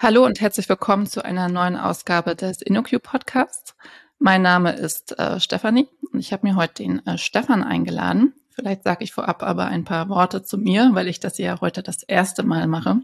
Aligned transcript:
Hallo 0.00 0.24
und 0.24 0.40
herzlich 0.40 0.68
willkommen 0.68 1.08
zu 1.08 1.24
einer 1.24 1.48
neuen 1.48 1.76
Ausgabe 1.76 2.36
des 2.36 2.62
InnoQ 2.62 3.02
Podcasts. 3.02 3.74
Mein 4.20 4.42
Name 4.42 4.70
ist 4.70 5.18
äh, 5.18 5.40
Stefanie 5.40 5.88
und 6.12 6.20
ich 6.20 6.32
habe 6.32 6.46
mir 6.46 6.54
heute 6.54 6.84
den 6.84 7.04
äh, 7.04 7.18
Stefan 7.18 7.64
eingeladen. 7.64 8.32
Vielleicht 8.50 8.84
sage 8.84 9.02
ich 9.02 9.12
vorab 9.12 9.42
aber 9.42 9.66
ein 9.66 9.82
paar 9.82 10.08
Worte 10.08 10.44
zu 10.44 10.56
mir, 10.56 10.90
weil 10.92 11.08
ich 11.08 11.18
das 11.18 11.36
ja 11.38 11.60
heute 11.60 11.82
das 11.82 12.04
erste 12.04 12.44
Mal 12.44 12.68
mache. 12.68 13.00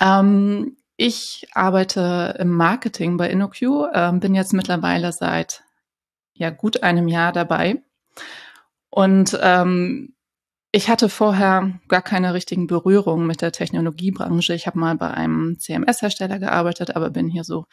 Ähm, 0.00 0.76
ich 0.96 1.48
arbeite 1.54 2.36
im 2.38 2.50
Marketing 2.50 3.16
bei 3.16 3.28
InnoQ, 3.28 3.90
äh, 3.92 4.12
bin 4.12 4.36
jetzt 4.36 4.52
mittlerweile 4.52 5.10
seit 5.10 5.64
ja 6.34 6.50
gut 6.50 6.84
einem 6.84 7.08
Jahr 7.08 7.32
dabei 7.32 7.82
und 8.90 9.36
ähm, 9.42 10.14
ich 10.72 10.88
hatte 10.88 11.08
vorher 11.08 11.80
gar 11.88 12.02
keine 12.02 12.32
richtigen 12.32 12.66
Berührungen 12.66 13.26
mit 13.26 13.42
der 13.42 13.52
Technologiebranche. 13.52 14.54
Ich 14.54 14.66
habe 14.66 14.78
mal 14.78 14.96
bei 14.96 15.10
einem 15.10 15.58
CMS-Hersteller 15.58 16.38
gearbeitet, 16.38 16.94
aber 16.94 17.10
bin 17.10 17.28
hier 17.28 17.44
so 17.44 17.64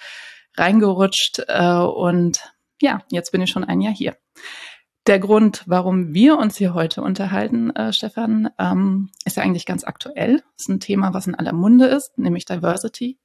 reingerutscht 0.55 1.44
äh, 1.48 1.80
und 1.80 2.54
ja, 2.82 3.02
jetzt 3.12 3.32
bin 3.32 3.41
ich 3.41 3.52
schon 3.52 3.64
ein 3.64 3.82
Jahr 3.82 3.94
hier. 3.94 4.18
Der 5.05 5.20
Grund, 5.20 5.64
warum 5.68 6.14
wir 6.14 6.38
uns 6.38 6.58
hier 6.58 6.74
heute 6.74 7.02
unterhalten, 7.02 7.74
äh, 7.76 7.94
Stefan, 7.94 8.50
ähm, 8.60 9.10
ist 9.26 9.38
ja 9.38 9.44
eigentlich 9.44 9.66
ganz 9.66 9.84
aktuell. 9.84 10.44
Ist 10.58 10.68
ein 10.68 10.80
Thema, 10.80 11.14
was 11.14 11.27
in 11.27 11.36
aller 11.36 11.54
Munde 11.54 11.86
ist, 11.86 12.18
nämlich 12.18 12.46
Diversity. 12.46 13.20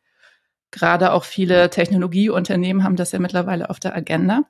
Gerade 0.71 1.13
auch 1.13 1.25
viele 1.25 1.71
Technologieunternehmen 1.71 2.85
haben 2.85 2.97
das 2.97 3.13
ja 3.13 3.19
mittlerweile 3.19 3.69
auf 3.69 3.81
der 3.81 3.97
Agenda. 3.97 4.43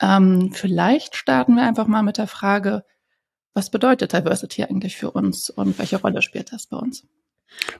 Ähm, 0.00 0.50
vielleicht 0.52 1.16
starten 1.16 1.54
wir 1.54 1.62
einfach 1.62 1.86
mal 1.86 2.02
mit 2.02 2.18
der 2.18 2.26
Frage, 2.26 2.84
was 3.56 3.70
bedeutet 3.70 4.12
Diversity 4.12 4.64
eigentlich 4.64 4.96
für 4.96 5.10
uns 5.10 5.48
und 5.48 5.78
welche 5.78 6.00
Rolle 6.00 6.20
spielt 6.20 6.52
das 6.52 6.66
bei 6.66 6.76
uns? 6.76 7.06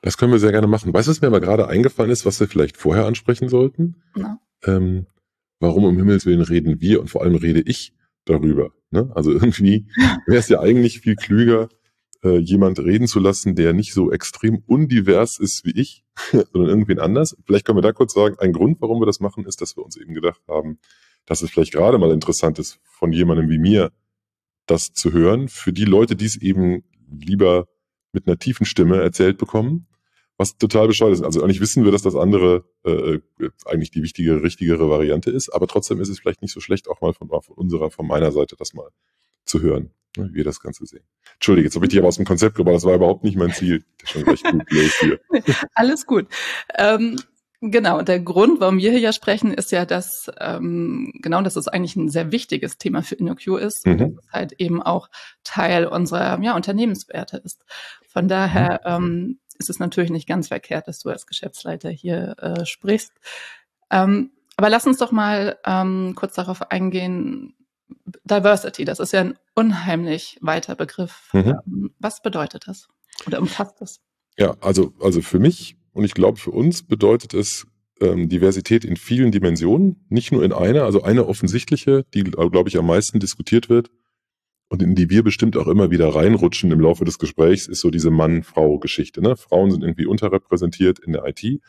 Das 0.01 0.17
können 0.17 0.33
wir 0.33 0.39
sehr 0.39 0.53
gerne 0.53 0.67
machen. 0.67 0.93
Weißt 0.95 1.07
du, 1.07 1.11
was 1.11 1.21
mir 1.21 1.27
aber 1.27 1.41
gerade 1.41 1.69
eingefallen 1.69 2.11
ist, 2.11 2.25
was 2.25 2.41
wir 2.41 2.49
vielleicht 2.49 2.79
vorher 2.79 3.05
ansprechen 3.05 3.51
sollten? 3.51 4.03
Ähm, 4.65 5.07
warum 5.61 5.85
um 5.85 5.99
Himmels 5.99 6.25
Willen 6.25 6.41
reden 6.41 6.81
wir 6.81 7.01
und 7.01 7.09
vor 7.09 7.23
allem 7.23 7.35
rede 7.35 7.61
ich 7.61 7.95
darüber? 8.25 8.71
Ne? 8.91 9.11
Also 9.15 9.31
irgendwie 9.31 9.87
wäre 10.27 10.39
es 10.39 10.49
ja 10.49 10.61
eigentlich 10.61 11.01
viel 11.01 11.15
klüger, 11.15 11.69
äh, 12.25 12.39
jemand 12.39 12.79
reden 12.79 13.07
zu 13.07 13.21
lassen, 13.21 13.55
der 13.55 13.75
nicht 13.75 13.93
so 13.93 14.11
extrem 14.11 14.63
undivers 14.67 15.39
ist 15.39 15.67
wie 15.67 15.79
ich, 15.79 16.07
sondern 16.33 16.71
irgendwen 16.71 17.01
anders. 17.01 17.37
Vielleicht 17.45 17.67
können 17.67 17.77
wir 17.77 17.83
da 17.83 17.93
kurz 17.93 18.15
sagen, 18.15 18.37
ein 18.39 18.55
Grund, 18.55 18.81
warum 18.81 19.03
wir 19.03 19.07
das 19.07 19.21
machen, 19.21 19.45
ist, 19.45 19.61
dass 19.61 19.77
wir 19.77 19.85
uns 19.85 19.99
eben 19.99 20.15
gedacht 20.15 20.41
haben, 20.49 20.79
dass 21.27 21.43
es 21.43 21.51
vielleicht 21.51 21.75
gerade 21.75 21.99
mal 21.99 22.13
interessant 22.13 22.59
ist, 22.59 22.81
von 22.85 23.13
jemandem 23.13 23.51
wie 23.51 23.59
mir 23.59 23.93
das 24.67 24.93
zu 24.93 25.13
hören, 25.13 25.49
für 25.49 25.73
die 25.73 25.85
Leute, 25.85 26.17
die 26.17 26.27
es 26.27 26.37
eben 26.37 26.85
lieber 27.11 27.67
mit 28.13 28.27
einer 28.27 28.39
tiefen 28.39 28.67
Stimme 28.67 29.01
erzählt 29.01 29.39
bekommen, 29.39 29.87
was 30.37 30.59
total 30.59 30.87
bescheuert 30.89 31.15
ist. 31.15 31.23
Also 31.23 31.43
eigentlich 31.43 31.61
wissen 31.61 31.85
wir, 31.85 31.93
dass 31.93 32.03
das 32.03 32.15
andere 32.15 32.65
äh, 32.85 32.91
äh, 32.91 33.21
eigentlich 33.65 33.91
die 33.91 34.03
wichtigere, 34.03 34.43
richtigere 34.43 34.91
Variante 34.91 35.31
ist, 35.31 35.51
aber 35.51 35.67
trotzdem 35.67 36.01
ist 36.01 36.09
es 36.09 36.19
vielleicht 36.19 36.43
nicht 36.43 36.53
so 36.53 36.61
schlecht, 36.61 36.89
auch 36.89 37.01
mal 37.01 37.15
von, 37.15 37.29
von 37.29 37.57
unserer, 37.57 37.91
von 37.91 38.07
meiner 38.07 38.33
Seite 38.33 38.57
das 38.57 38.75
mal 38.75 38.89
zu 39.45 39.61
hören, 39.61 39.91
ne, 40.17 40.29
wie 40.31 40.35
wir 40.35 40.45
das 40.45 40.61
Ganze 40.61 40.85
sehen. 40.87 41.05
Entschuldige, 41.35 41.67
jetzt 41.67 41.77
habe 41.77 41.87
ich 41.87 41.91
dich 41.91 41.99
aber 41.99 42.09
aus 42.09 42.17
dem 42.17 42.27
Konzept 42.27 42.57
gebracht, 42.57 42.77
das 42.77 42.85
war 42.85 42.95
überhaupt 42.95 43.25
nicht 43.25 43.37
mein 43.37 43.53
Ziel. 43.53 43.85
Schon 44.05 44.25
recht 44.25 44.45
gut 44.45 44.63
hier. 45.01 45.21
Alles 45.75 46.07
gut. 46.07 46.27
Ähm 46.77 47.17
Genau, 47.69 48.01
der 48.03 48.21
Grund, 48.21 48.61
warum 48.61 48.79
wir 48.79 48.93
hier 48.93 49.01
ja 49.01 49.13
sprechen, 49.13 49.53
ist 49.53 49.73
ja, 49.73 49.85
dass 49.85 50.31
ähm, 50.39 51.13
genau, 51.17 51.43
dass 51.43 51.57
es 51.57 51.67
eigentlich 51.67 51.97
ein 51.97 52.09
sehr 52.09 52.31
wichtiges 52.31 52.79
Thema 52.79 53.03
für 53.03 53.17
InnoQ 53.17 53.59
ist 53.59 53.87
mhm. 53.87 53.93
und 53.93 54.01
dass 54.01 54.25
es 54.25 54.33
halt 54.33 54.53
eben 54.53 54.83
auch 54.83 55.09
Teil 55.43 55.87
unserer 55.87 56.41
ja, 56.43 56.55
Unternehmenswerte 56.55 57.39
ist. 57.39 57.65
Von 58.07 58.29
daher 58.29 58.81
mhm. 58.85 59.05
ähm, 59.05 59.41
ist 59.59 59.69
es 59.69 59.81
natürlich 59.81 60.11
nicht 60.11 60.29
ganz 60.29 60.49
verkehrt, 60.49 60.87
dass 60.87 61.01
du 61.01 61.09
als 61.09 61.27
Geschäftsleiter 61.27 61.91
hier 61.91 62.37
äh, 62.39 62.65
sprichst. 62.67 63.13
Ähm, 63.91 64.31
aber 64.57 64.71
lass 64.71 64.87
uns 64.87 64.99
doch 64.99 65.11
mal 65.11 65.59
ähm, 65.65 66.15
kurz 66.15 66.35
darauf 66.35 66.71
eingehen. 66.71 67.55
Diversity, 68.25 68.85
das 68.85 69.01
ist 69.01 69.13
ja 69.13 69.21
ein 69.21 69.39
unheimlich 69.55 70.39
weiter 70.41 70.77
Begriff. 70.77 71.31
Mhm. 71.33 71.59
Ähm, 71.67 71.95
was 71.99 72.23
bedeutet 72.23 72.69
das 72.69 72.87
oder 73.27 73.41
umfasst 73.41 73.81
das? 73.81 74.01
Ja, 74.39 74.55
also, 74.61 74.93
also 75.01 75.21
für 75.21 75.39
mich 75.39 75.77
und 75.97 76.05
ich 76.05 76.13
glaube, 76.13 76.39
für 76.39 76.51
uns 76.51 76.83
bedeutet 76.83 77.33
es 77.33 77.67
ähm, 78.03 78.29
Diversität 78.29 78.85
in 78.85 78.97
vielen 78.97 79.33
Dimensionen, 79.33 80.05
nicht 80.11 80.31
nur 80.31 80.45
in 80.45 80.53
einer, 80.53 80.85
also 80.85 81.03
eine 81.03 81.27
offensichtliche, 81.27 82.05
die, 82.13 82.23
glaube 82.23 82.69
ich, 82.69 82.77
am 82.77 82.87
meisten 82.87 83.19
diskutiert 83.19 83.71
wird 83.71 83.91
und 84.69 84.83
in 84.83 84.95
die 84.95 85.09
wir 85.09 85.23
bestimmt 85.23 85.57
auch 85.57 85.69
immer 85.69 85.91
wieder 85.91 86.15
reinrutschen 86.15 86.71
im 86.71 86.81
Laufe 86.81 87.07
des 87.07 87.19
Gesprächs, 87.19 87.67
ist 87.67 87.81
so 87.81 87.91
diese 87.91 88.11
Mann-Frau-Geschichte. 88.11 89.23
Ne? 89.23 89.37
Frauen 89.37 89.71
sind 89.71 89.83
irgendwie 89.83 90.05
unterrepräsentiert 90.05 90.99
in 90.99 91.15
der 91.15 91.25
IT. 91.25 91.63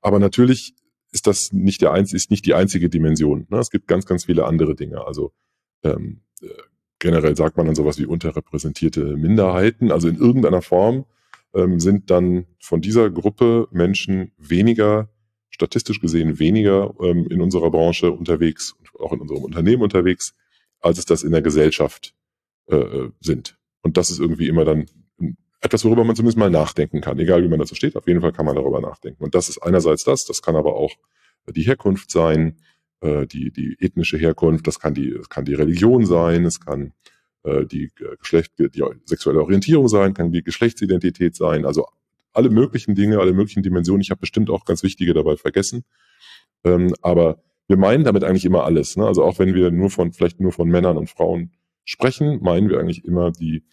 Aber 0.00 0.18
natürlich 0.18 0.74
ist 1.12 1.28
das 1.28 1.52
nicht 1.52 1.80
der 1.80 1.92
einzige, 1.92 2.16
ist 2.16 2.32
nicht 2.32 2.46
die 2.46 2.54
einzige 2.54 2.88
Dimension. 2.88 3.46
Ne? 3.50 3.58
Es 3.58 3.70
gibt 3.70 3.86
ganz, 3.86 4.04
ganz 4.04 4.24
viele 4.24 4.46
andere 4.46 4.74
Dinge. 4.74 5.06
Also 5.06 5.30
ähm, 5.84 6.22
äh, 6.42 6.48
generell 6.98 7.36
sagt 7.36 7.56
man 7.56 7.66
dann 7.66 7.76
sowas 7.76 8.00
wie 8.00 8.06
unterrepräsentierte 8.06 9.16
Minderheiten, 9.16 9.92
also 9.92 10.08
in 10.08 10.16
irgendeiner 10.16 10.60
Form 10.60 11.04
ähm, 11.54 11.80
sind 11.80 12.10
dann 12.10 12.46
von 12.60 12.80
dieser 12.80 13.10
Gruppe 13.10 13.68
Menschen 13.70 14.32
weniger, 14.38 15.08
statistisch 15.50 16.00
gesehen 16.00 16.38
weniger 16.38 16.94
ähm, 17.00 17.26
in 17.28 17.40
unserer 17.40 17.70
Branche 17.70 18.10
unterwegs 18.10 18.72
und 18.72 19.00
auch 19.00 19.12
in 19.12 19.20
unserem 19.20 19.44
Unternehmen 19.44 19.82
unterwegs, 19.82 20.34
als 20.80 20.98
es 20.98 21.04
das 21.04 21.22
in 21.22 21.32
der 21.32 21.42
Gesellschaft 21.42 22.14
äh, 22.66 22.76
äh 22.76 23.10
sind. 23.20 23.58
Und 23.82 23.96
das 23.96 24.10
ist 24.10 24.20
irgendwie 24.20 24.48
immer 24.48 24.64
dann 24.64 24.86
etwas, 25.60 25.84
worüber 25.84 26.04
man 26.04 26.16
zumindest 26.16 26.38
mal 26.38 26.50
nachdenken 26.50 27.00
kann, 27.00 27.18
egal 27.18 27.42
wie 27.42 27.48
man 27.48 27.58
dazu 27.58 27.74
steht. 27.74 27.96
Auf 27.96 28.06
jeden 28.06 28.20
Fall 28.20 28.32
kann 28.32 28.46
man 28.46 28.56
darüber 28.56 28.80
nachdenken. 28.80 29.22
Und 29.22 29.34
das 29.34 29.48
ist 29.48 29.58
einerseits 29.58 30.04
das, 30.04 30.24
das 30.24 30.42
kann 30.42 30.56
aber 30.56 30.74
auch 30.74 30.92
die 31.48 31.62
Herkunft 31.62 32.10
sein, 32.10 32.58
äh, 33.00 33.26
die, 33.26 33.50
die 33.50 33.76
ethnische 33.80 34.16
Herkunft, 34.16 34.66
das 34.66 34.78
kann 34.78 34.94
die, 34.94 35.12
das 35.12 35.28
kann 35.28 35.44
die 35.44 35.54
Religion 35.54 36.06
sein, 36.06 36.44
es 36.44 36.60
kann 36.60 36.92
äh, 37.44 37.64
die 37.66 37.90
Geschlecht, 38.18 38.52
die 38.58 38.84
sexuelle 39.04 39.40
Orientierung 39.40 39.88
sein, 39.88 40.14
kann 40.14 40.32
die 40.32 40.42
Geschlechtsidentität 40.42 41.34
sein, 41.34 41.64
also 41.64 41.86
alle 42.32 42.50
möglichen 42.50 42.94
Dinge, 42.94 43.18
alle 43.18 43.32
möglichen 43.32 43.62
Dimensionen. 43.62 44.02
Ich 44.02 44.10
habe 44.10 44.20
bestimmt 44.20 44.50
auch 44.50 44.64
ganz 44.64 44.82
wichtige 44.82 45.14
dabei 45.14 45.36
vergessen. 45.36 45.84
Ähm, 46.64 46.94
aber 47.02 47.42
wir 47.66 47.76
meinen 47.76 48.04
damit 48.04 48.24
eigentlich 48.24 48.44
immer 48.44 48.64
alles. 48.64 48.96
Ne? 48.96 49.06
Also 49.06 49.24
auch 49.24 49.38
wenn 49.38 49.54
wir 49.54 49.70
nur 49.70 49.90
von, 49.90 50.12
vielleicht 50.12 50.40
nur 50.40 50.52
von 50.52 50.68
Männern 50.68 50.96
und 50.96 51.08
Frauen 51.08 51.52
sprechen, 51.84 52.40
meinen 52.42 52.68
wir 52.68 52.78
eigentlich 52.78 53.04
immer 53.04 53.32
die, 53.32 53.64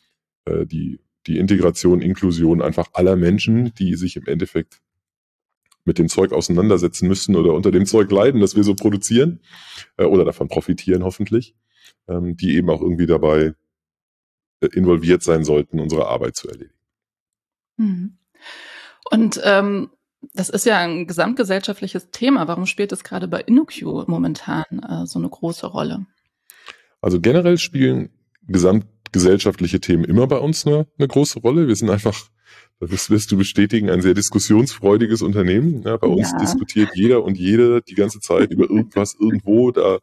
äh, 0.46 0.66
die, 0.66 1.00
die 1.28 1.38
Integration, 1.38 2.02
Inklusion 2.02 2.62
einfach 2.62 2.90
aller 2.94 3.16
Menschen, 3.16 3.74
die 3.76 3.96
sich 3.96 4.16
im 4.16 4.26
Endeffekt 4.26 4.82
mit 5.84 6.00
dem 6.00 6.10
Zeug 6.10 6.32
auseinandersetzen 6.32 7.08
müssen 7.08 7.36
oder 7.36 7.54
unter 7.54 7.72
dem 7.72 7.86
Zeug 7.86 8.12
leiden, 8.12 8.42
das 8.42 8.56
wir 8.56 8.64
so 8.64 8.76
produzieren 8.76 9.40
äh, 9.98 10.06
oder 10.06 10.26
davon 10.26 10.48
profitieren 10.48 11.04
hoffentlich 11.04 11.56
ähm, 12.08 12.36
die 12.36 12.56
eben 12.56 12.70
auch 12.70 12.82
irgendwie 12.82 13.06
dabei 13.06 13.54
äh, 14.62 14.68
involviert 14.74 15.24
sein 15.24 15.44
sollten, 15.44 15.80
unsere 15.80 16.08
Arbeit 16.08 16.36
zu 16.36 16.48
erledigen. 16.48 16.74
Mhm. 17.78 18.18
Und 19.12 19.40
ähm, 19.44 19.90
das 20.34 20.50
ist 20.50 20.66
ja 20.66 20.80
ein 20.80 21.08
gesamtgesellschaftliches 21.08 22.12
Thema. 22.12 22.48
Warum 22.48 22.66
spielt 22.66 22.92
es 22.92 23.04
gerade 23.04 23.28
bei 23.28 23.42
InnoQ 23.42 24.08
momentan 24.08 24.66
äh, 24.88 25.06
so 25.06 25.20
eine 25.20 25.30
große 25.30 25.68
Rolle? 25.68 26.06
Also 27.02 27.22
generell 27.22 27.58
spielen 27.58 28.10
gesamtgesellschaftliche 28.48 29.80
Themen 29.80 30.04
immer 30.04 30.28
bei 30.28 30.38
uns 30.38 30.66
eine, 30.66 30.88
eine 30.98 31.08
große 31.08 31.40
Rolle. 31.40 31.68
Wir 31.68 31.76
sind 31.76 31.90
einfach, 31.90 32.30
das 32.80 33.10
wirst 33.10 33.32
du 33.32 33.38
bestätigen, 33.38 33.90
ein 33.90 34.02
sehr 34.02 34.14
diskussionsfreudiges 34.14 35.22
Unternehmen. 35.22 35.84
Ja, 35.84 35.98
bei 35.98 36.08
ja. 36.08 36.14
uns 36.14 36.36
diskutiert 36.38 36.90
jeder 36.96 37.24
und 37.24 37.38
jede 37.38 37.82
die 37.82 37.96
ganze 37.96 38.20
Zeit 38.20 38.52
über 38.52 38.70
irgendwas 38.70 39.16
irgendwo. 39.20 39.72
Da 39.72 40.00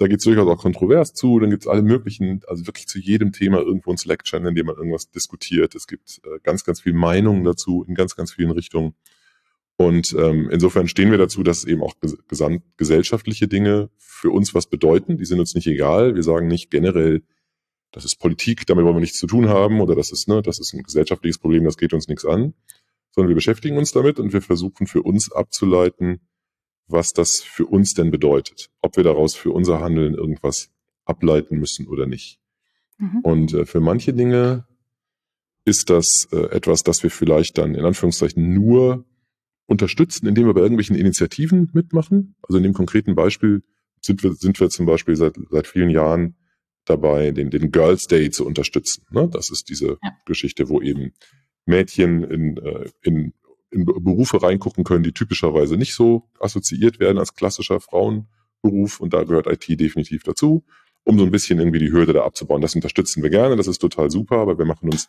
da 0.00 0.06
geht 0.08 0.18
es 0.18 0.24
durchaus 0.24 0.48
auch 0.48 0.60
kontrovers 0.60 1.12
zu. 1.12 1.38
Dann 1.38 1.50
gibt 1.50 1.64
es 1.64 1.68
alle 1.68 1.82
möglichen, 1.82 2.40
also 2.46 2.66
wirklich 2.66 2.86
zu 2.86 2.98
jedem 2.98 3.32
Thema 3.32 3.58
irgendwo 3.58 3.90
ein 3.90 3.98
Slack-Channel, 3.98 4.48
in 4.48 4.54
dem 4.54 4.66
man 4.66 4.76
irgendwas 4.76 5.10
diskutiert. 5.10 5.74
Es 5.74 5.86
gibt 5.86 6.20
äh, 6.24 6.38
ganz, 6.42 6.64
ganz 6.64 6.80
viel 6.80 6.94
Meinungen 6.94 7.44
dazu 7.44 7.84
in 7.86 7.94
ganz, 7.94 8.16
ganz 8.16 8.32
vielen 8.32 8.50
Richtungen. 8.50 8.94
Und 9.76 10.14
ähm, 10.18 10.48
insofern 10.50 10.88
stehen 10.88 11.10
wir 11.10 11.18
dazu, 11.18 11.42
dass 11.42 11.64
eben 11.64 11.82
auch 11.82 11.94
ges 12.00 12.16
gesamtgesellschaftliche 12.28 13.48
Dinge 13.48 13.90
für 13.98 14.30
uns 14.30 14.54
was 14.54 14.66
bedeuten. 14.66 15.18
Die 15.18 15.24
sind 15.24 15.40
uns 15.40 15.54
nicht 15.54 15.66
egal. 15.66 16.14
Wir 16.14 16.22
sagen 16.22 16.48
nicht 16.48 16.70
generell, 16.70 17.22
das 17.92 18.04
ist 18.04 18.16
Politik, 18.16 18.66
damit 18.66 18.84
wollen 18.84 18.96
wir 18.96 19.00
nichts 19.00 19.18
zu 19.18 19.26
tun 19.26 19.48
haben 19.48 19.80
oder 19.80 19.94
das 19.94 20.12
ist, 20.12 20.28
ne, 20.28 20.42
das 20.42 20.60
ist 20.60 20.72
ein 20.72 20.82
gesellschaftliches 20.82 21.38
Problem, 21.38 21.64
das 21.64 21.76
geht 21.76 21.92
uns 21.92 22.08
nichts 22.08 22.24
an, 22.24 22.54
sondern 23.10 23.30
wir 23.30 23.34
beschäftigen 23.34 23.76
uns 23.78 23.92
damit 23.92 24.20
und 24.20 24.32
wir 24.32 24.42
versuchen 24.42 24.86
für 24.86 25.02
uns 25.02 25.32
abzuleiten, 25.32 26.20
was 26.92 27.12
das 27.12 27.40
für 27.40 27.66
uns 27.66 27.94
denn 27.94 28.10
bedeutet, 28.10 28.70
ob 28.80 28.96
wir 28.96 29.04
daraus 29.04 29.34
für 29.34 29.52
unser 29.52 29.80
Handeln 29.80 30.14
irgendwas 30.14 30.70
ableiten 31.04 31.58
müssen 31.58 31.86
oder 31.86 32.06
nicht. 32.06 32.38
Mhm. 32.98 33.20
Und 33.22 33.54
äh, 33.54 33.66
für 33.66 33.80
manche 33.80 34.12
Dinge 34.12 34.66
ist 35.64 35.90
das 35.90 36.28
äh, 36.32 36.50
etwas, 36.50 36.82
das 36.82 37.02
wir 37.02 37.10
vielleicht 37.10 37.58
dann 37.58 37.74
in 37.74 37.84
Anführungszeichen 37.84 38.52
nur 38.54 39.04
unterstützen, 39.66 40.26
indem 40.26 40.46
wir 40.46 40.54
bei 40.54 40.60
irgendwelchen 40.60 40.96
Initiativen 40.96 41.70
mitmachen. 41.72 42.34
Also 42.42 42.58
in 42.58 42.64
dem 42.64 42.72
konkreten 42.72 43.14
Beispiel 43.14 43.62
sind 44.00 44.22
wir, 44.22 44.32
sind 44.34 44.58
wir 44.58 44.68
zum 44.68 44.86
Beispiel 44.86 45.16
seit, 45.16 45.36
seit 45.50 45.66
vielen 45.66 45.90
Jahren 45.90 46.34
dabei, 46.84 47.30
den, 47.30 47.50
den 47.50 47.70
Girls 47.70 48.06
Day 48.06 48.30
zu 48.30 48.46
unterstützen. 48.46 49.04
Ne? 49.10 49.28
Das 49.30 49.50
ist 49.50 49.68
diese 49.68 49.98
ja. 50.02 50.16
Geschichte, 50.24 50.68
wo 50.68 50.80
eben 50.80 51.12
Mädchen 51.66 52.24
in, 52.24 52.56
äh, 52.56 52.90
in 53.02 53.32
in 53.70 53.84
Berufe 53.84 54.42
reingucken 54.42 54.84
können, 54.84 55.04
die 55.04 55.12
typischerweise 55.12 55.76
nicht 55.76 55.94
so 55.94 56.28
assoziiert 56.40 56.98
werden 56.98 57.18
als 57.18 57.34
klassischer 57.34 57.80
Frauenberuf. 57.80 59.00
Und 59.00 59.12
da 59.12 59.24
gehört 59.24 59.46
IT 59.46 59.80
definitiv 59.80 60.24
dazu, 60.24 60.64
um 61.04 61.18
so 61.18 61.24
ein 61.24 61.30
bisschen 61.30 61.58
irgendwie 61.58 61.78
die 61.78 61.92
Hürde 61.92 62.12
da 62.12 62.24
abzubauen. 62.24 62.62
Das 62.62 62.74
unterstützen 62.74 63.22
wir 63.22 63.30
gerne, 63.30 63.56
das 63.56 63.66
ist 63.66 63.78
total 63.78 64.10
super, 64.10 64.36
aber 64.38 64.58
wir 64.58 64.64
machen 64.64 64.90
uns 64.90 65.08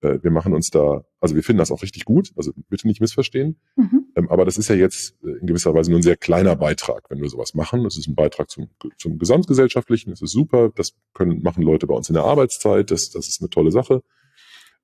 äh, 0.00 0.18
wir 0.22 0.30
machen 0.30 0.54
uns 0.54 0.70
da, 0.70 1.04
also 1.20 1.34
wir 1.34 1.42
finden 1.42 1.58
das 1.58 1.70
auch 1.70 1.82
richtig 1.82 2.04
gut, 2.04 2.32
also 2.36 2.52
bitte 2.68 2.86
nicht 2.86 3.00
missverstehen. 3.00 3.58
Mhm. 3.76 4.06
Ähm, 4.16 4.30
aber 4.30 4.44
das 4.44 4.58
ist 4.58 4.68
ja 4.68 4.74
jetzt 4.74 5.16
äh, 5.24 5.38
in 5.40 5.46
gewisser 5.46 5.74
Weise 5.74 5.90
nur 5.90 6.00
ein 6.00 6.02
sehr 6.02 6.16
kleiner 6.16 6.56
Beitrag, 6.56 7.08
wenn 7.10 7.20
wir 7.20 7.28
sowas 7.28 7.54
machen. 7.54 7.84
Das 7.84 7.96
ist 7.96 8.06
ein 8.06 8.14
Beitrag 8.14 8.50
zum, 8.50 8.68
zum 8.98 9.18
Gesamtgesellschaftlichen, 9.18 10.10
das 10.10 10.22
ist 10.22 10.32
super, 10.32 10.70
das 10.74 10.92
können, 11.14 11.42
machen 11.42 11.62
Leute 11.62 11.86
bei 11.86 11.94
uns 11.94 12.08
in 12.08 12.14
der 12.14 12.24
Arbeitszeit, 12.24 12.90
das, 12.90 13.10
das 13.10 13.28
ist 13.28 13.40
eine 13.40 13.50
tolle 13.50 13.72
Sache. 13.72 14.02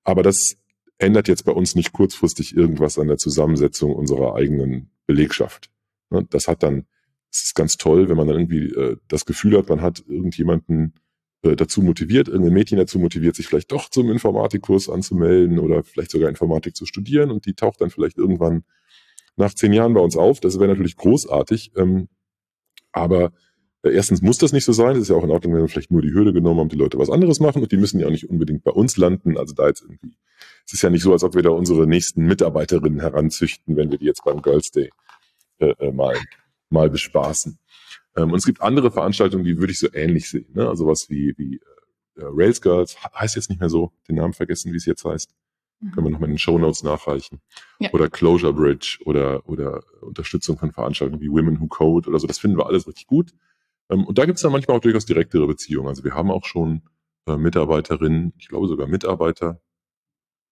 Aber 0.04 0.22
das 0.22 0.56
ändert 1.02 1.28
jetzt 1.28 1.44
bei 1.44 1.52
uns 1.52 1.74
nicht 1.74 1.92
kurzfristig 1.92 2.56
irgendwas 2.56 2.98
an 2.98 3.08
der 3.08 3.18
Zusammensetzung 3.18 3.94
unserer 3.94 4.34
eigenen 4.34 4.90
Belegschaft. 5.06 5.70
Ne, 6.10 6.26
das 6.30 6.48
hat 6.48 6.62
dann, 6.62 6.86
es 7.30 7.44
ist 7.44 7.54
ganz 7.54 7.76
toll, 7.76 8.08
wenn 8.08 8.16
man 8.16 8.26
dann 8.26 8.36
irgendwie 8.36 8.68
äh, 8.68 8.96
das 9.08 9.24
Gefühl 9.24 9.56
hat, 9.58 9.68
man 9.68 9.80
hat 9.80 10.04
irgendjemanden 10.06 10.94
äh, 11.42 11.56
dazu 11.56 11.82
motiviert, 11.82 12.28
irgendein 12.28 12.54
Mädchen 12.54 12.78
dazu 12.78 12.98
motiviert, 12.98 13.36
sich 13.36 13.46
vielleicht 13.46 13.72
doch 13.72 13.88
zum 13.88 14.10
Informatikkurs 14.10 14.88
anzumelden 14.88 15.58
oder 15.58 15.82
vielleicht 15.82 16.10
sogar 16.10 16.28
Informatik 16.28 16.76
zu 16.76 16.86
studieren 16.86 17.30
und 17.30 17.46
die 17.46 17.54
taucht 17.54 17.80
dann 17.80 17.90
vielleicht 17.90 18.18
irgendwann 18.18 18.64
nach 19.36 19.54
zehn 19.54 19.72
Jahren 19.72 19.94
bei 19.94 20.00
uns 20.00 20.16
auf. 20.16 20.40
Das 20.40 20.58
wäre 20.58 20.68
natürlich 20.68 20.96
großartig. 20.96 21.72
Ähm, 21.76 22.08
aber 22.92 23.32
erstens 23.82 24.22
muss 24.22 24.38
das 24.38 24.52
nicht 24.52 24.64
so 24.64 24.72
sein. 24.72 24.96
Es 24.96 25.02
ist 25.02 25.08
ja 25.08 25.16
auch 25.16 25.24
in 25.24 25.30
Ordnung, 25.30 25.54
wenn 25.54 25.62
wir 25.62 25.68
vielleicht 25.68 25.90
nur 25.90 26.02
die 26.02 26.12
Hürde 26.12 26.32
genommen 26.32 26.60
haben, 26.60 26.68
die 26.68 26.76
Leute 26.76 26.98
was 26.98 27.10
anderes 27.10 27.40
machen 27.40 27.62
und 27.62 27.72
die 27.72 27.76
müssen 27.76 28.00
ja 28.00 28.06
auch 28.06 28.10
nicht 28.10 28.28
unbedingt 28.30 28.64
bei 28.64 28.70
uns 28.70 28.96
landen. 28.96 29.36
Also 29.36 29.54
da 29.54 29.66
jetzt 29.68 29.82
irgendwie, 29.82 30.16
es 30.66 30.74
ist 30.74 30.82
ja 30.82 30.90
nicht 30.90 31.02
so, 31.02 31.12
als 31.12 31.24
ob 31.24 31.34
wir 31.34 31.42
da 31.42 31.50
unsere 31.50 31.86
nächsten 31.86 32.24
Mitarbeiterinnen 32.26 33.00
heranzüchten, 33.00 33.76
wenn 33.76 33.90
wir 33.90 33.98
die 33.98 34.06
jetzt 34.06 34.24
beim 34.24 34.42
Girls 34.42 34.70
Day 34.70 34.90
äh, 35.58 35.74
äh 35.78 35.92
mal, 35.92 36.16
mal 36.70 36.90
bespaßen. 36.90 37.58
Ähm, 38.16 38.30
und 38.30 38.36
es 38.36 38.44
gibt 38.44 38.60
andere 38.62 38.90
Veranstaltungen, 38.90 39.44
die 39.44 39.58
würde 39.58 39.72
ich 39.72 39.78
so 39.78 39.88
ähnlich 39.92 40.28
sehen. 40.28 40.50
Ne? 40.54 40.68
Also 40.68 40.86
was 40.86 41.10
wie, 41.10 41.34
wie 41.36 41.60
äh, 42.16 42.24
Rails 42.24 42.60
Girls, 42.60 42.96
heißt 43.14 43.36
jetzt 43.36 43.50
nicht 43.50 43.60
mehr 43.60 43.70
so, 43.70 43.92
den 44.08 44.16
Namen 44.16 44.32
vergessen, 44.32 44.72
wie 44.72 44.76
es 44.76 44.86
jetzt 44.86 45.04
heißt. 45.04 45.34
Mhm. 45.80 45.92
Können 45.92 46.06
wir 46.06 46.10
nochmal 46.10 46.28
in 46.28 46.34
den 46.34 46.38
Show 46.38 46.58
Notes 46.58 46.82
nachreichen. 46.82 47.40
Ja. 47.80 47.90
Oder 47.92 48.08
Closure 48.08 48.52
Bridge 48.52 48.98
oder, 49.04 49.48
oder 49.48 49.82
Unterstützung 50.00 50.58
von 50.58 50.72
Veranstaltungen 50.72 51.20
wie 51.20 51.30
Women 51.30 51.60
Who 51.60 51.66
Code 51.66 52.08
oder 52.08 52.18
so. 52.18 52.26
Das 52.26 52.38
finden 52.38 52.58
wir 52.58 52.66
alles 52.66 52.86
richtig 52.86 53.06
gut. 53.06 53.32
Ähm, 53.92 54.04
und 54.04 54.18
da 54.18 54.24
gibt 54.24 54.36
es 54.36 54.42
dann 54.42 54.52
manchmal 54.52 54.76
auch 54.76 54.82
durchaus 54.82 55.06
direktere 55.06 55.46
Beziehungen. 55.46 55.88
Also 55.88 56.04
wir 56.04 56.14
haben 56.14 56.30
auch 56.30 56.44
schon 56.44 56.82
äh, 57.26 57.36
Mitarbeiterinnen, 57.36 58.32
ich 58.38 58.48
glaube 58.48 58.68
sogar 58.68 58.86
Mitarbeiter, 58.86 59.60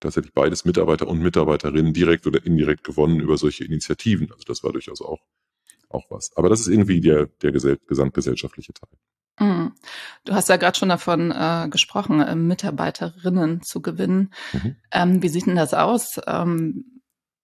tatsächlich 0.00 0.32
beides 0.32 0.64
Mitarbeiter 0.64 1.08
und 1.08 1.20
Mitarbeiterinnen 1.20 1.92
direkt 1.92 2.26
oder 2.26 2.44
indirekt 2.44 2.84
gewonnen 2.84 3.20
über 3.20 3.37
solche 3.37 3.64
Initiativen. 3.64 4.31
Also 4.32 4.44
das 4.46 4.62
war 4.62 4.72
durchaus 4.72 5.02
auch 5.02 5.20
auch 5.90 6.10
was. 6.10 6.31
Aber 6.37 6.48
das 6.48 6.60
ist 6.60 6.69
irgendwie 6.69 7.00
der, 7.00 7.26
der 7.42 7.52
gesamtgesellschaftliche 7.52 8.72
Teil. 8.72 8.88
Mhm. 9.40 9.72
Du 10.25 10.34
hast 10.34 10.48
ja 10.48 10.56
gerade 10.56 10.78
schon 10.78 10.88
davon 10.88 11.32
äh, 11.32 11.69
gesprochen, 11.69 12.20
äh, 12.20 12.34
Mitarbeiterinnen 12.34 13.62
zu 13.62 13.82
gewinnen. 13.82 14.32
Mhm. 14.52 14.76
Ähm, 14.92 15.22
wie 15.22 15.28
sieht 15.28 15.46
denn 15.46 15.56
das 15.56 15.75
aus? 15.75 16.20
Ähm, 16.26 17.02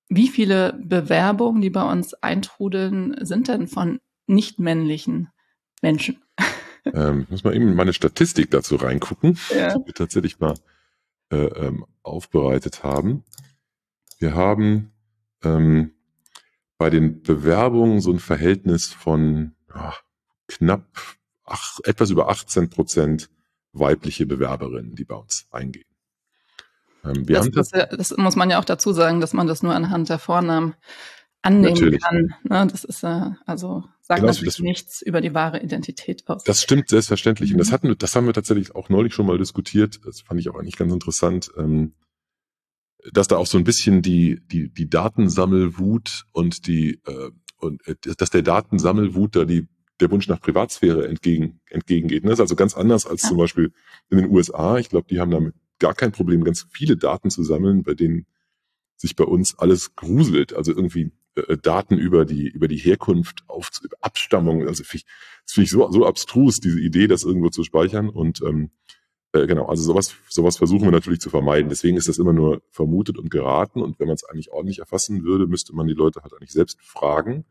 wie 0.09 0.29
viele 0.29 0.79
Bewerbungen, 0.85 1.61
die 1.61 1.71
bei 1.71 1.83
uns 1.91 2.15
eintrudeln, 2.15 3.17
sind 3.21 3.49
denn 3.49 3.67
von 3.67 3.99
nicht 4.29 4.61
männlichen 4.61 5.29
Menschen? 5.83 6.23
Ähm, 6.95 7.23
ich 7.23 7.31
muss 7.31 7.45
mal 7.45 7.55
eben 7.55 7.75
meine 7.75 7.93
Statistik 7.93 8.51
dazu 8.51 8.77
reingucken, 8.77 9.39
ja. 9.53 9.77
die 9.77 9.87
wir 9.87 9.95
tatsächlich 9.95 10.39
mal 10.39 10.55
äh, 11.31 11.37
ähm, 11.37 11.85
aufbereitet 12.03 12.85
haben. 12.85 13.25
Wir 14.19 14.35
haben 14.35 14.93
ähm, 15.43 15.93
bei 16.79 16.91
den 16.91 17.23
Bewerbungen 17.23 18.01
so 18.01 18.13
ein 18.13 18.21
Verhältnis 18.21 18.87
von 18.87 19.57
ja, 19.75 19.95
knapp 20.47 20.87
ach, 21.45 21.79
etwas 21.85 22.11
über 22.11 22.29
18 22.29 22.71
Prozent 22.71 23.31
weibliche 23.73 24.27
Bewerberinnen, 24.27 24.95
die 24.95 25.05
bei 25.05 25.17
uns 25.17 25.47
eingehen. 25.51 25.85
Ähm, 27.05 27.29
wir 27.29 27.37
das, 27.37 27.47
haben 27.47 27.53
das, 27.53 27.71
das 27.71 28.17
muss 28.17 28.37
man 28.37 28.51
ja 28.51 28.59
auch 28.59 28.65
dazu 28.65 28.93
sagen, 28.93 29.21
dass 29.21 29.33
man 29.33 29.47
das 29.47 29.63
nur 29.63 29.75
anhand 29.75 30.09
der 30.09 30.19
Vornamen 30.19 30.75
annehmen 31.47 31.75
natürlich. 31.75 32.03
kann. 32.03 32.35
Ne? 32.45 32.67
Das 32.71 32.85
ist 32.85 33.03
äh, 33.03 33.31
also 33.47 33.85
sagt 34.01 34.21
genau, 34.21 34.33
natürlich 34.33 34.57
das, 34.57 34.63
nichts 34.63 35.03
über 35.03 35.21
die 35.21 35.35
wahre 35.35 35.63
Identität 35.63 36.23
aus. 36.27 36.45
Das 36.45 36.63
stimmt 36.63 36.89
selbstverständlich. 36.89 37.51
Mhm. 37.51 37.57
Und 37.57 37.61
das 37.61 37.73
hatten, 37.73 37.97
das 37.99 38.15
haben 38.15 38.27
wir 38.27 38.35
tatsächlich 38.35 38.75
auch 38.75 38.89
neulich 38.89 39.15
schon 39.15 39.27
mal 39.27 39.39
diskutiert. 39.39 40.01
Das 40.05 40.21
fand 40.21 40.41
ich 40.41 40.49
auch 40.49 40.57
eigentlich 40.57 40.77
ganz 40.77 40.93
interessant. 40.93 41.51
Ähm, 41.57 41.95
dass 43.13 43.29
da 43.29 43.37
auch 43.37 43.47
so 43.47 43.59
ein 43.59 43.65
bisschen 43.65 44.03
die, 44.03 44.41
die, 44.47 44.69
die 44.69 44.89
Datensammelwut 44.89 46.25
und 46.33 46.67
die, 46.67 47.01
äh, 47.07 47.31
und 47.59 47.87
äh, 47.87 47.95
dass 48.17 48.31
der 48.31 48.43
Datensammelwut 48.43 49.37
da 49.37 49.45
die, 49.45 49.69
der 50.01 50.11
Wunsch 50.11 50.29
nach 50.29 50.41
Privatsphäre 50.41 51.09
entgegen, 51.09 51.61
entgegengeht. 51.71 52.25
Ne? 52.25 52.31
Das 52.31 52.39
ist 52.39 52.43
also 52.43 52.57
ganz 52.57 52.75
anders 52.77 53.07
als 53.07 53.23
ja. 53.23 53.29
zum 53.29 53.39
Beispiel 53.39 53.73
in 54.11 54.19
den 54.19 54.31
USA. 54.31 54.79
Ich 54.79 54.89
glaube, 54.89 55.07
die 55.09 55.21
haben 55.21 55.31
damit 55.31 55.55
gar 55.79 55.95
kein 55.95 56.13
Problem, 56.13 56.45
ganz 56.45 56.67
viele 56.71 56.97
Daten 56.97 57.31
zu 57.31 57.45
sammeln, 57.45 57.83
bei 57.83 57.95
denen 57.95 58.27
sich 58.97 59.15
bei 59.15 59.25
uns 59.25 59.59
alles 59.59 59.95
gruselt. 59.95 60.55
Also 60.55 60.73
irgendwie 60.73 61.13
äh, 61.37 61.57
Daten 61.57 61.99
über 61.99 62.25
die, 62.25 62.49
über 62.49 62.69
die 62.69 62.77
Herkunft, 62.77 63.45
auf 63.47 63.71
Abstammung. 64.01 64.67
Also 64.67 64.85
finde 64.85 65.05
ich, 65.05 65.13
das 65.45 65.53
finde 65.53 65.65
ich 65.65 65.71
so, 65.71 65.91
so 65.91 66.07
abstrus, 66.07 66.61
diese 66.61 66.81
Idee, 66.81 67.07
das 67.07 67.25
irgendwo 67.25 67.51
zu 67.51 67.63
speichern. 67.63 68.09
Und 68.09 68.43
ähm, 68.43 68.71
äh, 69.33 69.47
genau, 69.47 69.67
also 69.67 69.83
sowas, 69.83 70.15
sowas 70.29 70.57
versuchen 70.57 70.85
wir 70.85 70.91
natürlich 70.91 71.21
zu 71.21 71.31
vermeiden. 71.31 71.69
Deswegen 71.69 71.97
ist 71.97 72.09
das 72.09 72.19
immer 72.19 72.33
nur 72.33 72.63
vermutet 72.71 73.19
und 73.19 73.31
geraten. 73.31 73.83
Und 73.83 74.01
wenn 74.01 74.07
man 74.07 74.17
es 74.17 74.25
eigentlich 74.25 74.51
ordentlich 74.51 74.79
erfassen 74.79 75.25
würde, 75.25 75.47
müsste 75.47 75.75
man 75.75 75.87
die 75.87 75.95
Leute 75.95 76.23
halt 76.23 76.33
eigentlich 76.33 76.53
selbst 76.53 76.81
fragen. 76.81 77.45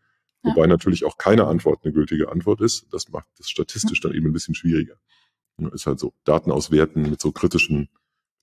Ja. 0.44 0.52
Wobei 0.52 0.68
natürlich 0.68 1.06
auch 1.06 1.18
keine 1.18 1.46
Antwort 1.48 1.80
eine 1.84 1.94
gültige 1.94 2.32
Antwort 2.32 2.62
ist. 2.62 2.88
Das 2.92 3.10
macht 3.10 3.28
das 3.38 3.50
statistisch 3.50 4.02
dann 4.02 4.14
eben 4.14 4.28
ein 4.28 4.34
bisschen 4.34 4.56
schwieriger. 4.56 4.96
Ist 5.74 5.86
halt 5.86 6.00
so. 6.00 6.14
Daten 6.26 6.52
auswerten 6.52 7.10
mit 7.10 7.22
so 7.22 7.32
kritischen, 7.32 7.90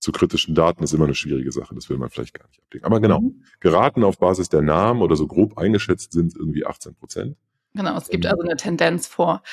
zu 0.02 0.10
kritischen 0.10 0.56
Daten 0.56 0.82
ist 0.82 0.93
immer 0.93 1.04
eine 1.04 1.14
schwierige 1.14 1.52
Sache. 1.52 1.76
Das 1.76 1.88
will 1.88 1.96
man 1.96 2.10
vielleicht 2.10 2.34
gar 2.34 2.49
nicht 2.49 2.60
abdecken. 2.60 2.84
Aber 2.84 3.00
genau, 3.00 3.20
mhm. 3.20 3.44
geraten 3.60 4.02
auf 4.02 4.19
Basis 4.19 4.49
der 4.49 4.60
Namen 4.60 5.00
oder 5.00 5.14
so 5.14 5.28
grob 5.28 5.56
eingeschätzt 5.56 6.12
sind 6.12 6.34
irgendwie 6.34 6.66
18 6.66 6.96
Prozent. 6.96 7.37
Genau, 7.75 7.96
es 7.96 8.08
gibt 8.08 8.26
also 8.26 8.43
eine 8.43 8.56
Tendenz 8.56 9.06
vor. 9.06 9.44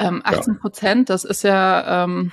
Ähm, 0.00 0.20
18 0.24 0.58
Prozent, 0.58 1.08
ja. 1.08 1.14
das 1.14 1.24
ist 1.24 1.44
ja, 1.44 2.04
ähm, 2.04 2.32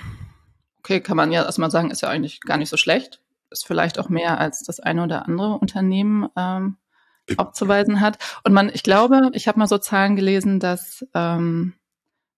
okay, 0.80 1.00
kann 1.00 1.16
man 1.16 1.30
ja 1.30 1.44
erstmal 1.44 1.70
sagen, 1.70 1.92
ist 1.92 2.02
ja 2.02 2.08
eigentlich 2.08 2.40
gar 2.40 2.56
nicht 2.56 2.68
so 2.68 2.76
schlecht. 2.76 3.22
Ist 3.50 3.64
vielleicht 3.64 4.00
auch 4.00 4.08
mehr 4.08 4.40
als 4.40 4.64
das 4.64 4.80
eine 4.80 5.04
oder 5.04 5.26
andere 5.26 5.54
Unternehmen 5.54 6.28
ähm, 6.36 6.78
aufzuweisen 7.36 8.00
hat. 8.00 8.18
Und 8.42 8.54
man, 8.54 8.70
ich 8.74 8.82
glaube, 8.82 9.30
ich 9.34 9.46
habe 9.46 9.60
mal 9.60 9.68
so 9.68 9.78
Zahlen 9.78 10.16
gelesen, 10.16 10.58
dass 10.58 11.06
ähm, 11.14 11.74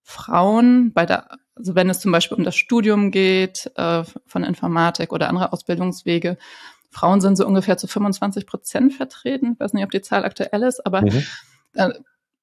Frauen 0.03 0.93
bei 0.93 1.07
der, 1.07 1.39
also 1.59 1.75
wenn 1.75 1.91
es 1.91 2.01
zum 2.01 2.13
Beispiel 2.13 2.39
um 2.39 2.45
das 2.45 2.57
Studium 2.57 3.11
geht 3.11 3.71
äh, 3.77 4.05
von 4.27 4.45
Informatik 4.45 5.13
oder 5.13 5.29
andere 5.29 5.53
Ausbildungswege, 5.53 6.39
Frauen 6.91 7.21
sind 7.21 7.37
so 7.37 7.47
ungefähr 7.47 7.77
zu 7.77 7.87
25 7.87 8.47
Prozent 8.47 8.95
vertreten. 8.95 9.53
Ich 9.55 9.61
weiß 9.61 9.73
nicht, 9.75 9.85
ob 9.85 9.91
die 9.91 10.01
Zahl 10.01 10.25
aktuell 10.25 10.63
ist, 10.63 10.85
aber 10.87 11.03
mhm. 11.03 11.25
äh, 11.75 11.91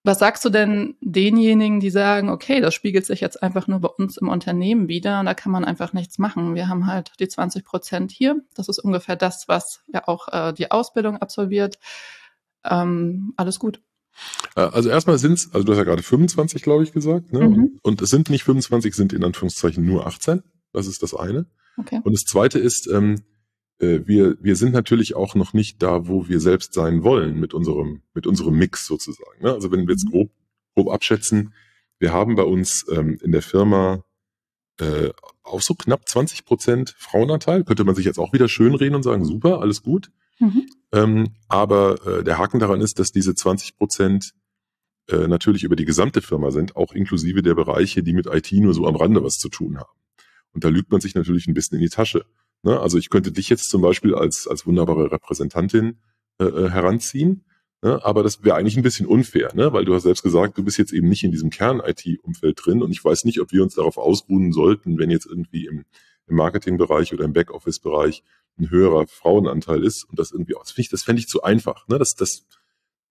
was 0.05 0.19
sagst 0.19 0.45
du 0.45 0.51
denn 0.51 0.95
denjenigen, 1.01 1.79
die 1.79 1.89
sagen, 1.89 2.29
okay, 2.29 2.61
das 2.61 2.75
spiegelt 2.75 3.07
sich 3.07 3.21
jetzt 3.21 3.41
einfach 3.41 3.67
nur 3.67 3.79
bei 3.79 3.87
uns 3.87 4.17
im 4.17 4.29
Unternehmen 4.29 4.87
wieder 4.87 5.19
und 5.19 5.25
da 5.25 5.33
kann 5.33 5.51
man 5.51 5.65
einfach 5.65 5.93
nichts 5.93 6.19
machen. 6.19 6.53
Wir 6.53 6.69
haben 6.69 6.85
halt 6.85 7.13
die 7.19 7.27
20 7.27 7.65
Prozent 7.65 8.11
hier. 8.11 8.39
Das 8.53 8.69
ist 8.69 8.77
ungefähr 8.77 9.15
das, 9.15 9.47
was 9.47 9.81
ja 9.91 10.07
auch 10.07 10.27
äh, 10.27 10.53
die 10.53 10.69
Ausbildung 10.69 11.17
absolviert. 11.17 11.79
Ähm, 12.63 13.33
alles 13.35 13.57
gut. 13.57 13.81
Äh, 14.55 14.61
also 14.61 14.89
erstmal 14.89 15.17
sind 15.17 15.33
es, 15.33 15.53
also 15.53 15.65
du 15.65 15.71
hast 15.71 15.79
ja 15.79 15.83
gerade 15.83 16.03
25, 16.03 16.61
glaube 16.61 16.83
ich, 16.83 16.91
gesagt, 16.91 17.33
ne? 17.33 17.47
Mhm. 17.47 17.79
und 17.81 18.01
es 18.01 18.09
sind 18.09 18.29
nicht 18.29 18.43
25, 18.43 18.95
sind 18.95 19.13
in 19.13 19.23
Anführungszeichen 19.23 19.85
nur 19.85 20.07
18. 20.07 20.43
Das 20.73 20.87
ist 20.87 21.03
das 21.03 21.13
eine. 21.13 21.45
Okay. 21.77 22.01
Und 22.03 22.13
das 22.13 22.23
zweite 22.23 22.59
ist, 22.59 22.87
ähm, 22.87 23.21
äh, 23.79 24.01
wir, 24.05 24.37
wir 24.41 24.55
sind 24.55 24.73
natürlich 24.73 25.15
auch 25.15 25.35
noch 25.35 25.53
nicht 25.53 25.81
da, 25.81 26.07
wo 26.07 26.27
wir 26.27 26.39
selbst 26.39 26.73
sein 26.73 27.03
wollen 27.03 27.39
mit 27.39 27.53
unserem, 27.53 28.01
mit 28.13 28.27
unserem 28.27 28.55
Mix 28.55 28.85
sozusagen. 28.85 29.41
Ne? 29.41 29.51
Also 29.51 29.71
wenn 29.71 29.87
wir 29.87 29.93
jetzt 29.93 30.05
mhm. 30.05 30.11
grob, 30.11 30.31
grob 30.75 30.89
abschätzen, 30.89 31.53
wir 31.99 32.13
haben 32.13 32.35
bei 32.35 32.43
uns 32.43 32.85
ähm, 32.91 33.17
in 33.21 33.31
der 33.31 33.41
Firma 33.41 34.03
äh, 34.79 35.11
auch 35.43 35.61
so 35.61 35.73
knapp 35.73 36.07
20 36.07 36.45
Prozent 36.45 36.95
Frauenanteil. 36.97 37.63
Könnte 37.63 37.83
man 37.83 37.95
sich 37.95 38.05
jetzt 38.05 38.19
auch 38.19 38.33
wieder 38.33 38.49
schönreden 38.49 38.95
und 38.95 39.03
sagen, 39.03 39.23
super, 39.23 39.61
alles 39.61 39.83
gut. 39.83 40.11
Mhm. 40.39 40.65
Ähm, 40.91 41.35
aber 41.47 42.05
äh, 42.05 42.23
der 42.23 42.37
Haken 42.37 42.59
daran 42.59 42.81
ist, 42.81 42.99
dass 42.99 43.11
diese 43.11 43.35
20 43.35 43.77
Prozent 43.77 44.33
äh, 45.07 45.27
natürlich 45.27 45.63
über 45.63 45.75
die 45.75 45.85
gesamte 45.85 46.21
Firma 46.21 46.51
sind, 46.51 46.75
auch 46.75 46.93
inklusive 46.93 47.41
der 47.41 47.55
Bereiche, 47.55 48.03
die 48.03 48.13
mit 48.13 48.27
IT 48.27 48.51
nur 48.53 48.73
so 48.73 48.87
am 48.87 48.95
Rande 48.95 49.23
was 49.23 49.37
zu 49.37 49.49
tun 49.49 49.77
haben. 49.77 49.99
Und 50.53 50.63
da 50.63 50.69
lügt 50.69 50.91
man 50.91 51.01
sich 51.01 51.15
natürlich 51.15 51.47
ein 51.47 51.53
bisschen 51.53 51.77
in 51.77 51.83
die 51.83 51.89
Tasche. 51.89 52.25
Ne? 52.63 52.79
Also 52.79 52.97
ich 52.97 53.09
könnte 53.09 53.31
dich 53.31 53.49
jetzt 53.49 53.69
zum 53.69 53.81
Beispiel 53.81 54.15
als, 54.15 54.47
als 54.47 54.65
wunderbare 54.65 55.11
Repräsentantin 55.11 55.99
äh, 56.39 56.45
äh, 56.45 56.69
heranziehen, 56.69 57.45
ne? 57.83 58.03
aber 58.03 58.23
das 58.23 58.43
wäre 58.43 58.55
eigentlich 58.55 58.77
ein 58.77 58.83
bisschen 58.83 59.05
unfair, 59.05 59.53
ne? 59.53 59.71
weil 59.73 59.85
du 59.85 59.93
hast 59.93 60.03
selbst 60.03 60.23
gesagt, 60.23 60.57
du 60.57 60.63
bist 60.63 60.77
jetzt 60.77 60.93
eben 60.93 61.09
nicht 61.09 61.23
in 61.23 61.31
diesem 61.31 61.49
Kern-IT-Umfeld 61.49 62.59
drin 62.63 62.81
und 62.81 62.91
ich 62.91 63.03
weiß 63.03 63.25
nicht, 63.25 63.39
ob 63.41 63.51
wir 63.51 63.61
uns 63.63 63.75
darauf 63.75 63.97
ausruhen 63.97 64.51
sollten, 64.51 64.97
wenn 64.97 65.11
jetzt 65.11 65.27
irgendwie 65.27 65.67
im, 65.67 65.85
im 66.27 66.35
Marketingbereich 66.35 67.13
oder 67.13 67.25
im 67.25 67.33
Backoffice-Bereich 67.33 68.23
ein 68.57 68.69
höherer 68.69 69.07
Frauenanteil 69.07 69.83
ist 69.83 70.03
und 70.03 70.19
das 70.19 70.31
irgendwie, 70.31 70.55
ich, 70.77 70.89
das 70.89 71.03
fände 71.03 71.19
ich 71.19 71.27
zu 71.27 71.43
einfach. 71.43 71.87
Ne? 71.87 71.97
Das, 71.97 72.15
das, 72.15 72.45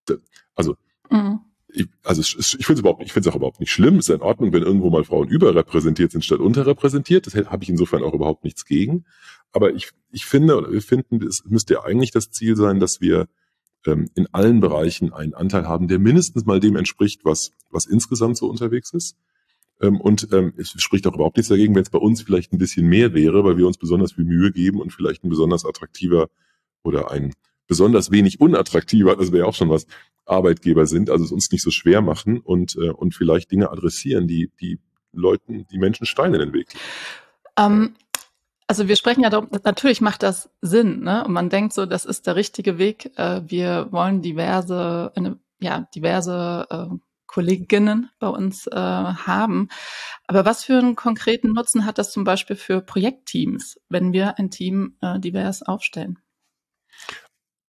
das 0.07 0.19
also 0.55 0.77
mhm. 1.11 1.41
ich, 1.69 1.89
also 2.03 2.23
ich, 2.23 2.35
finde 2.67 2.75
es 2.75 2.81
überhaupt, 2.81 3.03
ich 3.03 3.13
finde 3.13 3.29
es 3.29 3.33
auch 3.33 3.37
überhaupt 3.37 3.61
nicht 3.61 3.73
schlimm. 3.73 3.99
Es 3.99 4.09
ist 4.09 4.15
in 4.15 4.23
Ordnung, 4.23 4.53
wenn 4.53 4.63
irgendwo 4.63 4.91
mal 4.91 5.05
Frauen 5.05 5.29
überrepräsentiert 5.29 6.13
sind 6.13 6.25
statt 6.25 6.41
unterrepräsentiert. 6.41 7.27
Das 7.27 7.35
habe 7.35 7.63
ich 7.63 7.71
insofern 7.71 8.03
auch 8.03 8.15
überhaupt 8.15 8.45
nichts 8.45 8.65
gegen. 8.65 9.05
Aber 9.53 9.73
ich, 9.73 9.91
ich 10.11 10.25
finde, 10.25 10.57
oder 10.57 10.73
wir 10.73 10.83
finden, 10.83 11.23
es 11.23 11.43
müsste 11.45 11.75
ja 11.75 11.85
eigentlich 11.85 12.11
das 12.11 12.31
Ziel 12.31 12.57
sein, 12.57 12.81
dass 12.81 13.01
wir 13.01 13.29
ähm, 13.87 14.09
in 14.15 14.27
allen 14.33 14.61
Bereichen 14.61 15.13
einen 15.13 15.35
Anteil 15.35 15.69
haben, 15.69 15.89
der 15.89 15.99
mindestens 15.99 16.45
mal 16.47 16.61
dem 16.61 16.77
entspricht, 16.77 17.25
was, 17.25 17.51
was 17.71 17.87
insgesamt 17.87 18.37
so 18.37 18.49
unterwegs 18.49 18.93
ist. 18.93 19.17
Ähm, 19.81 20.01
und 20.01 20.29
ähm, 20.33 20.55
es 20.57 20.71
spricht 20.79 21.07
auch 21.07 21.15
überhaupt 21.15 21.37
nichts 21.37 21.49
dagegen, 21.49 21.75
wenn 21.75 21.83
es 21.83 21.91
bei 21.91 21.99
uns 21.99 22.23
vielleicht 22.23 22.53
ein 22.53 22.59
bisschen 22.59 22.87
mehr 22.87 23.15
wäre, 23.15 23.45
weil 23.45 23.57
wir 23.57 23.67
uns 23.67 23.79
besonders 23.79 24.13
viel 24.13 24.25
Mühe 24.25 24.53
geben 24.53 24.81
und 24.81 24.93
vielleicht 24.93 25.25
ein 25.25 25.31
besonders 25.31 25.65
attraktiver 25.65 26.29
oder 26.83 27.11
ein 27.11 27.33
besonders 27.67 28.11
wenig 28.11 28.41
unattraktiver, 28.41 29.17
das 29.17 29.33
wäre 29.33 29.47
auch 29.47 29.55
schon 29.55 29.71
was, 29.71 29.87
Arbeitgeber 30.27 30.87
sind, 30.87 31.11
also 31.11 31.25
es 31.25 31.33
uns 31.33 31.51
nicht 31.51 31.63
so 31.63 31.71
schwer 31.71 32.01
machen 32.01 32.41
und, 32.41 32.77
äh, 32.77 32.91
und 32.91 33.15
vielleicht 33.15 33.51
Dinge 33.51 33.71
adressieren, 33.71 34.27
die, 34.27 34.51
die 34.61 34.79
Leuten, 35.13 35.67
die 35.71 35.79
Menschen 35.79 36.07
Steine 36.07 36.37
in 36.37 36.47
den 36.47 36.53
Weg. 36.53 36.69
Ähm, 37.59 37.95
also 38.67 38.89
wir 38.89 38.97
sprechen 38.97 39.23
ja 39.23 39.31
darum, 39.31 39.49
natürlich 39.65 40.01
macht 40.01 40.23
das 40.23 40.49
Sinn, 40.63 41.01
ne? 41.01 41.25
Und 41.25 41.33
man 41.33 41.51
denkt 41.51 41.75
so, 41.75 41.85
das 41.85 42.05
ist 42.05 42.27
der 42.27 42.37
richtige 42.37 42.79
Weg. 42.79 43.13
Äh, 43.17 43.43
wir 43.47 43.89
wollen 43.91 44.23
diverse, 44.23 45.13
eine, 45.15 45.39
ja, 45.61 45.87
diverse 45.95 46.67
äh, 46.71 46.97
Kolleginnen 47.35 48.11
bei 48.21 48.29
uns 48.29 48.69
äh, 48.69 48.77
haben. 48.77 49.69
Aber 50.29 50.45
was 50.45 50.65
für 50.65 50.79
einen 50.79 50.95
konkreten 50.95 51.53
Nutzen 51.53 51.85
hat 51.85 51.99
das 51.99 52.13
zum 52.13 52.23
Beispiel 52.23 52.55
für 52.55 52.81
Projektteams, 52.81 53.81
wenn 53.89 54.13
wir 54.13 54.39
ein 54.39 54.53
Team 54.53 54.97
äh, 55.01 55.19
divers 55.19 55.63
aufstellen? 55.63 56.21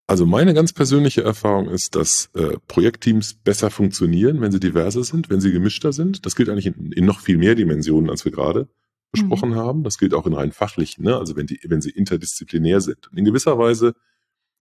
Also 0.05 0.27
meine 0.27 0.53
ganz 0.53 0.71
persönliche 0.71 1.23
Erfahrung 1.23 1.67
ist, 1.67 1.95
dass 1.95 2.29
äh, 2.35 2.57
Projektteams 2.67 3.33
besser 3.33 3.71
funktionieren, 3.71 4.39
wenn 4.39 4.51
sie 4.51 4.59
diverser 4.59 5.03
sind, 5.03 5.31
wenn 5.31 5.41
sie 5.41 5.51
gemischter 5.51 5.93
sind. 5.93 6.27
Das 6.27 6.35
gilt 6.35 6.49
eigentlich 6.49 6.67
in, 6.67 6.91
in 6.91 7.05
noch 7.05 7.19
viel 7.19 7.39
mehr 7.39 7.55
Dimensionen, 7.55 8.11
als 8.11 8.23
wir 8.23 8.31
gerade 8.31 8.69
besprochen 9.11 9.49
mhm. 9.49 9.55
haben. 9.55 9.83
Das 9.83 9.97
gilt 9.97 10.13
auch 10.13 10.27
in 10.27 10.33
rein 10.33 10.51
fachlichen, 10.51 11.05
ne? 11.05 11.17
also 11.17 11.35
wenn, 11.35 11.47
die, 11.47 11.59
wenn 11.63 11.81
sie 11.81 11.89
interdisziplinär 11.89 12.81
sind. 12.81 13.07
Und 13.07 13.17
in 13.17 13.25
gewisser 13.25 13.57
Weise 13.57 13.95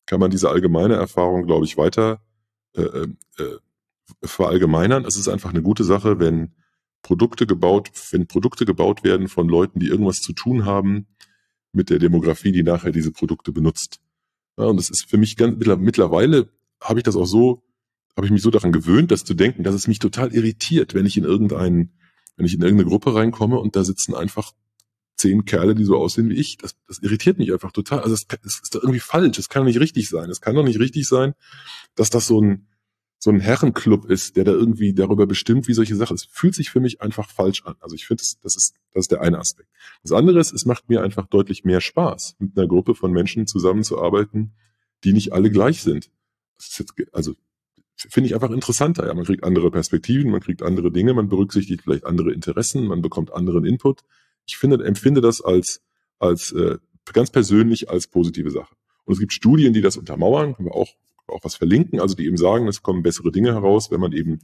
kann 0.06 0.22
man 0.22 0.32
diese 0.32 0.48
allgemeine 0.48 0.94
Erfahrung, 0.94 1.46
glaube 1.46 1.66
ich, 1.66 1.76
weiter 1.76 2.22
äh, 2.78 2.84
äh, 2.84 3.08
äh, 3.38 3.58
verallgemeinern. 4.24 5.06
Es 5.06 5.16
ist 5.16 5.28
einfach 5.28 5.52
eine 5.52 5.62
gute 5.62 5.84
Sache, 5.84 6.20
wenn 6.20 6.54
Produkte 7.02 7.46
gebaut, 7.46 7.92
wenn 8.12 8.28
Produkte 8.28 8.66
gebaut 8.66 9.04
werden 9.04 9.28
von 9.28 9.48
Leuten, 9.48 9.80
die 9.80 9.88
irgendwas 9.88 10.22
zu 10.22 10.34
tun 10.34 10.66
haben 10.66 11.08
mit 11.72 11.90
der 11.90 12.00
Demografie, 12.00 12.52
die 12.52 12.64
nachher 12.64 12.92
diese 12.92 13.12
Produkte 13.12 13.52
benutzt. 13.52 14.00
Ja, 14.58 14.66
und 14.66 14.78
das 14.78 14.90
ist 14.90 15.10
für 15.10 15.18
mich 15.18 15.36
ganz, 15.36 15.58
mittlerweile 15.80 16.50
habe 16.82 17.00
ich 17.00 17.04
das 17.04 17.16
auch 17.16 17.26
so, 17.26 17.64
habe 18.16 18.28
ich 18.28 18.32
mich 18.32 18.42
so 18.42 18.52
daran 18.52 18.72
gewöhnt, 18.72 19.12
das 19.12 19.24
zu 19.24 19.34
denken, 19.34 19.64
dass 19.64 19.76
es 19.76 19.88
mich 19.88 20.00
total 20.00 20.34
irritiert, 20.34 20.94
wenn 20.94 21.06
ich 21.06 21.18
in 21.18 21.24
irgendeinen 21.24 21.92
wenn 22.36 22.46
ich 22.46 22.54
in 22.54 22.62
irgendeine 22.62 22.90
Gruppe 22.90 23.14
reinkomme 23.14 23.60
und 23.60 23.76
da 23.76 23.84
sitzen 23.84 24.16
einfach 24.16 24.54
zehn 25.16 25.46
Kerle, 25.46 25.76
die 25.76 25.84
so 25.84 25.98
aussehen 25.98 26.30
wie 26.30 26.36
ich, 26.36 26.58
das, 26.58 26.76
das 26.88 27.00
irritiert 27.00 27.38
mich 27.38 27.54
einfach 27.54 27.72
total. 27.72 28.00
Also 28.00 28.16
es, 28.16 28.26
ist 28.62 28.76
doch 28.76 28.82
irgendwie 28.82 29.00
falsch. 29.00 29.38
Es 29.38 29.50
kann 29.50 29.62
doch 29.62 29.68
nicht 29.68 29.80
richtig 29.80 30.10
sein. 30.10 30.30
Es 30.30 30.42
kann 30.42 30.56
doch 30.56 30.64
nicht 30.64 30.80
richtig 30.80 31.08
sein, 31.08 31.34
dass 31.96 32.10
das 32.10 32.28
so 32.28 32.42
ein 32.42 32.68
so 33.24 33.30
ein 33.30 33.40
Herrenclub 33.40 34.04
ist, 34.10 34.36
der 34.36 34.44
da 34.44 34.52
irgendwie 34.52 34.94
darüber 34.94 35.26
bestimmt, 35.26 35.70
wie 35.70 35.74
solche 35.74 35.96
Sachen. 35.96 36.16
Es 36.16 36.26
fühlt 36.26 36.56
sich 36.56 36.70
für 36.70 36.82
mich 36.82 37.02
einfach 37.02 37.30
falsch 37.30 37.64
an. 37.64 37.76
Also 37.80 37.96
ich 37.96 38.06
finde, 38.06 38.22
das, 38.22 38.38
das 38.42 38.58
ist 38.58 38.76
das 38.92 39.06
ist 39.06 39.12
der 39.12 39.22
eine 39.22 39.40
Aspekt. 39.40 39.70
Das 40.02 40.12
andere 40.12 40.42
ist, 40.42 40.52
es 40.52 40.66
macht 40.66 40.90
mir 40.90 41.02
einfach 41.02 41.28
deutlich 41.28 41.64
mehr 41.64 41.80
Spaß, 41.80 42.36
mit 42.40 42.58
einer 42.58 42.68
Gruppe 42.68 42.96
von 42.96 43.14
Menschen 43.14 43.48
zusammenzuarbeiten, 43.48 44.52
die 45.06 45.14
nicht 45.14 45.32
alle 45.32 45.50
gleich 45.50 45.82
sind. 45.82 46.12
Jetzt, 46.58 46.94
also 47.14 47.34
finde 47.96 48.28
ich 48.28 48.36
einfach 48.36 48.52
interessanter. 48.52 49.08
Ja, 49.08 49.14
man 49.14 49.24
kriegt 49.24 49.46
andere 49.46 49.72
Perspektiven, 49.72 50.30
man 50.30 50.42
kriegt 50.42 50.62
andere 50.62 50.92
Dinge, 50.92 51.14
man 51.14 51.30
berücksichtigt 51.30 51.84
vielleicht 51.84 52.06
andere 52.06 52.34
Interessen, 52.34 52.88
man 52.88 53.02
bekommt 53.02 53.32
anderen 53.32 53.64
Input. 53.64 54.02
Ich 54.46 54.58
finde, 54.58 54.84
empfinde 54.84 55.22
das 55.22 55.40
als, 55.40 55.82
als 56.20 56.52
äh, 56.52 56.78
ganz 57.14 57.32
persönlich 57.32 57.90
als 57.90 58.08
positive 58.08 58.52
Sache. 58.52 58.76
Und 59.06 59.14
es 59.14 59.20
gibt 59.22 59.32
Studien, 59.32 59.72
die 59.72 59.82
das 59.82 59.96
untermauern, 59.96 60.56
können 60.56 60.68
wir 60.68 60.76
auch, 60.76 60.90
auch 61.28 61.44
was 61.44 61.56
verlinken, 61.56 62.00
also 62.00 62.16
die 62.16 62.26
eben 62.26 62.38
sagen, 62.38 62.68
es 62.68 62.82
kommen 62.82 63.04
bessere 63.04 63.32
Dinge 63.32 63.54
heraus, 63.54 63.92
wenn 63.92 64.00
man 64.00 64.12
eben 64.14 64.40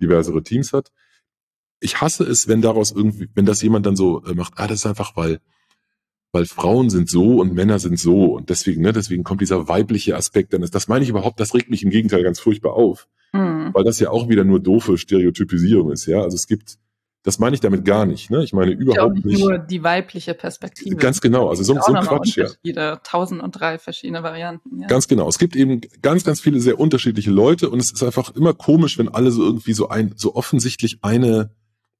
diversere 0.00 0.42
Teams 0.42 0.72
hat. 0.72 0.92
Ich 1.80 2.00
hasse 2.00 2.24
es, 2.24 2.48
wenn 2.48 2.62
daraus 2.62 2.92
irgendwie, 2.92 3.28
wenn 3.34 3.46
das 3.46 3.62
jemand 3.62 3.86
dann 3.86 3.96
so 3.96 4.24
äh, 4.24 4.34
macht, 4.34 4.54
ah, 4.56 4.66
das 4.66 4.80
ist 4.80 4.86
einfach, 4.86 5.16
weil 5.16 5.40
weil 6.32 6.44
Frauen 6.44 6.90
sind 6.90 7.08
so 7.08 7.40
und 7.40 7.54
Männer 7.54 7.78
sind 7.78 7.98
so 7.98 8.34
und 8.36 8.50
deswegen, 8.50 8.82
ne, 8.82 8.92
deswegen 8.92 9.24
kommt 9.24 9.40
dieser 9.40 9.68
weibliche 9.68 10.16
Aspekt 10.16 10.52
dann. 10.52 10.60
Das 10.60 10.88
meine 10.88 11.02
ich 11.02 11.08
überhaupt, 11.08 11.40
das 11.40 11.54
regt 11.54 11.70
mich 11.70 11.82
im 11.82 11.90
Gegenteil 11.90 12.22
ganz 12.22 12.38
furchtbar 12.38 12.74
auf, 12.74 13.08
mhm. 13.32 13.70
weil 13.72 13.84
das 13.84 13.98
ja 13.98 14.10
auch 14.10 14.28
wieder 14.28 14.44
nur 14.44 14.60
doofe 14.60 14.98
Stereotypisierung 14.98 15.90
ist, 15.90 16.06
ja. 16.06 16.22
Also 16.22 16.34
es 16.34 16.46
gibt, 16.46 16.78
das 17.28 17.38
meine 17.38 17.52
ich 17.52 17.60
damit 17.60 17.84
gar 17.84 18.06
nicht, 18.06 18.30
ne? 18.30 18.42
Ich 18.42 18.54
meine 18.54 18.70
überhaupt 18.70 19.18
ich 19.18 19.24
nicht. 19.26 19.40
Nur 19.40 19.58
die 19.58 19.84
weibliche 19.84 20.32
Perspektive. 20.32 20.96
Ganz 20.96 21.20
genau, 21.20 21.50
also 21.50 21.62
so, 21.62 21.74
so 21.74 21.92
ein 21.92 22.02
Quatsch, 22.02 22.38
ja. 22.64 22.96
Tausend 22.96 23.42
und 23.42 23.52
drei 23.52 23.76
verschiedene 23.78 24.22
Varianten. 24.22 24.80
Ja. 24.80 24.86
Ganz 24.86 25.08
genau. 25.08 25.28
Es 25.28 25.38
gibt 25.38 25.54
eben 25.54 25.82
ganz, 26.00 26.24
ganz 26.24 26.40
viele 26.40 26.58
sehr 26.58 26.80
unterschiedliche 26.80 27.30
Leute 27.30 27.68
und 27.68 27.80
es 27.80 27.92
ist 27.92 28.02
einfach 28.02 28.34
immer 28.34 28.54
komisch, 28.54 28.96
wenn 28.96 29.10
alle 29.10 29.30
so 29.30 29.44
irgendwie 29.44 29.74
so 29.74 29.90
ein, 29.90 30.14
so 30.16 30.36
offensichtlich 30.36 31.00
eine 31.02 31.50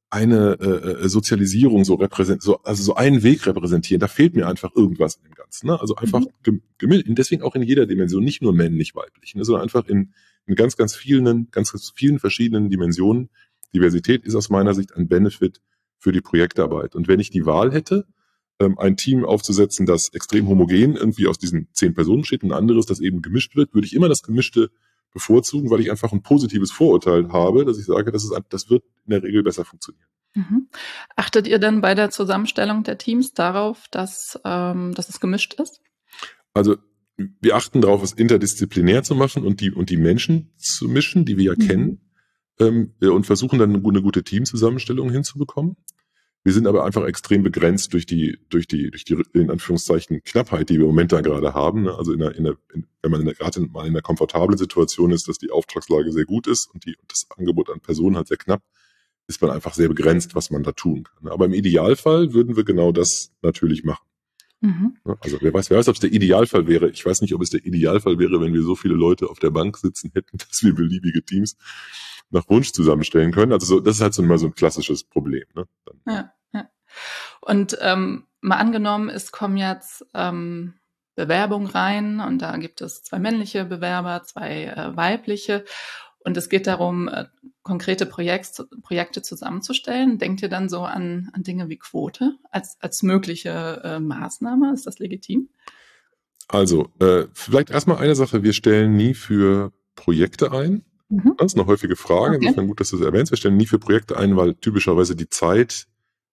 eine 0.08 0.56
äh, 0.62 1.04
äh 1.04 1.08
Sozialisierung 1.10 1.84
so 1.84 1.96
repräsent, 1.96 2.42
so, 2.42 2.62
also 2.62 2.82
so 2.82 2.94
einen 2.94 3.22
Weg 3.22 3.46
repräsentieren. 3.46 4.00
Da 4.00 4.08
fehlt 4.08 4.34
mir 4.34 4.48
einfach 4.48 4.74
irgendwas 4.74 5.16
in 5.16 5.24
dem 5.24 5.34
Ganzen. 5.34 5.66
Ne? 5.66 5.78
Also 5.78 5.96
einfach 5.96 6.22
mhm. 6.46 6.62
gemischt, 6.78 7.04
deswegen 7.08 7.42
auch 7.42 7.54
in 7.54 7.62
jeder 7.62 7.84
Dimension, 7.84 8.24
nicht 8.24 8.40
nur 8.40 8.54
männlich, 8.54 8.94
weiblich, 8.94 9.34
ne? 9.34 9.44
sondern 9.44 9.64
einfach 9.64 9.86
in, 9.86 10.14
in 10.46 10.54
ganz, 10.54 10.78
ganz 10.78 10.96
vielen, 10.96 11.50
ganz, 11.50 11.72
ganz 11.72 11.92
vielen 11.94 12.18
verschiedenen 12.18 12.70
Dimensionen. 12.70 13.28
Diversität 13.74 14.24
ist 14.24 14.34
aus 14.34 14.48
meiner 14.50 14.74
Sicht 14.74 14.94
ein 14.94 15.08
Benefit 15.08 15.60
für 15.98 16.12
die 16.12 16.20
Projektarbeit. 16.20 16.94
Und 16.94 17.08
wenn 17.08 17.20
ich 17.20 17.30
die 17.30 17.46
Wahl 17.46 17.72
hätte, 17.72 18.06
ähm, 18.60 18.78
ein 18.78 18.96
Team 18.96 19.24
aufzusetzen, 19.24 19.86
das 19.86 20.08
extrem 20.12 20.48
homogen 20.48 20.96
irgendwie 20.96 21.26
aus 21.26 21.38
diesen 21.38 21.68
zehn 21.72 21.94
Personen 21.94 22.24
steht, 22.24 22.42
und 22.42 22.52
ein 22.52 22.58
anderes, 22.58 22.86
das 22.86 23.00
eben 23.00 23.22
gemischt 23.22 23.56
wird, 23.56 23.74
würde 23.74 23.86
ich 23.86 23.94
immer 23.94 24.08
das 24.08 24.22
Gemischte 24.22 24.70
bevorzugen, 25.12 25.70
weil 25.70 25.80
ich 25.80 25.90
einfach 25.90 26.12
ein 26.12 26.22
positives 26.22 26.70
Vorurteil 26.70 27.32
habe, 27.32 27.64
dass 27.64 27.78
ich 27.78 27.86
sage, 27.86 28.12
das, 28.12 28.24
ist, 28.24 28.32
das 28.50 28.68
wird 28.68 28.84
in 29.06 29.10
der 29.10 29.22
Regel 29.22 29.42
besser 29.42 29.64
funktionieren. 29.64 30.06
Mhm. 30.34 30.68
Achtet 31.16 31.46
ihr 31.46 31.58
denn 31.58 31.80
bei 31.80 31.94
der 31.94 32.10
Zusammenstellung 32.10 32.82
der 32.82 32.98
Teams 32.98 33.32
darauf, 33.32 33.86
dass, 33.90 34.38
ähm, 34.44 34.94
dass 34.94 35.08
es 35.08 35.20
gemischt 35.20 35.54
ist? 35.54 35.80
Also 36.52 36.76
wir 37.16 37.56
achten 37.56 37.80
darauf, 37.80 38.02
es 38.02 38.12
interdisziplinär 38.12 39.02
zu 39.02 39.14
machen 39.14 39.44
und 39.44 39.60
die, 39.60 39.72
und 39.72 39.90
die 39.90 39.96
Menschen 39.96 40.52
zu 40.56 40.88
mischen, 40.88 41.24
die 41.24 41.36
wir 41.36 41.44
ja 41.44 41.54
mhm. 41.58 41.66
kennen, 41.66 42.00
ähm, 42.60 42.94
und 43.00 43.26
versuchen 43.26 43.58
dann 43.58 43.74
eine 43.74 44.02
gute 44.02 44.22
Teamzusammenstellung 44.22 45.10
hinzubekommen. 45.10 45.76
Wir 46.44 46.52
sind 46.52 46.66
aber 46.66 46.84
einfach 46.84 47.04
extrem 47.04 47.42
begrenzt 47.42 47.92
durch 47.92 48.06
die, 48.06 48.38
durch 48.48 48.66
die, 48.66 48.90
durch 48.90 49.04
die, 49.04 49.22
in 49.34 49.50
Anführungszeichen, 49.50 50.22
Knappheit, 50.24 50.70
die 50.70 50.76
wir 50.76 50.82
im 50.82 50.92
Moment 50.92 51.12
da 51.12 51.20
gerade 51.20 51.52
haben. 51.52 51.82
Ne? 51.82 51.94
Also 51.94 52.12
in 52.12 52.20
der, 52.20 52.34
in 52.36 52.44
der, 52.44 52.56
in, 52.72 52.86
wenn 53.02 53.10
man 53.10 53.20
in 53.20 53.26
der, 53.26 53.34
gerade 53.34 53.60
mal 53.60 53.82
in 53.82 53.92
einer 53.92 54.02
komfortablen 54.02 54.56
Situation 54.56 55.10
ist, 55.10 55.28
dass 55.28 55.38
die 55.38 55.50
Auftragslage 55.50 56.10
sehr 56.12 56.24
gut 56.24 56.46
ist 56.46 56.70
und 56.72 56.86
die, 56.86 56.96
das 57.08 57.26
Angebot 57.36 57.70
an 57.70 57.80
Personen 57.80 58.16
halt 58.16 58.28
sehr 58.28 58.36
knapp, 58.36 58.62
ist 59.26 59.42
man 59.42 59.50
einfach 59.50 59.74
sehr 59.74 59.88
begrenzt, 59.88 60.34
was 60.34 60.50
man 60.50 60.62
da 60.62 60.72
tun 60.72 61.04
kann. 61.04 61.28
Aber 61.28 61.44
im 61.44 61.52
Idealfall 61.52 62.32
würden 62.32 62.56
wir 62.56 62.64
genau 62.64 62.92
das 62.92 63.30
natürlich 63.42 63.84
machen. 63.84 64.07
Mhm. 64.60 64.96
Ne? 65.04 65.16
Also 65.20 65.38
wer 65.40 65.54
weiß, 65.54 65.70
wer 65.70 65.78
weiß, 65.78 65.88
ob 65.88 65.94
es 65.94 66.00
der 66.00 66.12
Idealfall 66.12 66.66
wäre. 66.66 66.90
Ich 66.90 67.04
weiß 67.04 67.20
nicht, 67.20 67.34
ob 67.34 67.42
es 67.42 67.50
der 67.50 67.64
Idealfall 67.64 68.18
wäre, 68.18 68.40
wenn 68.40 68.52
wir 68.52 68.62
so 68.62 68.74
viele 68.74 68.94
Leute 68.94 69.28
auf 69.28 69.38
der 69.38 69.50
Bank 69.50 69.76
sitzen 69.76 70.10
hätten, 70.14 70.38
dass 70.38 70.62
wir 70.62 70.74
beliebige 70.74 71.24
Teams 71.24 71.56
nach 72.30 72.48
Wunsch 72.48 72.72
zusammenstellen 72.72 73.32
können. 73.32 73.52
Also 73.52 73.66
so, 73.66 73.80
das 73.80 73.96
ist 73.96 74.02
halt 74.02 74.14
so 74.14 74.22
immer 74.22 74.38
so 74.38 74.46
ein 74.46 74.54
klassisches 74.54 75.04
Problem. 75.04 75.44
Ne? 75.54 75.66
Dann, 75.84 76.00
ja. 76.06 76.32
Und 77.40 77.78
ähm, 77.80 78.26
mal 78.40 78.56
angenommen, 78.56 79.08
es 79.08 79.32
kommen 79.32 79.56
jetzt 79.56 80.04
ähm, 80.14 80.74
Bewerbungen 81.14 81.68
rein 81.68 82.20
und 82.20 82.42
da 82.42 82.56
gibt 82.56 82.80
es 82.80 83.02
zwei 83.02 83.18
männliche 83.18 83.64
Bewerber, 83.64 84.22
zwei 84.24 84.64
äh, 84.64 84.96
weibliche. 84.96 85.64
Und 86.28 86.36
es 86.36 86.50
geht 86.50 86.66
darum, 86.66 87.08
äh, 87.08 87.24
konkrete 87.62 88.04
Projekt, 88.04 88.62
Projekte 88.82 89.22
zusammenzustellen. 89.22 90.18
Denkt 90.18 90.42
ihr 90.42 90.50
dann 90.50 90.68
so 90.68 90.80
an, 90.80 91.30
an 91.32 91.42
Dinge 91.42 91.70
wie 91.70 91.78
Quote 91.78 92.34
als, 92.50 92.76
als 92.80 93.02
mögliche 93.02 93.80
äh, 93.82 93.98
Maßnahme? 93.98 94.74
Ist 94.74 94.86
das 94.86 94.98
legitim? 94.98 95.48
Also, 96.46 96.90
äh, 97.00 97.24
vielleicht 97.32 97.70
erstmal 97.70 97.96
eine 97.96 98.14
Sache. 98.14 98.42
Wir 98.42 98.52
stellen 98.52 98.94
nie 98.94 99.14
für 99.14 99.72
Projekte 99.94 100.52
ein. 100.52 100.84
Mhm. 101.08 101.32
Das 101.38 101.54
ist 101.54 101.58
eine 101.58 101.66
häufige 101.66 101.96
Frage. 101.96 102.36
Okay. 102.36 102.44
Insofern 102.44 102.66
gut, 102.66 102.80
dass 102.80 102.90
du 102.90 102.96
es 102.96 103.02
erwähnst. 103.02 103.32
Wir 103.32 103.38
stellen 103.38 103.56
nie 103.56 103.66
für 103.66 103.78
Projekte 103.78 104.18
ein, 104.18 104.36
weil 104.36 104.54
typischerweise 104.54 105.16
die 105.16 105.30
Zeit 105.30 105.86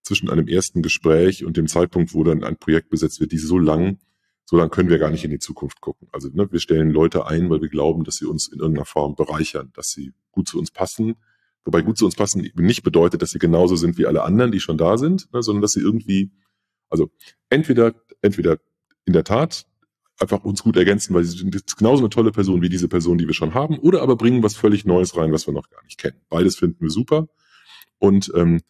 zwischen 0.04 0.30
einem 0.30 0.50
ersten 0.50 0.82
Gespräch 0.82 1.46
und 1.46 1.56
dem 1.56 1.68
Zeitpunkt, 1.68 2.14
wo 2.14 2.26
dann 2.26 2.44
ein 2.44 2.58
Projekt 2.58 2.90
besetzt 2.90 3.22
wird, 3.22 3.32
die 3.32 3.38
so 3.38 3.58
lang, 3.58 4.00
so 4.46 4.58
lang 4.58 4.70
können 4.70 4.90
wir 4.90 5.00
gar 5.00 5.10
nicht 5.10 5.24
in 5.24 5.32
die 5.32 5.40
Zukunft 5.40 5.82
gucken. 5.82 6.08
Also 6.12 6.30
ne, 6.32 6.52
wir 6.52 6.60
stellen 6.60 6.92
Leute 6.92 7.26
ein, 7.26 7.50
weil 7.50 7.62
wir 7.62 7.70
glauben, 7.70 8.04
dass 8.04 8.18
sie 8.18 8.26
uns 8.26 8.48
in 8.48 8.60
irgendeiner 8.60 8.86
Form 8.86 9.16
bereichern, 9.16 9.72
dass 9.74 9.90
sie 9.90 10.14
gut 10.32 10.48
zu 10.48 10.60
uns 10.60 10.72
passen. 10.72 11.16
Wobei 11.64 11.82
gut 11.82 11.98
zu 11.98 12.06
uns 12.06 12.16
passen 12.16 12.48
nicht 12.56 12.84
bedeutet, 12.84 13.24
dass 13.24 13.32
sie 13.32 13.40
genauso 13.40 13.76
sind 13.76 13.98
wie 13.98 14.06
alle 14.06 14.24
anderen, 14.24 14.52
die 14.52 14.60
schon 14.60 14.78
da 14.78 14.98
sind, 14.98 15.34
ne, 15.34 15.42
sondern 15.42 15.64
dass 15.64 15.72
sie 15.72 15.82
irgendwie, 15.82 16.32
also 16.90 17.10
entweder, 17.50 17.96
entweder 18.22 18.60
in 19.06 19.14
der 19.14 19.24
Tat 19.24 19.66
einfach 20.20 20.44
uns 20.44 20.64
gut 20.64 20.78
ergänzen, 20.78 21.14
weil 21.16 21.24
sie 21.24 21.38
sind 21.38 21.78
genauso 21.78 22.04
eine 22.04 22.10
tolle 22.10 22.32
Person 22.32 22.62
wie 22.62 22.70
diese 22.70 22.88
Person, 22.88 23.18
die 23.18 23.28
wir 23.28 23.34
schon 23.34 23.56
haben, 23.56 23.80
oder 23.80 24.04
aber 24.04 24.16
bringen 24.16 24.44
was 24.44 24.56
völlig 24.56 24.86
Neues 24.86 25.18
rein, 25.18 25.34
was 25.34 25.48
wir 25.48 25.54
noch 25.54 25.70
gar 25.70 25.84
nicht 25.84 25.98
kennen. 25.98 26.22
Beides 26.30 26.56
finden 26.56 26.82
wir 26.82 26.92
super. 26.92 27.28
Und 27.98 28.32
ähm, 28.36 28.62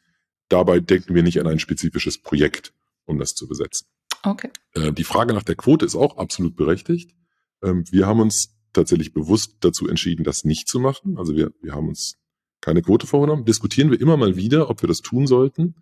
dabei 0.48 0.80
denken 0.80 1.14
wir 1.14 1.24
nicht 1.24 1.40
an 1.40 1.48
ein 1.48 1.60
spezifisches 1.60 2.18
Projekt, 2.18 2.74
um 3.06 3.20
das 3.20 3.36
zu 3.36 3.48
besetzen. 3.48 3.88
Okay. 4.26 4.50
Äh, 4.74 4.92
die 4.92 5.04
Frage 5.04 5.34
nach 5.34 5.44
der 5.44 5.56
Quote 5.56 5.86
ist 5.86 5.96
auch 5.96 6.18
absolut 6.18 6.56
berechtigt. 6.56 7.16
Ähm, 7.64 7.84
wir 7.92 8.08
haben 8.08 8.20
uns 8.20 8.56
tatsächlich 8.74 9.14
bewusst 9.14 9.58
dazu 9.62 9.88
entschieden, 9.88 10.24
das 10.24 10.44
nicht 10.44 10.68
zu 10.68 10.80
machen. 10.80 11.18
Also 11.18 11.36
wir, 11.36 11.52
wir 11.62 11.74
haben 11.74 11.88
uns 11.88 12.18
keine 12.62 12.82
Quote 12.82 13.08
vorgenommen. 13.08 13.46
Diskutieren 13.46 13.92
wir 13.92 14.02
immer 14.02 14.18
mal 14.18 14.36
wieder, 14.36 14.70
ob 14.70 14.82
wir 14.82 14.88
das 14.88 15.02
tun 15.02 15.28
sollten. 15.28 15.76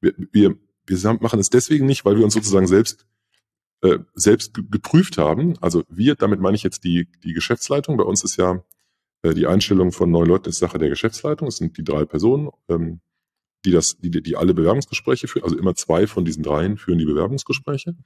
Wir, 0.00 0.14
wir, 0.32 0.56
wir 0.86 1.12
machen 1.20 1.40
es 1.40 1.50
deswegen 1.50 1.86
nicht, 1.86 2.04
weil 2.04 2.16
wir 2.16 2.24
uns 2.24 2.34
sozusagen 2.34 2.66
selbst 2.66 3.06
äh, 3.82 3.98
selbst 4.14 4.54
geprüft 4.54 5.18
haben. 5.18 5.56
Also 5.60 5.84
wir, 5.88 6.14
damit 6.14 6.40
meine 6.40 6.56
ich 6.56 6.62
jetzt 6.62 6.84
die, 6.84 7.08
die 7.22 7.32
Geschäftsleitung. 7.32 7.96
Bei 7.96 8.04
uns 8.04 8.24
ist 8.24 8.36
ja 8.36 8.64
äh, 9.22 9.34
die 9.34 9.46
Einstellung 9.46 9.92
von 9.92 10.10
neuen 10.10 10.28
Leuten 10.28 10.48
ist 10.48 10.58
Sache 10.58 10.78
der 10.78 10.88
Geschäftsleitung. 10.88 11.48
Es 11.48 11.56
sind 11.56 11.76
die 11.76 11.84
drei 11.84 12.04
Personen, 12.04 12.50
ähm, 12.68 13.00
die 13.66 13.72
das, 13.72 13.96
die, 13.98 14.10
die 14.10 14.36
alle 14.36 14.54
Bewerbungsgespräche 14.54 15.28
führen. 15.28 15.44
Also 15.44 15.58
immer 15.58 15.74
zwei 15.74 16.06
von 16.06 16.24
diesen 16.24 16.42
dreien 16.42 16.78
führen 16.78 16.98
die 16.98 17.04
Bewerbungsgespräche. 17.04 17.96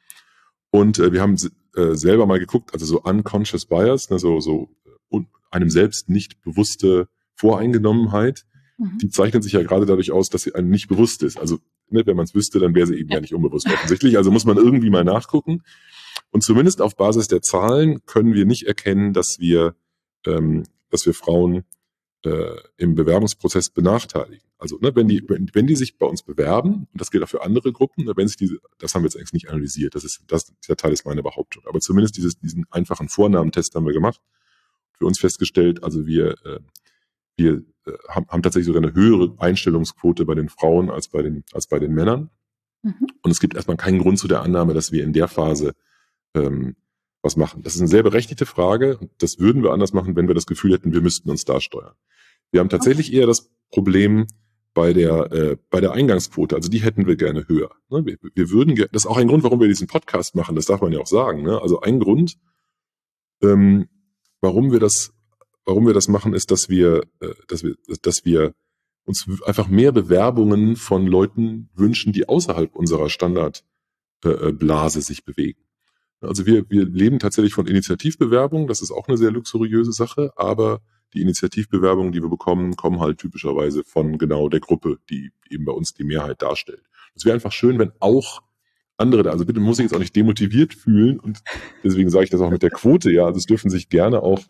Und 0.71 0.99
äh, 0.99 1.13
wir 1.13 1.21
haben 1.21 1.37
äh, 1.75 1.95
selber 1.95 2.27
mal 2.27 2.39
geguckt, 2.39 2.73
also 2.73 2.87
so 2.87 3.03
unconscious 3.03 3.67
bias, 3.67 4.11
ne, 4.11 4.19
so, 4.19 4.41
so 4.41 4.71
äh, 5.13 5.21
einem 5.51 5.71
selbst 5.71 6.09
nicht 6.09 6.43
bewusste 6.43 7.09
Voreingenommenheit, 7.35 8.45
mhm. 8.79 8.99
die 8.99 9.09
zeichnet 9.09 9.43
sich 9.43 9.53
ja 9.53 9.63
gerade 9.63 9.87
dadurch 9.87 10.13
aus, 10.13 10.29
dass 10.31 10.43
sie 10.43 10.55
einem 10.55 10.71
nicht 10.71 10.89
bewusst 10.89 11.23
ist. 11.23 11.39
Also 11.39 11.59
ne, 11.91 12.07
wenn 12.07 12.17
man 12.17 12.25
es 12.25 12.35
wüsste, 12.35 12.59
dann 12.59 12.75
wäre 12.75 12.87
sie 12.87 12.97
eben 12.97 13.11
ja. 13.11 13.17
ja 13.17 13.21
nicht 13.21 13.35
unbewusst 13.35 13.67
offensichtlich. 13.67 14.17
Also 14.17 14.31
muss 14.31 14.45
man 14.45 14.57
irgendwie 14.57 14.91
mal 14.91 15.05
nachgucken. 15.05 15.63
Und 16.31 16.43
zumindest 16.43 16.81
auf 16.81 16.97
Basis 16.97 17.29
der 17.29 17.43
Zahlen 17.43 18.05
können 18.07 18.35
wir 18.35 18.47
nicht 18.47 18.67
erkennen, 18.67 19.13
dass 19.13 19.41
wir, 19.41 19.75
ähm, 20.27 20.65
dass 20.91 21.05
wir 21.05 21.15
Frauen 21.15 21.65
äh, 22.25 22.57
im 22.77 22.95
Bewerbungsprozess 22.95 23.71
benachteiligen. 23.71 24.47
Also 24.59 24.79
ne, 24.81 24.95
wenn 24.95 25.09
die 25.09 25.25
wenn, 25.29 25.51
wenn 25.55 25.67
die 25.67 25.77
sich 25.77 25.97
bei 25.97 26.07
uns 26.07 26.23
bewerben 26.23 26.87
und 26.93 27.01
das 27.01 27.11
gilt 27.11 27.25
auch 27.25 27.29
für 27.29 27.43
andere 27.43 27.73
Gruppen, 27.73 28.05
ne, 28.05 28.13
wenn 28.17 28.29
sich 28.29 28.37
diese 28.37 28.59
das 28.79 28.95
haben 28.95 29.03
wir 29.03 29.07
jetzt 29.07 29.17
eigentlich 29.17 29.33
nicht 29.33 29.49
analysiert, 29.49 29.95
das 29.95 30.05
ist 30.05 30.23
das 30.27 30.53
der 30.69 30.77
Teil 30.77 30.93
ist 30.93 31.07
meine 31.07 31.23
Behauptung, 31.23 31.65
aber 31.67 31.81
zumindest 31.81 32.17
dieses 32.17 32.39
diesen 32.39 32.67
einfachen 32.71 33.09
Vornamentest 33.09 33.75
haben 33.75 33.87
wir 33.87 33.95
gemacht, 33.95 34.21
für 34.93 35.07
uns 35.07 35.19
festgestellt, 35.19 35.83
also 35.83 36.07
wir 36.07 36.35
äh, 36.45 36.61
wir 37.37 37.63
äh, 37.87 37.93
haben, 38.09 38.27
haben 38.29 38.43
tatsächlich 38.43 38.67
sogar 38.67 38.83
eine 38.83 38.93
höhere 38.93 39.35
Einstellungsquote 39.39 40.27
bei 40.27 40.35
den 40.35 40.51
Frauen 40.51 40.91
als 40.91 41.09
bei 41.09 41.23
den 41.23 41.45
als 41.53 41.67
bei 41.67 41.79
den 41.79 41.95
Männern 41.95 42.29
mhm. 42.83 43.07
und 43.23 43.31
es 43.31 43.41
gibt 43.41 43.55
erstmal 43.55 43.79
keinen 43.79 43.99
Grund 43.99 44.19
zu 44.19 44.29
der 44.29 44.43
Annahme, 44.43 44.75
dass 44.75 44.93
wir 44.93 45.03
in 45.05 45.15
der 45.15 45.29
Phase 45.29 45.73
ähm, 46.35 46.77
was 47.23 47.37
machen. 47.37 47.63
Das 47.63 47.75
ist 47.75 47.81
eine 47.81 47.89
sehr 47.89 48.03
berechtigte 48.03 48.47
Frage. 48.47 48.99
Das 49.19 49.39
würden 49.39 49.63
wir 49.63 49.73
anders 49.73 49.93
machen, 49.93 50.17
wenn 50.17 50.29
wir 50.29 50.35
das 50.35 50.47
Gefühl 50.47 50.73
hätten, 50.73 50.93
wir 50.93 51.03
müssten 51.03 51.31
uns 51.31 51.45
da 51.45 51.61
steuern. 51.61 51.95
Wir 52.51 52.61
haben 52.61 52.69
tatsächlich 52.69 53.13
eher 53.13 53.27
das 53.27 53.51
Problem 53.71 54.27
bei 54.73 54.93
der, 54.93 55.33
äh, 55.33 55.57
bei 55.69 55.81
der 55.81 55.93
Eingangsquote. 55.93 56.57
Also 56.57 56.71
die 56.71 56.83
hätten 56.83 57.07
wir 57.07 57.17
gerne 57.17 57.47
höher. 57.49 57.71
Ne? 57.89 58.07
Wir, 58.07 58.17
wir 58.35 58.51
würden, 58.51 58.75
das 58.77 59.05
ist 59.05 59.07
auch 59.07 59.17
ein 59.17 59.29
Grund, 59.29 59.43
warum 59.43 59.61
wir 59.61 59.69
diesen 59.69 59.87
Podcast 59.87 60.35
machen. 60.35 60.57
Das 60.57 60.67
darf 60.67 60.81
man 60.81 60.93
ja 60.93 61.01
auch 61.01 61.07
sagen. 61.07 61.43
Ne? 61.43 61.61
Also 61.61 61.81
ein 61.81 62.01
Grund, 62.01 62.37
ähm, 63.43 63.89
warum 64.41 64.73
wir 64.73 64.81
das, 64.81 65.13
warum 65.65 65.87
wir 65.87 65.95
das 65.95 66.09
machen, 66.09 66.35
ist, 66.35 66.51
dass 66.51 66.69
wir, 66.69 67.03
äh, 67.21 67.35
dass 67.49 67.63
wir, 67.63 67.77
dass 68.03 68.25
wir 68.25 68.55
uns 69.05 69.27
einfach 69.45 69.69
mehr 69.69 69.93
Bewerbungen 69.93 70.77
von 70.77 71.07
Leuten 71.07 71.69
wünschen, 71.75 72.13
die 72.13 72.29
außerhalb 72.29 72.75
unserer 72.75 73.09
Standardblase 73.09 74.99
äh, 74.99 75.03
sich 75.03 75.25
bewegen. 75.25 75.61
Also 76.21 76.47
wir, 76.47 76.69
wir 76.69 76.85
leben 76.85 77.19
tatsächlich 77.19 77.55
von 77.55 77.67
Initiativbewerbungen. 77.67 78.67
Das 78.67 78.83
ist 78.83 78.91
auch 78.91 79.09
eine 79.09 79.17
sehr 79.17 79.31
luxuriöse 79.31 79.93
Sache, 79.93 80.33
aber 80.37 80.81
die 81.15 81.23
Initiativbewerbungen, 81.23 82.13
die 82.13 82.23
wir 82.23 82.29
bekommen, 82.29 82.77
kommen 82.77 83.01
halt 83.01 83.19
typischerweise 83.19 83.83
von 83.85 84.19
genau 84.19 84.49
der 84.49 84.61
Gruppe, 84.61 84.99
die 85.09 85.33
eben 85.49 85.65
bei 85.65 85.73
uns 85.73 85.95
die 85.95 86.05
Mehrheit 86.05 86.43
darstellt. 86.43 86.83
Es 87.15 87.25
wäre 87.25 87.35
einfach 87.35 87.53
schön, 87.53 87.79
wenn 87.79 87.93
auch 88.01 88.43
andere 88.97 89.23
da, 89.23 89.31
also 89.31 89.47
bitte 89.47 89.61
muss 89.61 89.79
ich 89.79 89.85
jetzt 89.85 89.95
auch 89.95 89.99
nicht 89.99 90.15
demotiviert 90.15 90.75
fühlen 90.75 91.19
und 91.19 91.41
deswegen 91.83 92.11
sage 92.11 92.25
ich 92.25 92.31
das 92.31 92.43
auch 92.43 92.51
mit 92.51 92.63
der 92.63 92.71
Quote, 92.71 93.11
ja, 93.11 93.25
also 93.25 93.39
es 93.39 93.47
dürfen 93.47 93.71
sich 93.71 93.89
gerne 93.89 94.23
auch 94.23 94.41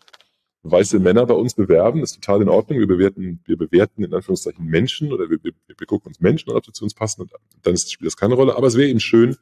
weiße 0.63 0.99
Männer 0.99 1.25
bei 1.25 1.33
uns 1.33 1.55
bewerben, 1.55 2.03
ist 2.03 2.15
total 2.15 2.41
in 2.41 2.49
Ordnung. 2.49 2.79
Wir 2.79 2.87
bewerten, 2.87 3.41
wir 3.45 3.57
bewerten 3.57 4.03
in 4.03 4.13
Anführungszeichen 4.13 4.65
Menschen 4.65 5.11
oder 5.11 5.29
wir, 5.29 5.43
wir, 5.43 5.53
wir 5.67 5.87
gucken 5.87 6.09
uns 6.09 6.19
Menschen 6.19 6.51
an, 6.51 6.57
ob 6.57 6.65
sie 6.65 6.71
zu 6.71 6.83
uns 6.83 6.93
passen 6.93 7.21
und 7.21 7.31
dann 7.63 7.77
spielt 7.77 8.07
das 8.07 8.17
keine 8.17 8.35
Rolle. 8.35 8.55
Aber 8.55 8.67
es 8.67 8.77
wäre 8.77 8.89
eben 8.89 8.99
schön, 8.99 9.37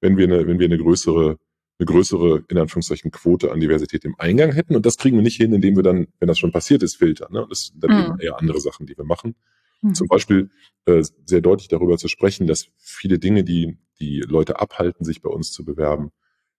wenn 0.00 0.16
wir 0.16 0.26
eine, 0.26 0.46
wenn 0.46 0.58
wir 0.58 0.66
eine 0.66 0.78
größere 0.78 1.38
eine 1.80 1.86
größere, 1.86 2.44
in 2.48 2.58
Anführungszeichen, 2.58 3.10
Quote 3.10 3.50
an 3.50 3.58
Diversität 3.58 4.04
im 4.04 4.14
Eingang 4.18 4.52
hätten. 4.52 4.76
Und 4.76 4.84
das 4.84 4.98
kriegen 4.98 5.16
wir 5.16 5.22
nicht 5.22 5.36
hin, 5.36 5.52
indem 5.52 5.76
wir 5.76 5.82
dann, 5.82 6.08
wenn 6.18 6.28
das 6.28 6.38
schon 6.38 6.52
passiert 6.52 6.82
ist, 6.82 6.96
filtern. 6.96 7.32
Ne? 7.32 7.46
das 7.48 7.68
sind 7.68 7.82
dann 7.82 7.90
mhm. 7.90 8.04
eben 8.04 8.20
eher 8.20 8.38
andere 8.38 8.60
Sachen, 8.60 8.86
die 8.86 8.96
wir 8.96 9.04
machen. 9.04 9.34
Mhm. 9.80 9.94
Zum 9.94 10.06
Beispiel 10.06 10.50
äh, 10.84 11.02
sehr 11.24 11.40
deutlich 11.40 11.68
darüber 11.68 11.96
zu 11.96 12.08
sprechen, 12.08 12.46
dass 12.46 12.68
viele 12.76 13.18
Dinge, 13.18 13.44
die 13.44 13.78
die 13.98 14.20
Leute 14.20 14.60
abhalten, 14.60 15.04
sich 15.04 15.22
bei 15.22 15.30
uns 15.30 15.52
zu 15.52 15.64
bewerben, 15.64 16.10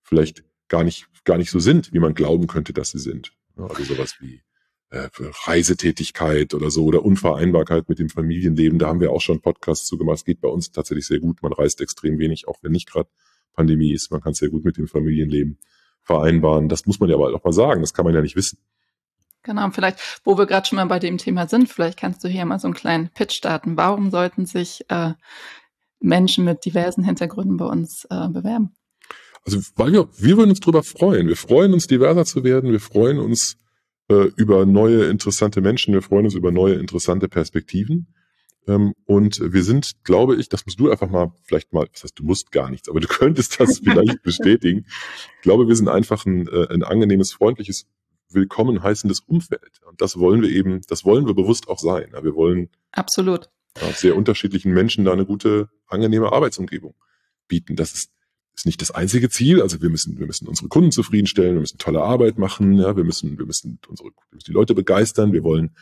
vielleicht 0.01 0.43
gar 0.67 0.83
nicht, 0.83 1.07
gar 1.23 1.37
nicht 1.37 1.51
so 1.51 1.59
sind, 1.59 1.93
wie 1.93 1.99
man 1.99 2.15
glauben 2.15 2.47
könnte, 2.47 2.73
dass 2.73 2.91
sie 2.91 2.99
sind. 2.99 3.33
Also 3.55 3.83
sowas 3.83 4.15
wie 4.19 4.41
äh, 4.89 5.09
Reisetätigkeit 5.45 6.53
oder 6.55 6.71
so 6.71 6.85
oder 6.85 7.03
Unvereinbarkeit 7.03 7.89
mit 7.89 7.99
dem 7.99 8.09
Familienleben. 8.09 8.79
Da 8.79 8.87
haben 8.87 8.99
wir 8.99 9.11
auch 9.11 9.21
schon 9.21 9.39
Podcasts 9.39 9.85
zu 9.85 9.97
gemacht. 9.97 10.17
Es 10.17 10.25
geht 10.25 10.41
bei 10.41 10.49
uns 10.49 10.71
tatsächlich 10.71 11.05
sehr 11.05 11.19
gut. 11.19 11.43
Man 11.43 11.53
reist 11.53 11.79
extrem 11.79 12.17
wenig, 12.17 12.47
auch 12.47 12.57
wenn 12.63 12.71
nicht 12.71 12.89
gerade 12.89 13.09
Pandemie 13.53 13.93
ist. 13.93 14.11
Man 14.11 14.21
kann 14.21 14.31
es 14.31 14.39
sehr 14.39 14.49
gut 14.49 14.65
mit 14.65 14.77
dem 14.77 14.87
Familienleben 14.87 15.57
vereinbaren. 16.01 16.69
Das 16.69 16.85
muss 16.85 16.99
man 16.99 17.09
ja 17.09 17.15
aber 17.15 17.33
auch 17.33 17.43
mal 17.43 17.53
sagen. 17.53 17.81
Das 17.81 17.93
kann 17.93 18.05
man 18.05 18.13
ja 18.13 18.21
nicht 18.21 18.35
wissen. 18.35 18.57
Genau, 19.43 19.69
vielleicht, 19.71 20.21
wo 20.23 20.37
wir 20.37 20.45
gerade 20.45 20.67
schon 20.67 20.75
mal 20.75 20.85
bei 20.85 20.99
dem 20.99 21.17
Thema 21.17 21.47
sind, 21.47 21.67
vielleicht 21.67 21.97
kannst 21.97 22.23
du 22.23 22.27
hier 22.27 22.45
mal 22.45 22.59
so 22.59 22.67
einen 22.67 22.75
kleinen 22.75 23.09
Pitch 23.09 23.33
starten. 23.33 23.75
Warum 23.75 24.11
sollten 24.11 24.45
sich 24.45 24.85
äh, 24.89 25.13
Menschen 25.99 26.45
mit 26.45 26.63
diversen 26.65 27.03
Hintergründen 27.03 27.57
bei 27.57 27.65
uns 27.65 28.05
äh, 28.09 28.27
bewerben? 28.29 28.73
Also, 29.43 29.59
weil 29.75 29.93
wir, 29.93 30.07
wir 30.17 30.37
würden 30.37 30.51
uns 30.51 30.59
darüber 30.59 30.83
freuen. 30.83 31.27
Wir 31.27 31.37
freuen 31.37 31.73
uns, 31.73 31.87
diverser 31.87 32.25
zu 32.25 32.43
werden. 32.43 32.71
Wir 32.71 32.79
freuen 32.79 33.17
uns 33.17 33.57
äh, 34.09 34.29
über 34.35 34.67
neue, 34.67 35.05
interessante 35.05 35.61
Menschen. 35.61 35.93
Wir 35.93 36.03
freuen 36.03 36.25
uns 36.25 36.35
über 36.35 36.51
neue, 36.51 36.75
interessante 36.75 37.27
Perspektiven. 37.27 38.13
Ähm, 38.67 38.93
und 39.05 39.39
wir 39.41 39.63
sind, 39.63 40.03
glaube 40.03 40.35
ich, 40.35 40.49
das 40.49 40.65
musst 40.65 40.79
du 40.79 40.91
einfach 40.91 41.09
mal 41.09 41.31
vielleicht 41.43 41.73
mal, 41.73 41.87
das 41.91 42.03
heißt, 42.03 42.19
du 42.19 42.23
musst 42.23 42.51
gar 42.51 42.69
nichts, 42.69 42.89
aber 42.89 42.99
du 42.99 43.07
könntest 43.09 43.59
das 43.59 43.79
vielleicht 43.79 44.21
bestätigen. 44.23 44.85
Ich 45.37 45.41
glaube, 45.41 45.67
wir 45.67 45.75
sind 45.75 45.89
einfach 45.89 46.25
ein, 46.25 46.47
äh, 46.47 46.67
ein 46.69 46.83
angenehmes, 46.83 47.33
freundliches, 47.33 47.87
willkommen 48.29 48.81
heißendes 48.81 49.21
Umfeld. 49.21 49.81
Und 49.85 50.01
das 50.01 50.17
wollen 50.17 50.41
wir 50.41 50.49
eben, 50.49 50.81
das 50.87 51.03
wollen 51.05 51.25
wir 51.25 51.33
bewusst 51.33 51.67
auch 51.67 51.79
sein. 51.79 52.11
Wir 52.21 52.35
wollen 52.35 52.69
absolut 52.91 53.49
sehr 53.93 54.15
unterschiedlichen 54.15 54.73
Menschen 54.73 55.05
da 55.05 55.13
eine 55.13 55.25
gute, 55.25 55.69
angenehme 55.87 56.31
Arbeitsumgebung 56.31 56.93
bieten. 57.47 57.75
Das 57.75 57.93
ist, 57.93 58.11
ist 58.55 58.65
nicht 58.65 58.81
das 58.81 58.91
einzige 58.91 59.29
Ziel. 59.29 59.61
Also 59.61 59.81
wir 59.81 59.89
müssen, 59.89 60.19
wir 60.19 60.27
müssen 60.27 60.47
unsere 60.47 60.67
Kunden 60.67 60.91
zufriedenstellen, 60.91 61.55
wir 61.55 61.61
müssen 61.61 61.77
tolle 61.77 62.01
Arbeit 62.01 62.37
machen, 62.37 62.77
ja, 62.77 62.95
wir 62.95 63.03
müssen, 63.03 63.37
wir 63.37 63.45
müssen 63.45 63.79
unsere, 63.87 64.09
wir 64.09 64.35
müssen 64.35 64.47
die 64.47 64.53
Leute 64.53 64.75
begeistern, 64.75 65.33
wir 65.33 65.43
wollen 65.43 65.75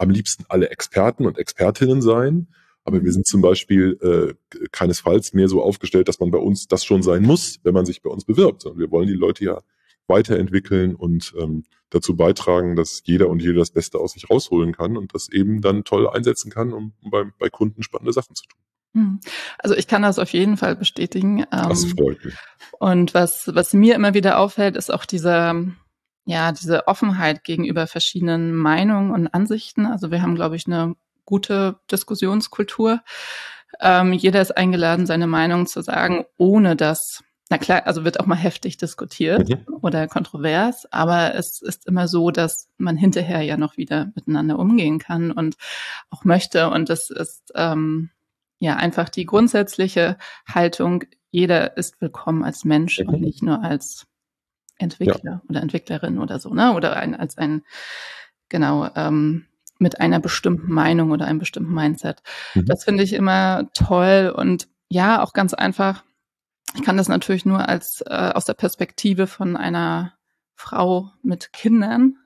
am 0.00 0.10
liebsten 0.10 0.44
alle 0.48 0.70
Experten 0.70 1.26
und 1.26 1.38
Expertinnen 1.38 2.00
sein. 2.00 2.48
Aber 2.84 3.04
wir 3.04 3.12
sind 3.12 3.26
zum 3.26 3.42
Beispiel 3.42 3.98
äh, 4.00 4.66
keinesfalls 4.72 5.34
mehr 5.34 5.48
so 5.48 5.62
aufgestellt, 5.62 6.08
dass 6.08 6.18
man 6.18 6.30
bei 6.30 6.38
uns 6.38 6.66
das 6.66 6.84
schon 6.84 7.02
sein 7.02 7.22
muss, 7.22 7.60
wenn 7.62 7.74
man 7.74 7.84
sich 7.84 8.00
bei 8.00 8.10
uns 8.10 8.24
bewirbt. 8.24 8.62
Sondern 8.62 8.80
wir 8.80 8.90
wollen 8.90 9.06
die 9.06 9.14
Leute 9.14 9.44
ja 9.44 9.60
weiterentwickeln 10.06 10.96
und 10.96 11.34
ähm, 11.38 11.64
dazu 11.90 12.16
beitragen, 12.16 12.76
dass 12.76 13.02
jeder 13.04 13.28
und 13.28 13.42
jede 13.42 13.58
das 13.58 13.70
Beste 13.70 13.98
aus 13.98 14.12
sich 14.12 14.30
rausholen 14.30 14.72
kann 14.72 14.96
und 14.96 15.14
das 15.14 15.28
eben 15.28 15.60
dann 15.60 15.84
toll 15.84 16.08
einsetzen 16.08 16.50
kann, 16.50 16.72
um 16.72 16.94
bei, 17.10 17.24
bei 17.38 17.50
Kunden 17.50 17.82
spannende 17.82 18.12
Sachen 18.12 18.34
zu 18.34 18.44
tun. 18.46 18.60
Hm. 18.94 19.20
Also 19.58 19.76
ich 19.76 19.86
kann 19.86 20.02
das 20.02 20.18
auf 20.18 20.32
jeden 20.32 20.56
Fall 20.56 20.76
bestätigen. 20.76 21.44
Das 21.50 21.84
ähm, 21.84 21.90
freut 21.90 22.24
mich. 22.24 22.34
Und 22.78 23.12
was, 23.12 23.50
was 23.54 23.74
mir 23.74 23.94
immer 23.94 24.14
wieder 24.14 24.38
auffällt, 24.38 24.76
ist 24.76 24.92
auch 24.92 25.04
dieser, 25.04 25.54
ja, 26.30 26.52
diese 26.52 26.86
Offenheit 26.86 27.42
gegenüber 27.42 27.88
verschiedenen 27.88 28.54
Meinungen 28.54 29.10
und 29.10 29.26
Ansichten. 29.26 29.84
Also 29.84 30.12
wir 30.12 30.22
haben, 30.22 30.36
glaube 30.36 30.54
ich, 30.54 30.66
eine 30.66 30.94
gute 31.24 31.80
Diskussionskultur. 31.90 33.00
Ähm, 33.80 34.12
jeder 34.12 34.40
ist 34.40 34.56
eingeladen, 34.56 35.06
seine 35.06 35.26
Meinung 35.26 35.66
zu 35.66 35.82
sagen, 35.82 36.24
ohne 36.36 36.76
dass, 36.76 37.24
na 37.48 37.58
klar, 37.58 37.84
also 37.84 38.04
wird 38.04 38.20
auch 38.20 38.26
mal 38.26 38.36
heftig 38.36 38.76
diskutiert 38.76 39.48
mhm. 39.48 39.78
oder 39.80 40.06
kontrovers, 40.06 40.86
aber 40.92 41.34
es 41.34 41.62
ist 41.62 41.88
immer 41.88 42.06
so, 42.06 42.30
dass 42.30 42.68
man 42.78 42.96
hinterher 42.96 43.42
ja 43.42 43.56
noch 43.56 43.76
wieder 43.76 44.12
miteinander 44.14 44.56
umgehen 44.58 45.00
kann 45.00 45.32
und 45.32 45.56
auch 46.10 46.24
möchte. 46.24 46.70
Und 46.70 46.88
das 46.90 47.10
ist 47.10 47.50
ähm, 47.56 48.10
ja 48.60 48.76
einfach 48.76 49.08
die 49.08 49.26
grundsätzliche 49.26 50.16
Haltung, 50.46 51.04
jeder 51.32 51.76
ist 51.76 52.00
willkommen 52.00 52.44
als 52.44 52.64
Mensch 52.64 53.00
mhm. 53.00 53.08
und 53.08 53.20
nicht 53.20 53.42
nur 53.42 53.62
als 53.62 54.06
Entwickler 54.80 55.20
ja. 55.22 55.42
oder 55.48 55.60
Entwicklerin 55.62 56.18
oder 56.18 56.38
so, 56.38 56.52
ne? 56.54 56.74
Oder 56.74 56.96
ein, 56.96 57.14
als 57.14 57.38
ein, 57.38 57.62
genau, 58.48 58.88
ähm, 58.96 59.46
mit 59.78 60.00
einer 60.00 60.20
bestimmten 60.20 60.72
Meinung 60.72 61.10
oder 61.10 61.26
einem 61.26 61.38
bestimmten 61.38 61.72
Mindset. 61.72 62.22
Mhm. 62.54 62.66
Das 62.66 62.84
finde 62.84 63.02
ich 63.02 63.12
immer 63.12 63.68
toll 63.74 64.32
und 64.34 64.68
ja, 64.88 65.22
auch 65.22 65.32
ganz 65.32 65.54
einfach. 65.54 66.04
ich 66.74 66.82
kann 66.82 66.96
das 66.96 67.08
natürlich 67.08 67.46
nur 67.46 67.68
als 67.68 68.02
äh, 68.06 68.32
aus 68.34 68.44
der 68.44 68.54
Perspektive 68.54 69.26
von 69.26 69.56
einer 69.56 70.14
Frau 70.54 71.10
mit 71.22 71.52
Kindern 71.52 72.16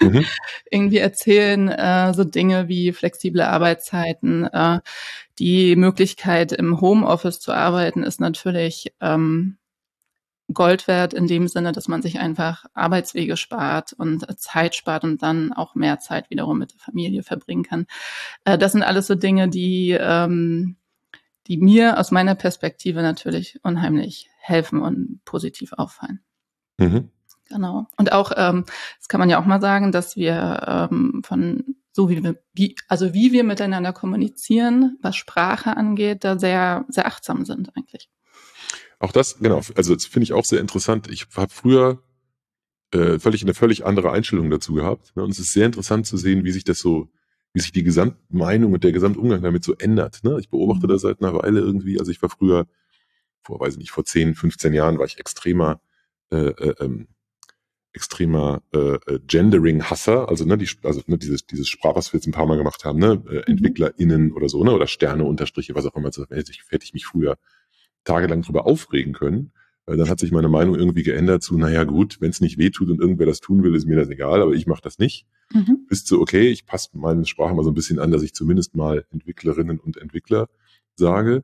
mhm. 0.00 0.24
irgendwie 0.70 0.98
erzählen, 0.98 1.68
äh, 1.68 2.14
so 2.14 2.22
Dinge 2.22 2.68
wie 2.68 2.92
flexible 2.92 3.42
Arbeitszeiten. 3.42 4.44
Äh, 4.44 4.80
die 5.40 5.74
Möglichkeit, 5.74 6.52
im 6.52 6.80
Homeoffice 6.80 7.40
zu 7.40 7.52
arbeiten, 7.52 8.04
ist 8.04 8.20
natürlich 8.20 8.94
ähm, 9.00 9.56
Gold 10.52 10.88
wert 10.88 11.14
in 11.14 11.26
dem 11.26 11.48
Sinne, 11.48 11.72
dass 11.72 11.88
man 11.88 12.02
sich 12.02 12.18
einfach 12.18 12.66
Arbeitswege 12.74 13.36
spart 13.36 13.92
und 13.92 14.26
Zeit 14.38 14.74
spart 14.74 15.04
und 15.04 15.22
dann 15.22 15.52
auch 15.52 15.74
mehr 15.74 15.98
Zeit 15.98 16.30
wiederum 16.30 16.58
mit 16.58 16.72
der 16.72 16.80
Familie 16.80 17.22
verbringen 17.22 17.62
kann. 17.62 17.86
Äh, 18.44 18.58
das 18.58 18.72
sind 18.72 18.82
alles 18.82 19.06
so 19.06 19.14
Dinge, 19.14 19.48
die, 19.48 19.96
ähm, 19.98 20.76
die 21.46 21.58
mir 21.58 21.98
aus 21.98 22.10
meiner 22.10 22.34
Perspektive 22.34 23.02
natürlich 23.02 23.58
unheimlich 23.62 24.28
helfen 24.38 24.80
und 24.80 25.20
positiv 25.24 25.72
auffallen. 25.74 26.20
Mhm. 26.78 27.10
Genau. 27.48 27.86
Und 27.96 28.12
auch, 28.12 28.32
ähm, 28.36 28.64
das 28.98 29.08
kann 29.08 29.18
man 29.18 29.28
ja 29.28 29.40
auch 29.40 29.44
mal 29.44 29.60
sagen, 29.60 29.90
dass 29.90 30.16
wir 30.16 30.88
ähm, 30.90 31.22
von 31.24 31.76
so 31.92 32.08
wie 32.08 32.22
wir, 32.22 32.40
wie, 32.52 32.76
also 32.88 33.12
wie 33.14 33.32
wir 33.32 33.42
miteinander 33.42 33.92
kommunizieren, 33.92 34.96
was 35.02 35.16
Sprache 35.16 35.76
angeht, 35.76 36.22
da 36.22 36.38
sehr, 36.38 36.84
sehr 36.88 37.06
achtsam 37.06 37.44
sind 37.44 37.76
eigentlich. 37.76 38.08
Auch 39.00 39.12
das, 39.12 39.38
genau, 39.38 39.62
also 39.74 39.94
das 39.94 40.06
finde 40.06 40.24
ich 40.24 40.32
auch 40.34 40.44
sehr 40.44 40.60
interessant. 40.60 41.10
Ich 41.10 41.26
habe 41.34 41.52
früher 41.52 42.02
äh, 42.92 43.18
völlig 43.18 43.42
eine 43.42 43.54
völlig 43.54 43.84
andere 43.86 44.12
Einstellung 44.12 44.50
dazu 44.50 44.74
gehabt. 44.74 45.16
Ne? 45.16 45.24
Und 45.24 45.30
es 45.30 45.38
ist 45.38 45.52
sehr 45.52 45.66
interessant 45.66 46.06
zu 46.06 46.16
sehen, 46.16 46.44
wie 46.44 46.52
sich 46.52 46.64
das 46.64 46.80
so, 46.80 47.08
wie 47.54 47.60
sich 47.60 47.72
die 47.72 47.82
Gesamtmeinung 47.82 48.72
und 48.74 48.84
der 48.84 48.92
Gesamtumgang 48.92 49.42
damit 49.42 49.64
so 49.64 49.74
ändert. 49.74 50.22
Ne? 50.22 50.36
Ich 50.38 50.50
beobachte 50.50 50.86
mhm. 50.86 50.90
das 50.90 51.02
seit 51.02 51.22
einer 51.22 51.34
Weile 51.34 51.60
irgendwie. 51.60 51.98
Also 51.98 52.12
ich 52.12 52.20
war 52.20 52.28
früher, 52.28 52.66
vor, 53.42 53.58
weiß 53.58 53.74
ich 53.74 53.78
nicht, 53.78 53.90
vor 53.90 54.04
10, 54.04 54.34
15 54.34 54.74
Jahren 54.74 54.98
war 54.98 55.06
ich 55.06 55.18
extremer 55.18 55.80
äh, 56.30 56.50
äh, 56.50 56.74
ähm, 56.80 57.08
extremer 57.92 58.62
äh, 58.72 58.94
äh, 58.94 59.18
Gendering-Hasser, 59.26 60.28
also 60.28 60.44
ne, 60.44 60.56
die, 60.56 60.68
also 60.84 61.02
ne, 61.06 61.18
dieses, 61.18 61.44
dieses 61.46 61.68
Sprach, 61.68 61.96
was 61.96 62.12
wir 62.12 62.18
jetzt 62.18 62.26
ein 62.26 62.32
paar 62.32 62.46
Mal 62.46 62.56
gemacht 62.56 62.84
haben, 62.84 63.00
ne, 63.00 63.22
äh, 63.28 63.34
mhm. 63.34 63.42
EntwicklerInnen 63.46 64.32
oder 64.32 64.48
so, 64.48 64.62
ne, 64.62 64.72
oder 64.72 64.86
Sterne, 64.86 65.24
Unterstriche, 65.24 65.74
was 65.74 65.86
auch 65.86 65.96
immer, 65.96 66.12
so, 66.12 66.24
hätte 66.28 66.52
ich, 66.52 66.62
hätte 66.68 66.84
ich 66.84 66.94
mich 66.94 67.06
früher 67.06 67.36
tagelang 68.04 68.42
drüber 68.42 68.66
aufregen 68.66 69.12
können. 69.12 69.52
Äh, 69.86 69.96
dann 69.96 70.08
hat 70.08 70.20
sich 70.20 70.32
meine 70.32 70.48
Meinung 70.48 70.74
irgendwie 70.74 71.02
geändert 71.02 71.42
zu, 71.42 71.56
naja 71.56 71.84
gut, 71.84 72.20
wenn 72.20 72.30
es 72.30 72.40
nicht 72.40 72.58
wehtut 72.58 72.90
und 72.90 73.00
irgendwer 73.00 73.26
das 73.26 73.40
tun 73.40 73.62
will, 73.62 73.74
ist 73.74 73.86
mir 73.86 73.96
das 73.96 74.08
egal, 74.08 74.42
aber 74.42 74.52
ich 74.52 74.66
mache 74.66 74.82
das 74.82 74.98
nicht. 74.98 75.26
Mhm. 75.52 75.86
Bis 75.88 76.04
zu, 76.04 76.20
okay, 76.20 76.48
ich 76.48 76.66
passe 76.66 76.90
meine 76.94 77.26
Sprache 77.26 77.54
mal 77.54 77.64
so 77.64 77.70
ein 77.70 77.74
bisschen 77.74 77.98
an, 77.98 78.10
dass 78.10 78.22
ich 78.22 78.34
zumindest 78.34 78.76
mal 78.76 79.04
Entwicklerinnen 79.10 79.78
und 79.80 79.96
Entwickler 79.96 80.48
sage 80.94 81.42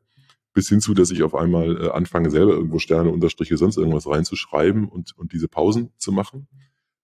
bis 0.57 0.71
hin 0.71 0.81
zu, 0.81 0.95
dass 0.95 1.11
ich 1.11 1.23
auf 1.23 1.35
einmal 1.35 1.77
äh, 1.77 1.91
anfange, 1.91 2.31
selber 2.31 2.55
irgendwo 2.55 2.79
Sterne, 2.79 3.11
Unterstriche, 3.11 3.59
sonst 3.59 3.77
irgendwas 3.77 4.09
reinzuschreiben 4.09 4.89
und, 4.89 5.17
und 5.17 5.35
diese 5.35 5.49
Pausen 5.49 5.93
zu 5.99 6.13
machen. 6.13 6.49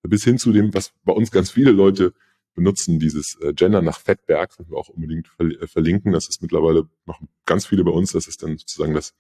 Bis 0.03 0.25
hin 0.25 0.39
zu 0.39 0.53
dem, 0.53 0.73
was 0.73 0.95
bei 1.05 1.13
uns 1.13 1.31
ganz 1.31 1.51
viele 1.51 1.71
Leute 1.71 2.15
benutzen, 2.55 2.99
dieses 2.99 3.39
äh, 3.41 3.53
Gender 3.55 3.83
nach 3.83 4.01
Fettberg, 4.01 4.55
das 4.57 4.69
wir 4.69 4.77
auch 4.77 4.89
unbedingt 4.89 5.29
äh, 5.39 5.67
verlinken. 5.67 6.13
Das 6.13 6.29
ist 6.29 6.43
mittlerweile, 6.43 6.89
machen 7.07 7.29
ganz 7.47 7.67
viele 7.67 7.85
bei 7.85 7.91
uns, 7.91 8.13
das 8.13 8.29
ist 8.29 8.43
dann 8.43 8.59
sozusagen 8.59 8.95
das, 8.95 9.15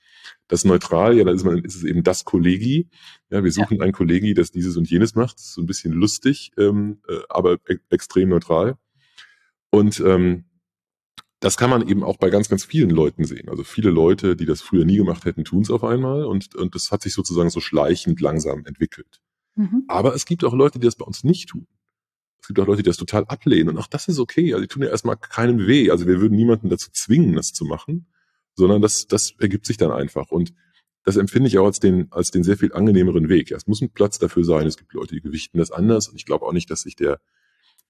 das 0.49 0.65
Neutral, 0.65 1.17
ja, 1.17 1.25
da 1.25 1.33
ist 1.33 1.45
man, 1.45 1.59
ist 1.65 1.77
es 1.77 1.85
eben 1.85 2.03
das 2.03 2.25
Kollegi. 2.25 2.89
Ja, 3.31 3.43
wir 3.43 3.53
suchen 3.53 3.79
ja. 3.79 3.85
ein 3.85 3.93
Kollegi, 3.93 4.35
das 4.35 4.51
dieses 4.51 4.77
und 4.77 4.91
jenes 4.91 5.15
macht. 5.15 5.37
Das 5.37 5.47
ist 5.47 5.55
so 5.55 5.63
ein 5.63 5.67
bisschen 5.67 5.93
lustig, 5.93 6.53
ähm, 6.59 7.01
äh, 7.09 7.21
aber 7.29 7.59
e 7.69 7.79
extrem 7.91 8.29
neutral. 8.29 8.77
Und 9.71 10.01
ähm, 10.01 10.45
das 11.41 11.57
kann 11.57 11.71
man 11.71 11.89
eben 11.89 12.05
auch 12.05 12.19
bei 12.19 12.31
ganz, 12.31 12.49
ganz 12.49 12.65
vielen 12.65 12.91
Leuten 12.91 13.25
sehen. 13.25 13.49
Also 13.49 13.65
viele 13.65 13.91
Leute, 13.91 14.37
die 14.37 14.47
das 14.47 14.63
früher 14.63 14.85
nie 14.85 14.99
gemacht 14.99 15.25
hätten, 15.25 15.45
tun 15.45 15.63
es 15.63 15.71
auf 15.71 15.83
einmal 15.83 16.25
und, 16.25 16.55
und 16.55 16.75
das 16.75 16.93
hat 16.93 17.03
sich 17.03 17.15
sozusagen 17.15 17.51
so 17.51 17.61
schleichend 17.61 18.21
langsam 18.21 18.65
entwickelt. 18.65 19.21
Mhm. 19.57 19.85
Aber 19.89 20.15
es 20.15 20.25
gibt 20.25 20.45
auch 20.45 20.55
Leute, 20.55 20.79
die 20.79 20.87
das 20.87 20.95
bei 20.95 21.05
uns 21.05 21.25
nicht 21.25 21.49
tun. 21.49 21.67
Es 22.43 22.49
gibt 22.49 22.59
auch 22.59 22.67
Leute, 22.67 22.83
die 22.83 22.89
das 22.89 22.97
total 22.97 23.25
ablehnen 23.27 23.71
und 23.71 23.79
auch 23.79 23.87
das 23.87 24.09
ist 24.09 24.19
okay. 24.19 24.53
Also 24.53 24.63
die 24.63 24.69
tun 24.69 24.83
ja 24.83 24.89
erstmal 24.89 25.17
keinem 25.17 25.67
weh. 25.67 25.91
Also 25.91 26.07
wir 26.07 26.21
würden 26.21 26.37
niemanden 26.37 26.69
dazu 26.69 26.91
zwingen, 26.91 27.35
das 27.35 27.53
zu 27.53 27.65
machen, 27.65 28.07
sondern 28.55 28.83
das, 28.83 29.07
das 29.07 29.35
ergibt 29.39 29.65
sich 29.65 29.77
dann 29.77 29.93
einfach. 29.93 30.31
Und 30.31 30.53
das 31.05 31.17
empfinde 31.17 31.49
ich 31.49 31.59
auch 31.59 31.67
als 31.67 31.79
den, 31.79 32.11
als 32.11 32.33
den 32.33 32.43
sehr 32.43 32.57
viel 32.57 32.73
angenehmeren 32.73 33.29
Weg. 33.29 33.53
Es 33.53 33.67
muss 33.69 33.81
ein 33.81 33.91
Platz 33.91 34.19
dafür 34.19 34.45
sein. 34.45 34.67
Es 34.67 34.77
gibt 34.77 34.93
Leute, 34.93 35.15
die 35.15 35.21
gewichten 35.21 35.59
das 35.59 35.71
anders 35.71 36.09
und 36.09 36.17
ich 36.17 36.27
glaube 36.27 36.45
auch 36.45 36.53
nicht, 36.53 36.71
dass 36.71 36.83
sich 36.83 36.97
der 36.97 37.21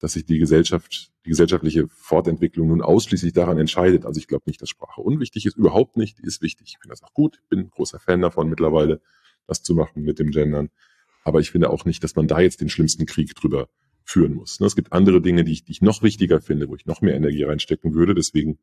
dass 0.03 0.13
sich 0.13 0.25
die 0.25 0.37
Gesellschaft, 0.37 1.11
die 1.25 1.29
gesellschaftliche 1.29 1.87
Fortentwicklung 1.87 2.67
nun 2.67 2.81
ausschließlich 2.81 3.31
daran 3.31 3.57
entscheidet. 3.57 4.05
Also 4.05 4.19
ich 4.19 4.27
glaube 4.27 4.43
nicht, 4.47 4.61
dass 4.61 4.67
Sprache 4.67 4.99
unwichtig 4.99 5.45
ist, 5.45 5.55
überhaupt 5.55 5.95
nicht, 5.95 6.17
die 6.17 6.23
ist 6.23 6.41
wichtig. 6.41 6.67
Ich 6.71 6.77
finde 6.81 6.89
das 6.89 7.03
auch 7.03 7.13
gut, 7.13 7.39
ich 7.41 7.47
bin 7.47 7.59
ein 7.59 7.69
großer 7.69 7.99
Fan 7.99 8.19
davon 8.19 8.49
mittlerweile, 8.49 8.99
das 9.47 9.63
zu 9.63 9.75
machen 9.75 10.03
mit 10.03 10.19
dem 10.19 10.31
Gendern. 10.31 10.69
Aber 11.23 11.39
ich 11.39 11.51
finde 11.51 11.69
auch 11.69 11.85
nicht, 11.85 12.03
dass 12.03 12.17
man 12.17 12.27
da 12.27 12.41
jetzt 12.41 12.59
den 12.59 12.67
schlimmsten 12.67 13.05
Krieg 13.05 13.33
drüber 13.33 13.69
führen 14.05 14.33
muss. 14.33 14.59
Ne, 14.59 14.67
es 14.67 14.75
gibt 14.75 14.93
andere 14.93 15.21
Dinge, 15.21 15.43
die 15.43 15.53
ich, 15.53 15.63
die 15.63 15.71
ich 15.71 15.81
noch 15.81 16.03
wichtiger 16.03 16.41
finde, 16.41 16.69
wo 16.69 16.75
ich 16.75 16.85
noch 16.85 17.01
mehr 17.01 17.15
Energie 17.15 17.43
reinstecken 17.43 17.93
würde. 17.93 18.13
Deswegen 18.13 18.59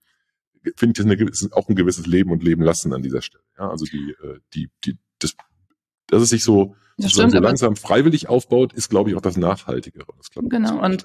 finde 0.76 1.14
ich 1.14 1.30
das 1.30 1.52
auch 1.52 1.68
ein 1.68 1.76
gewisses 1.76 2.06
Leben 2.06 2.30
und 2.30 2.42
Leben 2.42 2.62
lassen 2.62 2.92
an 2.92 3.02
dieser 3.02 3.22
Stelle. 3.22 3.44
Ja, 3.58 3.70
also 3.70 3.84
die, 3.86 4.14
äh, 4.22 4.38
die, 4.54 4.70
die, 4.84 4.98
das, 5.18 5.34
dass 6.08 6.22
es 6.22 6.30
sich 6.30 6.44
so 6.44 6.74
das 6.98 7.12
stimmt, 7.12 7.32
so 7.32 7.38
langsam 7.38 7.76
freiwillig 7.76 8.28
aufbaut, 8.28 8.72
ist, 8.72 8.90
glaube 8.90 9.10
ich, 9.10 9.16
auch 9.16 9.22
das 9.22 9.36
Nachhaltigere. 9.36 10.06
Das 10.18 10.30
genau, 10.30 10.74
und 10.74 11.04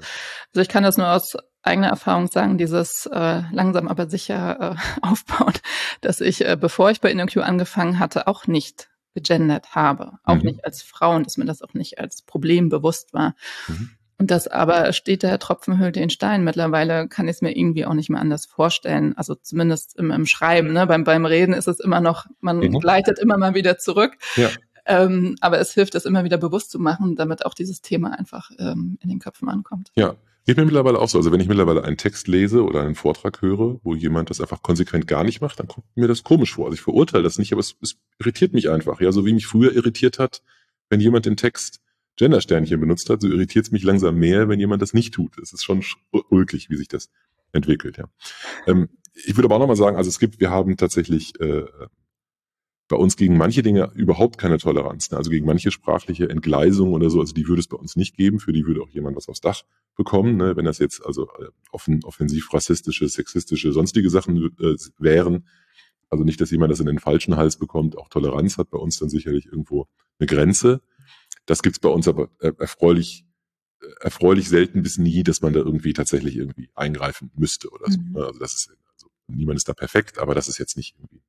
also 0.53 0.61
ich 0.61 0.67
kann 0.67 0.83
das 0.83 0.97
nur 0.97 1.09
aus 1.09 1.37
eigener 1.61 1.87
Erfahrung 1.87 2.27
sagen, 2.27 2.57
dieses 2.57 3.05
äh, 3.11 3.43
langsam 3.51 3.87
aber 3.87 4.09
sicher 4.09 4.75
äh, 4.75 4.75
aufbauen, 5.01 5.53
dass 6.01 6.21
ich, 6.21 6.45
äh, 6.45 6.57
bevor 6.59 6.91
ich 6.91 7.01
bei 7.01 7.11
InnoQ 7.11 7.37
angefangen 7.37 7.99
hatte, 7.99 8.27
auch 8.27 8.47
nicht 8.47 8.89
gegendert 9.13 9.73
habe. 9.75 10.19
Auch 10.23 10.35
mhm. 10.35 10.43
nicht 10.43 10.65
als 10.65 10.83
Frau 10.83 11.15
und 11.15 11.25
dass 11.25 11.37
mir 11.37 11.45
das 11.45 11.61
auch 11.61 11.73
nicht 11.73 11.99
als 11.99 12.21
Problem 12.21 12.69
bewusst 12.69 13.13
war. 13.13 13.35
Mhm. 13.67 13.91
Und 14.17 14.31
das 14.31 14.47
aber 14.47 14.93
steht 14.93 15.23
der 15.23 15.39
Tropfen 15.39 15.77
hüllt 15.77 15.97
den 15.97 16.09
Stein. 16.09 16.43
Mittlerweile 16.43 17.07
kann 17.07 17.27
ich 17.27 17.35
es 17.35 17.41
mir 17.41 17.55
irgendwie 17.55 17.85
auch 17.85 17.93
nicht 17.93 18.09
mehr 18.09 18.21
anders 18.21 18.45
vorstellen. 18.45 19.17
Also 19.17 19.35
zumindest 19.35 19.97
im, 19.97 20.09
im 20.11 20.25
Schreiben. 20.25 20.71
Ne? 20.71 20.87
Beim, 20.87 21.03
beim 21.03 21.25
Reden 21.25 21.53
ist 21.53 21.67
es 21.67 21.79
immer 21.79 21.99
noch, 21.99 22.25
man 22.39 22.59
mhm. 22.59 22.79
gleitet 22.79 23.19
immer 23.19 23.37
mal 23.37 23.55
wieder 23.55 23.77
zurück. 23.77 24.13
Ja. 24.35 24.49
Ähm, 24.85 25.35
aber 25.41 25.59
es 25.59 25.73
hilft, 25.73 25.95
es 25.95 26.05
immer 26.05 26.23
wieder 26.23 26.37
bewusst 26.37 26.71
zu 26.71 26.79
machen, 26.79 27.15
damit 27.15 27.45
auch 27.45 27.53
dieses 27.53 27.81
Thema 27.81 28.17
einfach 28.17 28.51
ähm, 28.59 28.97
in 29.01 29.09
den 29.09 29.19
Köpfen 29.19 29.49
ankommt. 29.49 29.91
Ja, 29.95 30.15
Geht 30.45 30.57
mir 30.57 30.65
mittlerweile 30.65 30.99
auch 30.99 31.09
so. 31.09 31.17
Also 31.17 31.31
wenn 31.31 31.39
ich 31.39 31.47
mittlerweile 31.47 31.83
einen 31.83 31.97
Text 31.97 32.27
lese 32.27 32.63
oder 32.63 32.81
einen 32.81 32.93
Vortrag 32.93 33.41
höre, 33.41 33.79
wo 33.83 33.95
jemand 33.95 34.29
das 34.29 34.39
einfach 34.41 34.61
konsequent 34.61 35.07
gar 35.07 35.23
nicht 35.23 35.41
macht, 35.41 35.59
dann 35.59 35.67
kommt 35.67 35.87
mir 35.95 36.07
das 36.07 36.23
komisch 36.23 36.53
vor. 36.53 36.65
Also 36.65 36.75
ich 36.75 36.81
verurteile 36.81 37.23
das 37.23 37.39
nicht, 37.39 37.51
aber 37.51 37.61
es, 37.61 37.75
es 37.81 37.97
irritiert 38.19 38.53
mich 38.53 38.69
einfach. 38.69 39.01
Ja, 39.01 39.11
so 39.11 39.25
wie 39.25 39.33
mich 39.33 39.47
früher 39.47 39.73
irritiert 39.73 40.19
hat, 40.19 40.43
wenn 40.89 40.99
jemand 40.99 41.25
den 41.25 41.35
Text 41.35 41.81
Gendersternchen 42.17 42.79
benutzt 42.79 43.09
hat, 43.09 43.21
so 43.21 43.27
irritiert 43.27 43.65
es 43.65 43.71
mich 43.71 43.83
langsam 43.83 44.15
mehr, 44.17 44.47
wenn 44.47 44.59
jemand 44.59 44.81
das 44.81 44.93
nicht 44.93 45.13
tut. 45.13 45.37
Es 45.37 45.53
ist 45.53 45.63
schon 45.63 45.83
ulkig, 46.29 46.69
wie 46.69 46.77
sich 46.77 46.87
das 46.87 47.09
entwickelt. 47.51 47.97
Ja. 47.97 48.05
Ähm, 48.67 48.89
ich 49.13 49.35
würde 49.35 49.45
aber 49.45 49.55
auch 49.55 49.59
nochmal 49.59 49.75
sagen, 49.75 49.97
also 49.97 50.09
es 50.09 50.19
gibt, 50.19 50.39
wir 50.39 50.49
haben 50.49 50.77
tatsächlich 50.77 51.39
äh, 51.39 51.65
bei 52.87 52.95
uns 52.97 53.15
gegen 53.15 53.37
manche 53.37 53.63
Dinge 53.63 53.91
überhaupt 53.95 54.37
keine 54.37 54.57
Toleranz. 54.57 55.09
Ne? 55.09 55.17
Also 55.17 55.31
gegen 55.31 55.45
manche 55.45 55.71
sprachliche 55.71 56.29
Entgleisung 56.29 56.93
oder 56.93 57.09
so, 57.09 57.19
also 57.19 57.33
die 57.33 57.47
würde 57.47 57.61
es 57.61 57.67
bei 57.67 57.77
uns 57.77 57.95
nicht 57.95 58.15
geben. 58.15 58.39
Für 58.39 58.53
die 58.53 58.65
würde 58.65 58.81
auch 58.81 58.89
jemand 58.89 59.15
was 59.15 59.27
aufs 59.27 59.41
Dach 59.41 59.63
bekommen, 59.95 60.37
ne? 60.37 60.55
wenn 60.55 60.65
das 60.65 60.79
jetzt 60.79 61.03
also 61.05 61.23
äh, 61.39 61.47
offen, 61.71 62.03
offensiv 62.03 62.53
rassistische, 62.53 63.07
sexistische, 63.07 63.71
sonstige 63.71 64.09
Sachen 64.09 64.37
äh, 64.59 64.75
wären. 64.99 65.47
Also 66.09 66.23
nicht, 66.23 66.39
dass 66.39 66.51
jemand 66.51 66.71
das 66.71 66.79
in 66.79 66.85
den 66.85 66.99
falschen 66.99 67.35
Hals 67.35 67.57
bekommt. 67.57 67.97
Auch 67.97 68.09
Toleranz 68.09 68.57
hat 68.57 68.69
bei 68.69 68.77
uns 68.77 68.99
dann 68.99 69.09
sicherlich 69.09 69.47
irgendwo 69.47 69.87
eine 70.19 70.27
Grenze. 70.27 70.81
Das 71.45 71.61
gibt's 71.61 71.79
bei 71.79 71.89
uns 71.89 72.07
aber 72.07 72.29
äh, 72.39 72.51
erfreulich 72.57 73.25
äh, 73.81 73.87
erfreulich 74.01 74.49
selten 74.49 74.83
bis 74.83 74.97
nie, 74.97 75.23
dass 75.23 75.41
man 75.41 75.53
da 75.53 75.59
irgendwie 75.59 75.93
tatsächlich 75.93 76.35
irgendwie 76.35 76.69
eingreifen 76.75 77.31
müsste 77.35 77.69
oder 77.69 77.91
so. 77.91 77.99
Mhm. 77.99 78.13
Ne? 78.13 78.25
Also 78.25 78.39
das 78.39 78.53
ist 78.53 78.69
also 78.93 79.07
niemand 79.27 79.57
ist 79.57 79.69
da 79.69 79.73
perfekt, 79.73 80.19
aber 80.19 80.35
das 80.35 80.47
ist 80.47 80.57
jetzt 80.57 80.77
nicht 80.77 80.95
irgendwie 80.97 81.21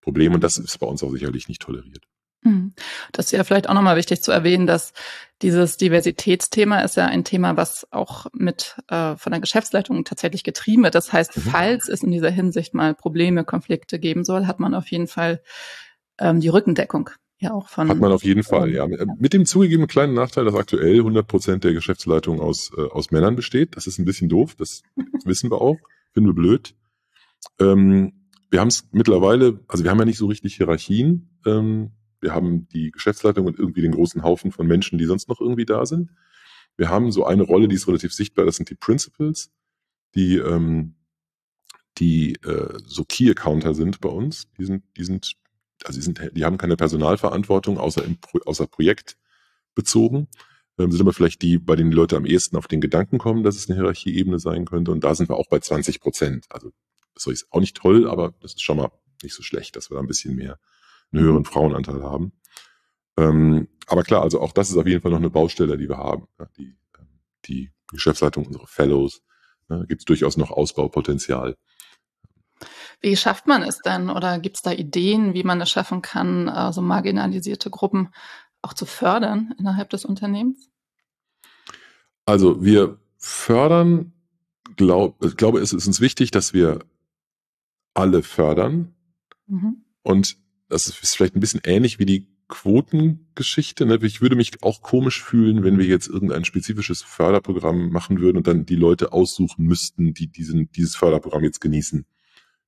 Problem 0.00 0.34
und 0.34 0.44
das 0.44 0.58
ist 0.58 0.78
bei 0.78 0.86
uns 0.86 1.02
auch 1.02 1.10
sicherlich 1.10 1.48
nicht 1.48 1.62
toleriert. 1.62 2.04
Hm. 2.44 2.74
Das 3.12 3.26
ist 3.26 3.32
ja 3.32 3.42
vielleicht 3.42 3.70
auch 3.70 3.74
nochmal 3.74 3.96
wichtig 3.96 4.22
zu 4.22 4.30
erwähnen, 4.30 4.66
dass 4.66 4.92
dieses 5.40 5.78
Diversitätsthema 5.78 6.80
ist 6.80 6.96
ja 6.96 7.06
ein 7.06 7.24
Thema, 7.24 7.56
was 7.56 7.90
auch 7.90 8.26
mit 8.34 8.76
äh, 8.88 9.16
von 9.16 9.32
der 9.32 9.40
Geschäftsleitung 9.40 10.04
tatsächlich 10.04 10.44
getrieben 10.44 10.84
wird. 10.84 10.94
Das 10.94 11.12
heißt, 11.12 11.38
mhm. 11.38 11.40
falls 11.40 11.88
es 11.88 12.02
in 12.02 12.12
dieser 12.12 12.30
Hinsicht 12.30 12.74
mal 12.74 12.94
Probleme, 12.94 13.44
Konflikte 13.44 13.98
geben 13.98 14.24
soll, 14.24 14.46
hat 14.46 14.60
man 14.60 14.74
auf 14.74 14.88
jeden 14.88 15.06
Fall 15.06 15.42
ähm, 16.18 16.40
die 16.40 16.48
Rückendeckung. 16.48 17.10
Ja, 17.44 17.52
auch 17.52 17.68
von. 17.68 17.90
Hat 17.90 17.98
man 17.98 18.10
auf 18.10 18.24
jeden 18.24 18.42
Fall, 18.42 18.72
ja. 18.72 18.86
Mit 19.18 19.34
dem 19.34 19.44
zugegebenen 19.44 19.86
kleinen 19.86 20.14
Nachteil, 20.14 20.46
dass 20.46 20.54
aktuell 20.54 20.96
100 21.00 21.26
Prozent 21.26 21.62
der 21.62 21.74
Geschäftsleitung 21.74 22.40
aus, 22.40 22.72
äh, 22.74 22.80
aus 22.80 23.10
Männern 23.10 23.36
besteht. 23.36 23.76
Das 23.76 23.86
ist 23.86 23.98
ein 23.98 24.06
bisschen 24.06 24.30
doof, 24.30 24.54
das 24.54 24.82
wissen 25.26 25.50
wir 25.50 25.60
auch. 25.60 25.76
Finden 26.14 26.30
wir 26.30 26.34
blöd. 26.34 26.74
Ähm, 27.60 28.30
wir 28.50 28.60
haben 28.60 28.68
es 28.68 28.88
mittlerweile, 28.92 29.60
also 29.68 29.84
wir 29.84 29.90
haben 29.90 29.98
ja 29.98 30.06
nicht 30.06 30.16
so 30.16 30.26
richtig 30.26 30.56
Hierarchien. 30.56 31.38
Ähm, 31.44 31.90
wir 32.22 32.34
haben 32.34 32.66
die 32.68 32.90
Geschäftsleitung 32.90 33.44
und 33.44 33.58
irgendwie 33.58 33.82
den 33.82 33.92
großen 33.92 34.22
Haufen 34.22 34.50
von 34.50 34.66
Menschen, 34.66 34.96
die 34.96 35.04
sonst 35.04 35.28
noch 35.28 35.38
irgendwie 35.38 35.66
da 35.66 35.84
sind. 35.84 36.12
Wir 36.78 36.88
haben 36.88 37.12
so 37.12 37.26
eine 37.26 37.42
Rolle, 37.42 37.68
die 37.68 37.74
ist 37.74 37.86
relativ 37.88 38.14
sichtbar, 38.14 38.46
das 38.46 38.56
sind 38.56 38.70
die 38.70 38.74
Principals, 38.74 39.52
die, 40.14 40.38
ähm, 40.38 40.94
die 41.98 42.36
äh, 42.36 42.78
so 42.86 43.04
Key 43.04 43.30
Accounter 43.30 43.74
sind 43.74 44.00
bei 44.00 44.08
uns. 44.08 44.50
Die 44.56 44.64
sind, 44.64 44.82
die 44.96 45.04
sind 45.04 45.36
also 45.84 45.98
die, 45.98 46.04
sind, 46.04 46.20
die 46.34 46.44
haben 46.44 46.58
keine 46.58 46.76
Personalverantwortung, 46.76 47.78
außer, 47.78 48.04
im, 48.04 48.18
außer 48.44 48.66
projektbezogen. 48.66 50.28
Ähm, 50.78 50.90
sind 50.90 51.00
aber 51.00 51.12
vielleicht 51.12 51.42
die, 51.42 51.58
bei 51.58 51.76
denen 51.76 51.90
die 51.90 51.96
Leute 51.96 52.16
am 52.16 52.26
ehesten 52.26 52.56
auf 52.56 52.66
den 52.66 52.80
Gedanken 52.80 53.18
kommen, 53.18 53.44
dass 53.44 53.56
es 53.56 53.68
eine 53.68 53.78
Hierarchieebene 53.78 54.38
sein 54.38 54.64
könnte. 54.64 54.90
Und 54.90 55.04
da 55.04 55.14
sind 55.14 55.28
wir 55.28 55.36
auch 55.36 55.48
bei 55.48 55.60
20 55.60 56.00
Prozent. 56.00 56.46
Also 56.50 56.72
das 57.14 57.26
ist 57.26 57.46
auch 57.50 57.60
nicht 57.60 57.76
toll, 57.76 58.08
aber 58.08 58.34
das 58.40 58.54
ist 58.54 58.62
schon 58.62 58.78
mal 58.78 58.90
nicht 59.22 59.34
so 59.34 59.42
schlecht, 59.42 59.76
dass 59.76 59.90
wir 59.90 59.96
da 59.96 60.00
ein 60.00 60.08
bisschen 60.08 60.34
mehr 60.34 60.58
einen 61.12 61.22
höheren 61.22 61.44
Frauenanteil 61.44 62.02
haben. 62.02 62.32
Ähm, 63.16 63.68
aber 63.86 64.02
klar, 64.02 64.22
also 64.22 64.40
auch 64.40 64.52
das 64.52 64.70
ist 64.70 64.76
auf 64.76 64.86
jeden 64.86 65.00
Fall 65.00 65.12
noch 65.12 65.18
eine 65.18 65.30
Baustelle, 65.30 65.76
die 65.76 65.88
wir 65.88 65.98
haben. 65.98 66.26
Ja, 66.38 66.48
die, 66.58 66.76
ähm, 66.98 67.20
die 67.46 67.70
Geschäftsleitung 67.88 68.46
unserer 68.46 68.66
Fellows, 68.66 69.22
da 69.68 69.84
gibt 69.84 70.00
es 70.00 70.04
durchaus 70.04 70.36
noch 70.36 70.50
Ausbaupotenzial. 70.50 71.56
Wie 73.00 73.16
schafft 73.16 73.46
man 73.46 73.62
es 73.62 73.78
denn? 73.78 74.10
Oder 74.10 74.38
gibt 74.38 74.56
es 74.56 74.62
da 74.62 74.72
Ideen, 74.72 75.34
wie 75.34 75.44
man 75.44 75.60
es 75.60 75.70
schaffen 75.70 76.02
kann, 76.02 76.72
so 76.72 76.80
marginalisierte 76.80 77.70
Gruppen 77.70 78.08
auch 78.62 78.72
zu 78.72 78.86
fördern 78.86 79.54
innerhalb 79.58 79.90
des 79.90 80.04
Unternehmens? 80.04 80.70
Also 82.26 82.64
wir 82.64 82.98
fördern, 83.18 84.12
glaub, 84.76 85.22
ich 85.24 85.36
glaube, 85.36 85.60
es 85.60 85.72
ist 85.72 85.86
uns 85.86 86.00
wichtig, 86.00 86.30
dass 86.30 86.54
wir 86.54 86.80
alle 87.92 88.22
fördern. 88.22 88.94
Mhm. 89.46 89.84
Und 90.02 90.36
das 90.68 90.88
ist 90.88 91.14
vielleicht 91.14 91.36
ein 91.36 91.40
bisschen 91.40 91.60
ähnlich 91.64 91.98
wie 91.98 92.06
die 92.06 92.28
Quotengeschichte. 92.48 93.86
Ne? 93.86 93.98
Ich 94.02 94.20
würde 94.20 94.36
mich 94.36 94.62
auch 94.62 94.82
komisch 94.82 95.22
fühlen, 95.22 95.64
wenn 95.64 95.78
wir 95.78 95.86
jetzt 95.86 96.08
irgendein 96.08 96.44
spezifisches 96.44 97.02
Förderprogramm 97.02 97.90
machen 97.90 98.20
würden 98.20 98.38
und 98.38 98.46
dann 98.46 98.66
die 98.66 98.76
Leute 98.76 99.12
aussuchen 99.12 99.64
müssten, 99.64 100.14
die 100.14 100.26
diesen, 100.26 100.70
dieses 100.72 100.96
Förderprogramm 100.96 101.44
jetzt 101.44 101.60
genießen 101.60 102.04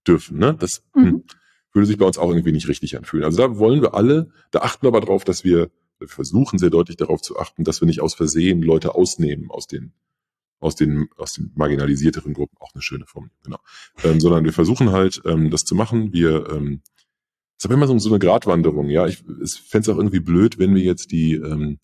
dürfen. 0.07 0.39
Ne? 0.39 0.57
Das 0.59 0.83
hm, 0.95 1.05
mhm. 1.05 1.25
würde 1.73 1.87
sich 1.87 1.99
bei 1.99 2.07
uns 2.07 2.19
auch 2.19 2.29
irgendwie 2.29 2.53
nicht 2.53 2.69
richtig 2.69 2.97
anfühlen. 2.97 3.25
Also 3.25 3.39
da 3.39 3.59
wollen 3.59 3.83
wir 3.83 3.95
alle, 3.95 4.31
da 4.51 4.61
achten 4.61 4.83
wir 4.83 4.89
aber 4.89 5.01
darauf, 5.01 5.25
dass 5.25 5.45
wir, 5.45 5.71
wir 5.99 6.09
versuchen 6.09 6.59
sehr 6.59 6.71
deutlich 6.71 6.97
darauf 6.97 7.23
zu 7.23 7.39
achten, 7.39 7.65
dass 7.65 7.81
wir 7.81 7.87
nicht 7.87 8.01
aus 8.01 8.15
Versehen 8.15 8.63
Leute 8.63 8.95
ausnehmen 8.95 9.51
aus 9.51 9.67
den 9.67 9.93
aus 10.59 10.75
den 10.75 11.09
aus 11.19 11.35
den 11.35 11.53
marginalisierteren 11.55 12.33
Gruppen 12.33 12.57
auch 12.61 12.73
eine 12.73 12.81
schöne 12.81 13.05
Form, 13.07 13.31
genau, 13.45 13.59
ähm, 14.05 14.21
sondern 14.21 14.45
wir 14.45 14.55
versuchen 14.55 14.91
halt 14.91 15.21
ähm, 15.27 15.51
das 15.51 15.65
zu 15.65 15.75
machen. 15.75 16.15
Wir 16.15 16.49
ähm, 16.51 16.81
es 17.59 17.65
ist 17.65 17.67
aber 17.67 17.75
immer 17.75 17.87
so, 17.87 17.99
so 17.99 18.11
eine 18.11 18.19
Gratwanderung, 18.19 18.91
ja. 18.91 19.07
Ich 19.07 19.19
fände 19.19 19.83
es 19.83 19.89
auch 19.89 19.97
irgendwie 19.97 20.21
blöd, 20.21 20.59
wenn 20.59 20.75
wir 20.75 20.83
jetzt 20.83 21.11
die 21.11 21.35
ähm, 21.35 21.79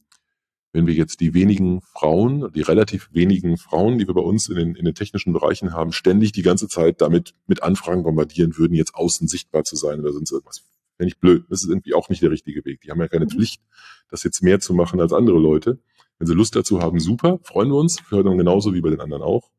wenn 0.73 0.87
wir 0.87 0.95
jetzt 0.95 1.21
die 1.21 1.35
wenigen 1.35 1.83
Frauen, 1.83 2.51
die 2.53 2.63
relativ 2.63 3.11
wenigen 3.13 3.59
Frauen, 3.59 3.99
die 3.99 4.07
wir 4.07 4.15
bei 4.15 4.23
uns 4.23 4.49
in 4.49 4.57
den, 4.57 4.75
in 4.75 4.85
den 4.87 4.95
technischen 4.95 5.33
Bereichen 5.33 5.73
haben, 5.73 5.93
ständig 5.93 6.33
die 6.33 6.43
ganze 6.43 6.67
Zeit 6.67 7.01
damit 7.03 7.35
mit 7.47 7.63
Anfragen 7.63 8.03
bombardieren 8.03 8.57
würden, 8.57 8.75
jetzt 8.75 8.95
außen 8.95 9.29
sichtbar 9.29 9.65
zu 9.65 9.77
sein 9.77 10.01
oder 10.01 10.13
sonst 10.13 10.33
irgendwas. 10.33 10.65
Fände 10.97 11.13
ich 11.13 11.19
blöd. 11.19 11.45
Das 11.51 11.63
ist 11.63 11.69
irgendwie 11.69 11.95
auch 11.95 12.09
nicht 12.09 12.23
der 12.23 12.31
richtige 12.31 12.65
Weg. 12.65 12.81
Die 12.81 12.91
haben 12.91 13.01
ja 13.01 13.09
keine 13.09 13.27
mhm. 13.27 13.31
Pflicht, 13.31 13.63
das 14.11 14.23
jetzt 14.25 14.43
mehr 14.43 14.61
zu 14.61 14.73
machen 14.73 15.01
als 15.01 15.13
andere 15.13 15.39
Leute. 15.39 15.79
Wenn 16.19 16.27
sie 16.27 16.35
Lust 16.35 16.57
dazu 16.57 16.81
haben, 16.81 17.01
super, 17.01 17.39
freuen 17.43 17.69
wir 17.69 17.77
uns, 17.77 18.01
fördern 18.01 18.39
genauso 18.39 18.73
wie 18.75 18.81
bei 18.81 18.91
den 18.91 19.01
anderen 19.01 19.23
auch. 19.23 19.51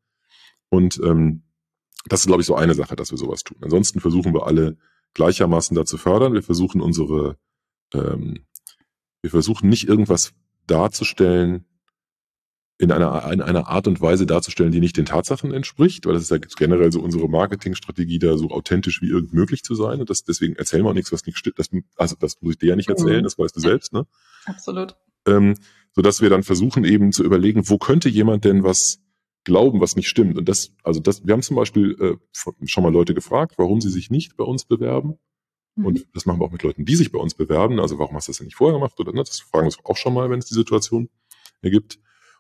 Und 0.70 1.00
ähm, 1.04 1.44
das 2.06 2.22
ist, 2.22 2.28
glaube 2.28 2.42
ich, 2.42 2.48
so 2.48 2.56
eine 2.56 2.74
Sache, 2.74 2.96
dass 2.96 3.12
wir 3.12 3.18
sowas 3.18 3.44
tun. 3.44 3.58
Ansonsten 3.62 4.00
versuchen 4.00 4.34
wir 4.34 4.48
alle 4.48 4.78
gleichermaßen 5.14 5.76
da 5.76 5.86
zu 5.86 5.98
fördern. 5.98 6.34
Wir 6.34 6.44
versuchen 6.44 6.82
unsere, 6.82 7.38
ähm, 7.94 8.46
wir 9.22 9.30
versuchen 9.30 9.70
nicht 9.70 9.88
irgendwas 9.88 10.34
darzustellen, 10.68 11.66
in 12.80 12.92
einer, 12.92 13.32
in 13.32 13.42
einer 13.42 13.68
Art 13.68 13.88
und 13.88 14.02
Weise 14.02 14.26
darzustellen, 14.26 14.72
die 14.72 14.80
nicht 14.80 14.98
den 14.98 15.06
Tatsachen 15.06 15.54
entspricht, 15.54 16.06
weil 16.06 16.14
das 16.14 16.24
ist 16.24 16.32
ja 16.32 16.38
generell 16.38 16.92
so 16.92 17.02
unsere 17.02 17.30
Marketingstrategie, 17.30 18.20
da 18.20 18.38
so 18.38 18.50
authentisch 18.50 19.02
wie 19.02 19.10
irgend 19.10 19.34
möglich 19.34 19.64
zu 19.64 19.76
sein. 19.76 20.00
Und 20.00 20.10
das, 20.10 20.24
deswegen 20.24 20.56
erzählen 20.56 20.84
wir 20.84 20.90
auch 20.90 20.96
nichts, 20.96 21.12
was 21.12 21.26
nicht 21.26 21.38
stimmt. 21.38 21.60
Das, 21.60 21.70
also 21.98 22.16
das 22.20 22.42
muss 22.42 22.54
ich 22.54 22.60
dir 22.60 22.70
ja 22.70 22.76
nicht 22.76 22.90
erzählen, 22.90 23.20
mhm. 23.20 23.24
das 23.24 23.38
weißt 23.38 23.56
du 23.56 23.60
selbst, 23.60 23.94
ne? 23.94 24.06
Absolut. 24.46 24.96
Ähm, 25.26 25.56
so 25.96 26.02
dass 26.02 26.22
wir 26.22 26.30
dann 26.30 26.44
versuchen 26.44 26.84
eben 26.84 27.12
zu 27.12 27.24
überlegen, 27.24 27.70
wo 27.70 27.78
könnte 27.78 28.10
jemand 28.10 28.44
denn 28.44 28.64
was 28.64 29.00
glauben, 29.44 29.80
was 29.80 29.96
nicht 29.96 30.10
stimmt. 30.10 30.38
Und 30.38 30.50
das, 30.50 30.72
also 30.84 31.00
das, 31.00 31.26
wir 31.26 31.34
haben 31.34 31.42
zum 31.42 31.56
Beispiel 31.56 31.96
äh, 32.00 32.16
schon 32.66 32.84
mal 32.84 32.92
Leute 32.92 33.14
gefragt, 33.14 33.56
warum 33.58 33.82
sie 33.82 33.90
sich 33.90 34.10
nicht 34.10 34.36
bei 34.36 34.44
uns 34.44 34.66
bewerben. 34.66 35.20
Mhm. 35.76 35.86
Und 35.86 36.08
das 36.14 36.26
machen 36.26 36.40
wir 36.40 36.46
auch 36.46 36.52
mit 36.52 36.64
Leuten, 36.64 36.86
die 36.86 36.96
sich 36.96 37.12
bei 37.12 37.20
uns 37.20 37.34
bewerben. 37.34 37.80
Also 37.80 38.00
warum 38.00 38.16
hast 38.16 38.28
du 38.28 38.32
das 38.32 38.38
denn 38.38 38.46
nicht 38.46 38.56
vorher 38.56 38.78
gemacht? 38.78 39.00
Oder 39.00 39.12
ne? 39.12 39.24
Das 39.24 39.40
fragen 39.40 39.64
wir 39.64 39.68
uns 39.68 39.78
auch 39.84 39.98
schon 39.98 40.14
mal, 40.14 40.30
wenn 40.30 40.40
es 40.40 40.46
die 40.46 40.54
Situation 40.54 41.10
ergibt. 41.62 42.00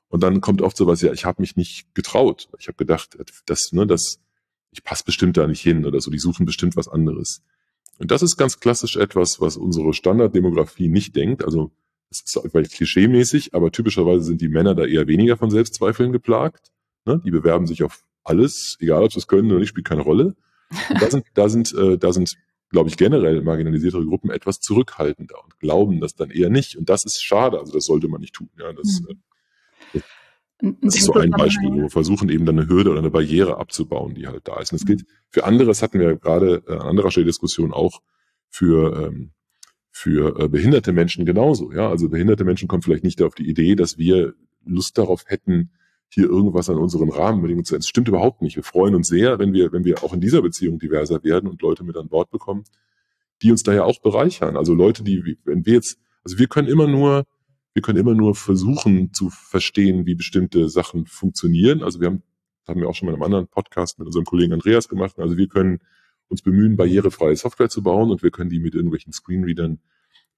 Und 0.10 0.22
dann 0.22 0.41
kommt 0.41 0.62
oft 0.62 0.78
sowas, 0.78 1.02
ja, 1.02 1.12
ich 1.12 1.26
habe 1.26 1.41
mich 1.41 1.56
nicht 1.56 1.93
getraut. 1.96 2.50
Ich 2.60 2.67
habe 2.67 2.78
gedacht, 2.78 3.17
das, 3.48 3.72
ne, 3.72 3.88
das, 3.88 4.19
ich 4.72 4.84
passe 4.84 5.04
bestimmt 5.06 5.38
da 5.38 5.48
nicht 5.48 5.62
hin 5.62 5.86
oder 5.86 6.00
so, 6.02 6.12
die 6.12 6.19
suchen 6.19 6.46
bestimmt 6.46 6.76
was 6.76 6.88
anderes. 6.88 7.41
Und 7.98 8.12
das 8.12 8.22
ist 8.22 8.38
ganz 8.38 8.60
klassisch 8.60 8.96
etwas, 8.96 9.41
was 9.41 9.58
unsere 9.58 9.93
Standarddemografie 9.93 10.88
nicht 10.88 11.15
denkt. 11.15 11.43
Also 11.43 11.72
das 12.10 12.22
ist 12.26 12.52
vielleicht 12.52 12.74
klischeemäßig, 12.74 13.56
aber 13.56 13.72
typischerweise 13.72 14.24
sind 14.24 14.41
die 14.41 14.50
Männer 14.50 14.76
da 14.76 14.86
eher 14.86 15.08
weniger 15.08 15.38
von 15.38 15.50
Selbstzweifeln 15.50 16.12
geplagt. 16.12 16.72
Ne? 17.06 17.22
Die 17.26 17.32
bewerben 17.32 17.65
sich 17.65 17.84
auf 17.84 18.04
alles, 18.24 18.78
egal 18.80 19.04
ob 19.04 19.12
sie 19.12 19.19
es 19.19 19.28
können 19.28 19.50
oder 19.50 19.60
nicht, 19.60 19.69
spielt 19.69 19.88
keine 19.88 20.02
Rolle. 20.02 20.36
Und 20.89 21.02
da 21.02 21.10
sind, 21.10 21.26
da 21.34 21.50
sind, 21.50 21.74
äh, 21.74 21.98
da 21.98 22.13
sind 22.13 22.36
glaube 22.74 22.90
ich, 22.90 22.98
generell 22.98 23.42
marginalisierte 23.42 24.04
Gruppen 24.04 24.32
etwas 24.32 24.60
zurückhaltender 24.60 25.42
und 25.42 25.58
glauben 25.60 26.02
das 26.02 26.16
dann 26.16 26.32
eher 26.32 26.50
nicht. 26.50 26.76
Und 26.76 26.90
das 26.90 27.06
ist 27.06 27.24
schade. 27.24 27.60
Also 27.60 27.72
das 27.72 27.86
sollte 27.86 28.10
man 28.10 28.20
nicht 28.20 28.34
tun. 28.34 28.50
Ja, 28.60 28.74
das, 28.74 29.02
mhm. 29.02 29.20
das, 29.94 30.04
das 30.82 30.96
ist 30.96 31.06
so 31.06 31.14
ein 31.14 31.30
Beispiel, 31.30 31.70
wo 31.72 31.76
wir 31.84 31.90
versuchen 31.90 32.30
eben 32.30 32.46
dann 32.46 32.60
eine 32.60 32.68
Hürde 32.68 32.90
oder 32.90 33.00
eine 33.00 33.12
Barriere 33.12 33.58
abzubauen, 33.58 34.16
die 34.16 34.28
halt 34.28 34.48
da 34.48 34.60
ist. 34.60 34.74
Und 34.74 34.82
das 34.82 34.88
gilt 34.88 35.06
für 35.30 35.46
andere, 35.46 35.68
das 35.68 35.84
hatten 35.84 36.00
wir 36.00 36.18
gerade 36.18 36.64
äh, 36.68 36.74
an 36.74 36.82
anderer 36.82 37.12
Stelle 37.12 37.28
Diskussion 37.28 37.72
auch 37.72 38.02
für, 38.50 39.08
ähm, 39.08 39.32
für 39.92 40.40
äh, 40.40 40.48
behinderte 40.50 40.94
Menschen 40.94 41.26
genauso. 41.26 41.72
Ja, 41.72 41.90
also 41.90 42.10
behinderte 42.10 42.44
Menschen 42.44 42.68
kommen 42.68 42.82
vielleicht 42.82 43.04
nicht 43.04 43.22
auf 43.22 43.36
die 43.36 43.48
Idee, 43.48 43.76
dass 43.76 44.00
wir 44.00 44.34
Lust 44.66 44.98
darauf 44.98 45.26
hätten, 45.28 45.70
hier 46.13 46.30
irgendwas 46.30 46.69
an 46.69 46.78
unseren 46.78 47.10
Rahmenbedingungen 47.10 47.65
zu 47.65 47.73
ändern. 47.73 47.82
Das 47.82 47.89
stimmt 47.89 48.08
überhaupt 48.08 48.41
nicht. 48.41 48.56
Wir 48.56 48.63
freuen 48.63 48.93
uns 48.93 49.08
sehr, 49.08 49.39
wenn 49.39 49.52
wir, 49.52 49.71
wenn 49.71 49.84
wir 49.84 50.04
auch 50.04 50.13
in 50.13 50.21
dieser 50.21 50.41
Beziehung 50.41 50.78
diverser 50.78 51.23
werden 51.23 51.49
und 51.49 51.62
Leute 51.62 51.84
mit 51.84 51.97
an 51.97 52.08
Bord 52.08 52.30
bekommen, 52.30 52.63
die 53.41 53.52
uns 53.52 53.63
da 53.63 53.73
ja 53.73 53.84
auch 53.84 53.99
bereichern. 53.99 54.56
Also 54.56 54.73
Leute, 54.76 55.04
die, 55.04 55.38
wenn 55.43 55.65
wir 55.65 55.73
jetzt, 55.73 55.97
also 56.23 56.38
wir 56.38 56.47
können 56.47 56.67
immer 56.67 56.88
nur, 56.88 57.26
wir 57.73 57.82
können 57.82 57.97
immer 57.97 58.13
nur 58.13 58.36
versuchen 58.36 59.12
zu 59.13 59.30
verstehen, 59.32 60.06
wie 60.06 60.13
bestimmte 60.13 60.69
Sachen 60.69 61.08
funktionieren. 61.08 61.82
Also 61.82 61.99
wir 61.99 62.08
haben, 62.08 62.23
haben 62.67 62.80
wir 62.80 62.88
auch 62.88 62.95
schon 62.95 63.08
mal 63.08 63.13
in 63.13 63.15
einem 63.15 63.23
anderen 63.23 63.47
Podcast 63.47 63.97
mit 63.97 64.06
unserem 64.06 64.26
Kollegen 64.26 64.54
Andreas 64.54 64.88
gemacht. 64.88 65.17
Also 65.17 65.36
wir 65.36 65.47
können 65.47 65.80
uns 66.28 66.43
bemühen, 66.43 66.78
barrierefreie 66.78 67.36
Software 67.36 67.69
zu 67.69 67.82
bauen 67.82 68.12
und 68.12 68.21
wir 68.21 68.32
können 68.32 68.52
die 68.52 68.60
mit 68.60 68.76
irgendwelchen 68.76 69.13
Screenreadern 69.13 69.80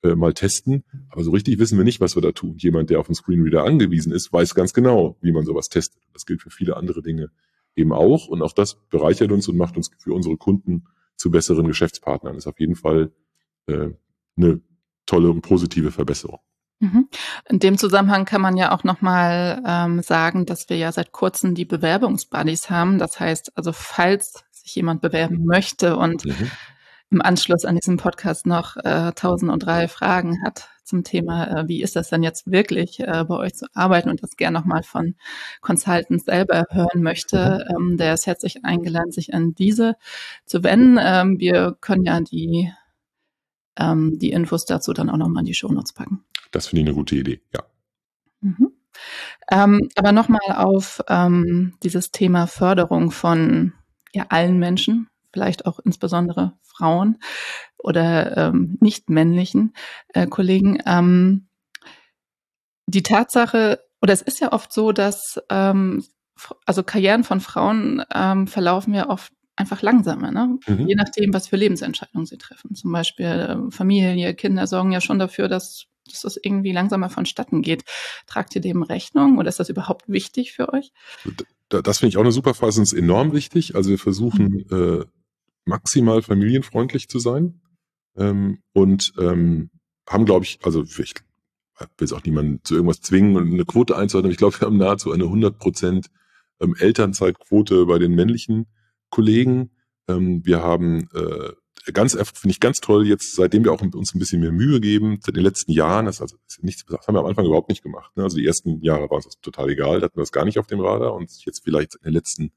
äh, 0.03 0.15
mal 0.15 0.33
testen. 0.33 0.83
Aber 1.09 1.23
so 1.23 1.31
richtig 1.31 1.59
wissen 1.59 1.77
wir 1.77 1.85
nicht, 1.85 2.01
was 2.01 2.15
wir 2.15 2.21
da 2.21 2.31
tun. 2.31 2.55
Jemand, 2.57 2.89
der 2.89 2.99
auf 2.99 3.07
den 3.07 3.15
Screenreader 3.15 3.63
angewiesen 3.63 4.11
ist, 4.11 4.31
weiß 4.31 4.55
ganz 4.55 4.73
genau, 4.73 5.17
wie 5.21 5.31
man 5.31 5.45
sowas 5.45 5.69
testet. 5.69 6.01
Das 6.13 6.25
gilt 6.25 6.41
für 6.41 6.49
viele 6.49 6.77
andere 6.77 7.01
Dinge 7.01 7.31
eben 7.75 7.91
auch. 7.91 8.27
Und 8.27 8.41
auch 8.41 8.53
das 8.53 8.75
bereichert 8.89 9.31
uns 9.31 9.47
und 9.47 9.57
macht 9.57 9.77
uns 9.77 9.89
für 9.97 10.13
unsere 10.13 10.37
Kunden 10.37 10.85
zu 11.15 11.31
besseren 11.31 11.67
Geschäftspartnern. 11.67 12.35
Ist 12.35 12.47
auf 12.47 12.59
jeden 12.59 12.75
Fall 12.75 13.11
äh, 13.67 13.89
eine 14.37 14.61
tolle 15.05 15.29
und 15.29 15.41
positive 15.41 15.91
Verbesserung. 15.91 16.39
Mhm. 16.79 17.07
In 17.49 17.59
dem 17.59 17.77
Zusammenhang 17.77 18.25
kann 18.25 18.41
man 18.41 18.57
ja 18.57 18.75
auch 18.75 18.83
nochmal 18.83 19.63
ähm, 19.65 20.01
sagen, 20.01 20.45
dass 20.45 20.69
wir 20.69 20.77
ja 20.77 20.91
seit 20.91 21.13
kurzem 21.13 21.55
die 21.55 21.65
Bewerbungsbuddies 21.65 22.69
haben. 22.69 22.99
Das 22.99 23.19
heißt, 23.19 23.57
also 23.57 23.71
falls 23.71 24.43
sich 24.51 24.75
jemand 24.75 25.01
bewerben 25.01 25.45
möchte 25.45 25.95
und 25.95 26.25
mhm 26.25 26.51
im 27.15 27.21
Anschluss 27.21 27.63
an 27.63 27.77
diesen 27.77 27.95
Podcast 27.95 28.45
noch 28.45 28.75
äh, 28.75 29.07
1003 29.07 29.87
Fragen 29.87 30.43
hat 30.43 30.69
zum 30.83 31.05
Thema, 31.05 31.47
äh, 31.61 31.67
wie 31.69 31.81
ist 31.81 31.95
das 31.95 32.09
denn 32.09 32.23
jetzt 32.23 32.51
wirklich 32.51 32.99
äh, 32.99 33.23
bei 33.25 33.37
euch 33.37 33.55
zu 33.55 33.67
arbeiten 33.73 34.09
und 34.09 34.21
das 34.21 34.35
gerne 34.35 34.59
nochmal 34.59 34.83
von 34.83 35.15
Consultants 35.61 36.25
selber 36.25 36.67
hören 36.69 37.01
möchte, 37.01 37.65
ähm, 37.69 37.95
der 37.95 38.13
ist 38.13 38.27
herzlich 38.27 38.65
eingeladen, 38.65 39.11
sich 39.11 39.33
an 39.33 39.55
diese 39.55 39.95
zu 40.45 40.61
wenden. 40.63 40.99
Ähm, 41.01 41.39
wir 41.39 41.77
können 41.79 42.03
ja 42.03 42.19
die, 42.19 42.71
ähm, 43.77 44.19
die 44.19 44.31
Infos 44.31 44.65
dazu 44.65 44.91
dann 44.91 45.09
auch 45.09 45.17
nochmal 45.17 45.41
in 45.41 45.47
die 45.47 45.53
Shownotes 45.53 45.93
packen. 45.93 46.25
Das 46.51 46.67
finde 46.67 46.81
ich 46.81 46.87
eine 46.87 46.95
gute 46.95 47.15
Idee, 47.15 47.41
ja. 47.53 47.63
Mhm. 48.41 48.73
Ähm, 49.49 49.89
aber 49.95 50.11
nochmal 50.11 50.55
auf 50.55 51.01
ähm, 51.07 51.77
dieses 51.81 52.11
Thema 52.11 52.45
Förderung 52.45 53.11
von 53.11 53.73
ja, 54.13 54.25
allen 54.29 54.59
Menschen, 54.59 55.07
vielleicht 55.35 55.65
auch 55.65 55.79
insbesondere 55.79 56.53
Frauen 56.61 57.17
oder 57.77 58.37
ähm, 58.37 58.77
nicht 58.79 59.09
männlichen 59.09 59.73
äh, 60.13 60.27
Kollegen. 60.27 60.81
Ähm, 60.85 61.49
die 62.87 63.03
Tatsache, 63.03 63.81
oder 64.01 64.13
es 64.13 64.21
ist 64.21 64.39
ja 64.39 64.53
oft 64.53 64.71
so, 64.71 64.93
dass 64.93 65.41
ähm, 65.49 66.05
also 66.65 66.83
Karrieren 66.83 67.25
von 67.25 67.41
Frauen 67.41 68.01
ähm, 68.13 68.47
verlaufen 68.47 68.93
ja 68.93 69.09
oft 69.09 69.33
einfach 69.57 69.81
langsamer, 69.81 70.31
ne? 70.31 70.57
Mhm. 70.67 70.87
je 70.87 70.95
nachdem, 70.95 71.33
was 71.33 71.49
für 71.49 71.57
Lebensentscheidungen 71.57 72.25
sie 72.25 72.37
treffen. 72.37 72.75
Zum 72.75 72.93
Beispiel 72.93 73.25
äh, 73.25 73.71
Familie, 73.71 74.35
Kinder 74.35 74.67
sorgen 74.67 74.93
ja 74.93 75.01
schon 75.01 75.19
dafür, 75.19 75.49
dass, 75.49 75.87
dass 76.09 76.21
das 76.21 76.37
irgendwie 76.41 76.71
langsamer 76.71 77.09
vonstatten 77.09 77.61
geht. 77.61 77.83
Tragt 78.25 78.55
ihr 78.55 78.61
dem 78.61 78.83
Rechnung 78.83 79.37
oder 79.37 79.49
ist 79.49 79.59
das 79.59 79.69
überhaupt 79.69 80.07
wichtig 80.07 80.53
für 80.53 80.71
euch? 80.71 80.93
Das 81.69 81.99
finde 81.99 82.09
ich 82.09 82.17
auch 82.17 82.21
eine 82.21 82.31
super 82.31 82.53
Phase, 82.53 82.81
ist 82.81 82.93
enorm 82.93 83.33
wichtig. 83.33 83.75
Also 83.75 83.89
wir 83.89 83.99
versuchen 83.99 84.65
mhm. 84.69 85.01
äh, 85.01 85.05
maximal 85.65 86.21
familienfreundlich 86.21 87.09
zu 87.09 87.19
sein. 87.19 87.61
ähm, 88.17 88.59
und 88.73 89.13
ähm, 89.17 89.69
haben, 90.07 90.25
glaube 90.25 90.45
ich, 90.45 90.59
also 90.63 90.83
ich 90.83 90.97
will 90.97 91.07
jetzt 91.99 92.13
auch 92.13 92.23
niemanden 92.23 92.63
zu 92.63 92.75
irgendwas 92.75 93.01
zwingen 93.01 93.35
und 93.35 93.51
eine 93.51 93.65
Quote 93.65 93.97
einzuhalten, 93.97 94.27
aber 94.27 94.31
ich 94.31 94.37
glaube, 94.37 94.59
wir 94.59 94.67
haben 94.67 94.77
nahezu 94.77 95.11
eine 95.11 95.25
100 95.25 95.57
Prozent 95.57 96.09
ähm, 96.61 96.75
Elternzeitquote 96.77 97.85
bei 97.85 97.99
den 97.99 98.13
männlichen 98.13 98.67
Kollegen. 99.09 99.71
Ähm, 100.07 100.45
wir 100.45 100.61
haben 100.61 101.09
äh, 101.13 101.51
ganz, 101.91 102.13
finde 102.13 102.51
ich 102.51 102.59
ganz 102.59 102.79
toll 102.79 103.07
jetzt, 103.07 103.35
seitdem 103.35 103.63
wir 103.63 103.73
auch 103.73 103.81
uns 103.81 104.13
ein 104.13 104.19
bisschen 104.19 104.41
mehr 104.41 104.51
Mühe 104.51 104.79
geben, 104.79 105.19
seit 105.21 105.35
den 105.35 105.43
letzten 105.43 105.71
Jahren, 105.71 106.05
das, 106.05 106.21
also, 106.21 106.37
das, 106.47 106.59
nichts, 106.61 106.85
das 106.85 107.07
haben 107.07 107.15
wir 107.15 107.19
am 107.19 107.25
Anfang 107.25 107.45
überhaupt 107.45 107.69
nicht 107.69 107.83
gemacht. 107.83 108.15
Ne? 108.15 108.23
Also 108.23 108.37
die 108.37 108.45
ersten 108.45 108.81
Jahre 108.81 109.09
war 109.09 109.19
das 109.21 109.39
total 109.41 109.69
egal, 109.69 109.99
da 109.99 110.05
hatten 110.05 110.17
wir 110.17 110.23
das 110.23 110.31
gar 110.31 110.45
nicht 110.45 110.59
auf 110.59 110.67
dem 110.67 110.79
Radar 110.79 111.13
und 111.13 111.31
jetzt 111.45 111.63
vielleicht 111.63 111.95
in 111.95 112.03
den 112.05 112.13
letzten 112.13 112.51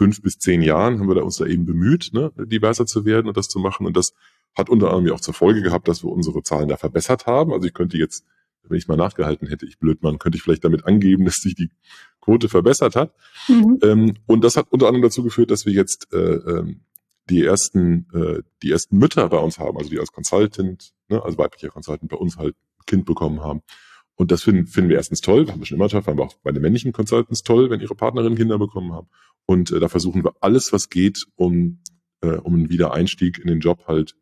fünf 0.00 0.22
bis 0.22 0.38
zehn 0.38 0.62
Jahren 0.62 0.98
haben 0.98 1.08
wir 1.08 1.14
da 1.14 1.20
uns 1.20 1.36
da 1.36 1.44
eben 1.44 1.66
bemüht, 1.66 2.12
ne, 2.14 2.32
diverser 2.38 2.86
zu 2.86 3.04
werden 3.04 3.28
und 3.28 3.36
das 3.36 3.48
zu 3.48 3.58
machen. 3.58 3.84
Und 3.84 3.98
das 3.98 4.14
hat 4.56 4.70
unter 4.70 4.94
anderem 4.94 5.14
auch 5.14 5.20
zur 5.20 5.34
Folge 5.34 5.60
gehabt, 5.60 5.88
dass 5.88 6.02
wir 6.02 6.10
unsere 6.10 6.42
Zahlen 6.42 6.70
da 6.70 6.78
verbessert 6.78 7.26
haben. 7.26 7.52
Also 7.52 7.66
ich 7.66 7.74
könnte 7.74 7.98
jetzt, 7.98 8.24
wenn 8.62 8.78
ich 8.78 8.88
mal 8.88 8.96
nachgehalten 8.96 9.46
hätte, 9.46 9.66
ich 9.66 9.78
blöd 9.78 10.02
Mann, 10.02 10.18
könnte 10.18 10.36
ich 10.36 10.42
vielleicht 10.42 10.64
damit 10.64 10.86
angeben, 10.86 11.24
dass 11.26 11.42
sich 11.42 11.54
die 11.54 11.68
Quote 12.22 12.48
verbessert 12.48 12.96
hat. 12.96 13.14
Mhm. 13.46 13.78
Ähm, 13.82 14.14
und 14.24 14.42
das 14.42 14.56
hat 14.56 14.68
unter 14.70 14.86
anderem 14.86 15.02
dazu 15.02 15.22
geführt, 15.22 15.50
dass 15.50 15.66
wir 15.66 15.74
jetzt 15.74 16.10
äh, 16.14 16.16
ähm, 16.16 16.80
die 17.28 17.44
ersten, 17.44 18.06
äh, 18.14 18.42
die 18.62 18.70
ersten 18.70 18.96
Mütter 18.96 19.28
bei 19.28 19.36
uns 19.38 19.58
haben, 19.58 19.76
also 19.76 19.90
die 19.90 19.98
als 19.98 20.12
Consultant, 20.12 20.94
ne, 21.08 21.22
als 21.22 21.36
weiblicher 21.36 21.68
Consultant 21.68 22.10
bei 22.10 22.16
uns 22.16 22.38
halt 22.38 22.54
ein 22.54 22.86
Kind 22.86 23.04
bekommen 23.04 23.42
haben. 23.42 23.60
Und 24.20 24.30
das 24.30 24.42
finden, 24.42 24.66
finden 24.66 24.90
wir 24.90 24.98
erstens 24.98 25.22
toll, 25.22 25.48
haben 25.48 25.60
wir 25.60 25.66
schon 25.66 25.76
immer 25.76 25.88
toll, 25.88 26.02
fanden 26.02 26.20
wir 26.20 26.26
auch 26.26 26.34
bei 26.42 26.52
den 26.52 26.60
männlichen 26.60 26.92
Consultants 26.92 27.42
toll, 27.42 27.70
wenn 27.70 27.80
ihre 27.80 27.94
Partnerinnen 27.94 28.36
Kinder 28.36 28.58
bekommen 28.58 28.92
haben. 28.92 29.08
Und 29.46 29.72
äh, 29.72 29.80
da 29.80 29.88
versuchen 29.88 30.22
wir 30.22 30.34
alles, 30.42 30.74
was 30.74 30.90
geht, 30.90 31.24
um, 31.36 31.80
äh, 32.20 32.32
um 32.32 32.52
einen 32.52 32.68
Wiedereinstieg 32.68 33.38
in 33.38 33.46
den 33.46 33.60
Job 33.60 33.86
halt 33.86 34.14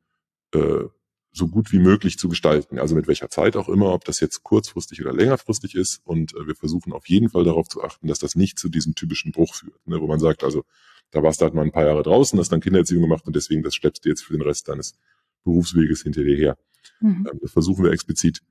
äh, 0.54 0.84
so 1.32 1.48
gut 1.48 1.72
wie 1.72 1.80
möglich 1.80 2.16
zu 2.16 2.28
gestalten. 2.28 2.78
Also 2.78 2.94
mit 2.94 3.08
welcher 3.08 3.28
Zeit 3.28 3.56
auch 3.56 3.68
immer, 3.68 3.92
ob 3.92 4.04
das 4.04 4.20
jetzt 4.20 4.44
kurzfristig 4.44 5.00
oder 5.00 5.12
längerfristig 5.12 5.74
ist. 5.74 6.00
Und 6.04 6.32
äh, 6.36 6.46
wir 6.46 6.54
versuchen 6.54 6.92
auf 6.92 7.08
jeden 7.08 7.28
Fall 7.28 7.42
darauf 7.42 7.66
zu 7.66 7.82
achten, 7.82 8.06
dass 8.06 8.20
das 8.20 8.36
nicht 8.36 8.60
zu 8.60 8.68
diesem 8.68 8.94
typischen 8.94 9.32
Bruch 9.32 9.52
führt, 9.52 9.84
ne, 9.84 10.00
wo 10.00 10.06
man 10.06 10.20
sagt, 10.20 10.44
also 10.44 10.62
da 11.10 11.24
warst 11.24 11.40
du 11.40 11.44
halt 11.44 11.54
mal 11.54 11.62
ein 11.62 11.72
paar 11.72 11.86
Jahre 11.86 12.04
draußen, 12.04 12.38
hast 12.38 12.52
dann 12.52 12.60
Kindererziehung 12.60 13.02
gemacht 13.02 13.26
und 13.26 13.34
deswegen 13.34 13.64
das 13.64 13.74
schleppst 13.74 14.04
du 14.04 14.10
jetzt 14.10 14.22
für 14.22 14.34
den 14.34 14.42
Rest 14.42 14.68
deines 14.68 14.94
Berufsweges 15.42 16.04
hinter 16.04 16.22
dir 16.22 16.36
her. 16.36 16.56
Mhm. 17.00 17.26
Ähm, 17.28 17.38
das 17.42 17.50
versuchen 17.50 17.82
wir 17.82 17.90
explizit 17.90 18.42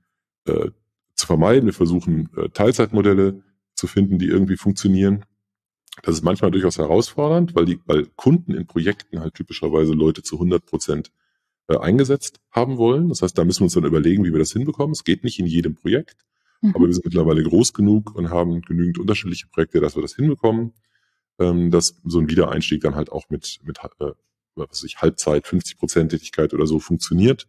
äh, 0.44 0.72
zu 1.28 1.34
vermeiden. 1.34 1.66
Wir 1.66 1.74
versuchen 1.74 2.30
äh, 2.38 2.50
Teilzeitmodelle 2.50 3.44
zu 3.76 3.88
finden, 3.88 4.18
die 4.18 4.28
irgendwie 4.28 4.58
funktionieren. 4.58 5.26
Das 6.04 6.16
ist 6.16 6.24
manchmal 6.24 6.52
durchaus 6.52 6.78
herausfordernd, 6.78 7.56
weil 7.56 7.66
die, 7.66 7.80
weil 7.86 8.06
Kunden 8.16 8.54
in 8.54 8.66
Projekten 8.66 9.20
halt 9.20 9.34
typischerweise 9.34 9.94
Leute 9.94 10.24
zu 10.24 10.36
100 10.36 10.66
Prozent 10.66 11.12
äh, 11.68 11.78
eingesetzt 11.78 12.40
haben 12.52 12.78
wollen. 12.78 13.10
Das 13.10 13.22
heißt, 13.22 13.38
da 13.38 13.44
müssen 13.44 13.62
wir 13.62 13.66
uns 13.66 13.74
dann 13.74 13.84
überlegen, 13.84 14.24
wie 14.24 14.32
wir 14.32 14.40
das 14.40 14.54
hinbekommen. 14.54 14.94
Es 14.94 15.04
geht 15.04 15.24
nicht 15.24 15.40
in 15.40 15.48
jedem 15.48 15.76
Projekt, 15.76 16.26
mhm. 16.62 16.76
aber 16.76 16.88
wir 16.88 16.94
sind 16.94 17.06
mittlerweile 17.06 17.44
groß 17.44 17.74
genug 17.74 18.16
und 18.16 18.30
haben 18.30 18.62
genügend 18.62 18.98
unterschiedliche 18.98 19.48
Projekte, 19.48 19.82
dass 19.82 19.96
wir 19.96 20.02
das 20.02 20.16
hinbekommen 20.16 20.74
ähm, 21.40 21.72
dass 21.72 22.00
so 22.04 22.20
ein 22.20 22.30
Wiedereinstieg 22.30 22.82
dann 22.82 22.96
halt 22.96 23.12
auch 23.12 23.30
mit, 23.30 23.60
mit 23.64 23.80
äh, 24.00 24.12
was 24.56 24.70
weiß 24.70 24.84
ich, 24.84 24.98
Halbzeit, 24.98 25.48
50 25.48 25.78
Prozent 25.78 26.12
Tätigkeit 26.12 26.54
oder 26.54 26.66
so 26.66 26.80
funktioniert. 26.80 27.48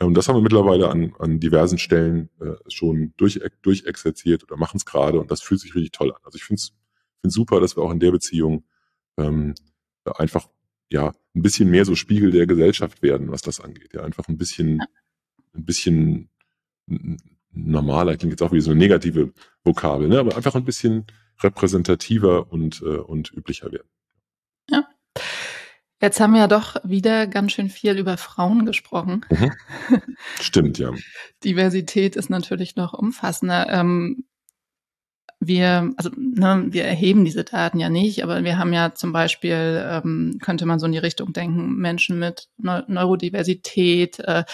Und 0.00 0.08
ähm, 0.08 0.14
das 0.14 0.28
haben 0.28 0.36
wir 0.36 0.42
mittlerweile 0.42 0.88
an, 0.88 1.14
an 1.18 1.40
diversen 1.40 1.78
Stellen 1.78 2.30
äh, 2.40 2.54
schon 2.68 3.12
durch, 3.16 3.40
durchexerziert 3.62 4.44
oder 4.44 4.56
machen 4.56 4.78
es 4.78 4.86
gerade 4.86 5.20
und 5.20 5.30
das 5.30 5.42
fühlt 5.42 5.60
sich 5.60 5.74
richtig 5.74 5.92
toll 5.92 6.12
an. 6.12 6.20
Also 6.24 6.36
ich 6.36 6.44
finde 6.44 6.60
es 6.60 6.72
super, 7.22 7.60
dass 7.60 7.76
wir 7.76 7.82
auch 7.82 7.92
in 7.92 8.00
der 8.00 8.10
Beziehung 8.10 8.64
ähm, 9.18 9.54
einfach 10.04 10.48
ja 10.90 11.12
ein 11.34 11.42
bisschen 11.42 11.70
mehr 11.70 11.84
so 11.84 11.94
Spiegel 11.94 12.30
der 12.30 12.46
Gesellschaft 12.46 13.02
werden, 13.02 13.30
was 13.30 13.42
das 13.42 13.60
angeht. 13.60 13.92
Ja, 13.92 14.02
einfach 14.02 14.26
ein 14.28 14.38
bisschen, 14.38 14.80
ein 15.54 15.64
bisschen 15.64 16.30
normaler, 17.52 18.16
klingt 18.16 18.32
jetzt 18.32 18.42
auch 18.42 18.52
wie 18.52 18.60
so 18.60 18.70
eine 18.70 18.80
negative 18.80 19.32
Vokabel, 19.64 20.08
ne? 20.08 20.18
aber 20.18 20.36
einfach 20.36 20.54
ein 20.54 20.64
bisschen 20.64 21.06
repräsentativer 21.42 22.50
und, 22.52 22.82
äh, 22.82 22.96
und 22.96 23.32
üblicher 23.32 23.70
werden. 23.70 23.88
Jetzt 26.00 26.18
haben 26.18 26.32
wir 26.32 26.40
ja 26.40 26.48
doch 26.48 26.76
wieder 26.82 27.26
ganz 27.26 27.52
schön 27.52 27.68
viel 27.68 27.98
über 27.98 28.16
Frauen 28.16 28.64
gesprochen. 28.64 29.24
Mhm. 29.30 29.52
Stimmt, 30.40 30.78
ja. 30.78 30.92
Diversität 31.44 32.16
ist 32.16 32.30
natürlich 32.30 32.76
noch 32.76 32.94
umfassender. 32.94 33.68
Ähm, 33.68 34.24
wir, 35.40 35.92
also 35.96 36.10
ne, 36.16 36.66
wir 36.68 36.84
erheben 36.84 37.24
diese 37.24 37.44
Daten 37.44 37.80
ja 37.80 37.88
nicht, 37.88 38.22
aber 38.22 38.44
wir 38.44 38.58
haben 38.58 38.72
ja 38.72 38.94
zum 38.94 39.12
Beispiel, 39.12 39.82
ähm, 39.86 40.38
könnte 40.42 40.66
man 40.66 40.78
so 40.78 40.86
in 40.86 40.92
die 40.92 40.98
Richtung 40.98 41.32
denken, 41.32 41.76
Menschen 41.76 42.18
mit 42.18 42.48
Neu 42.58 42.82
Neurodiversität, 42.86 44.20
äh, 44.20 44.44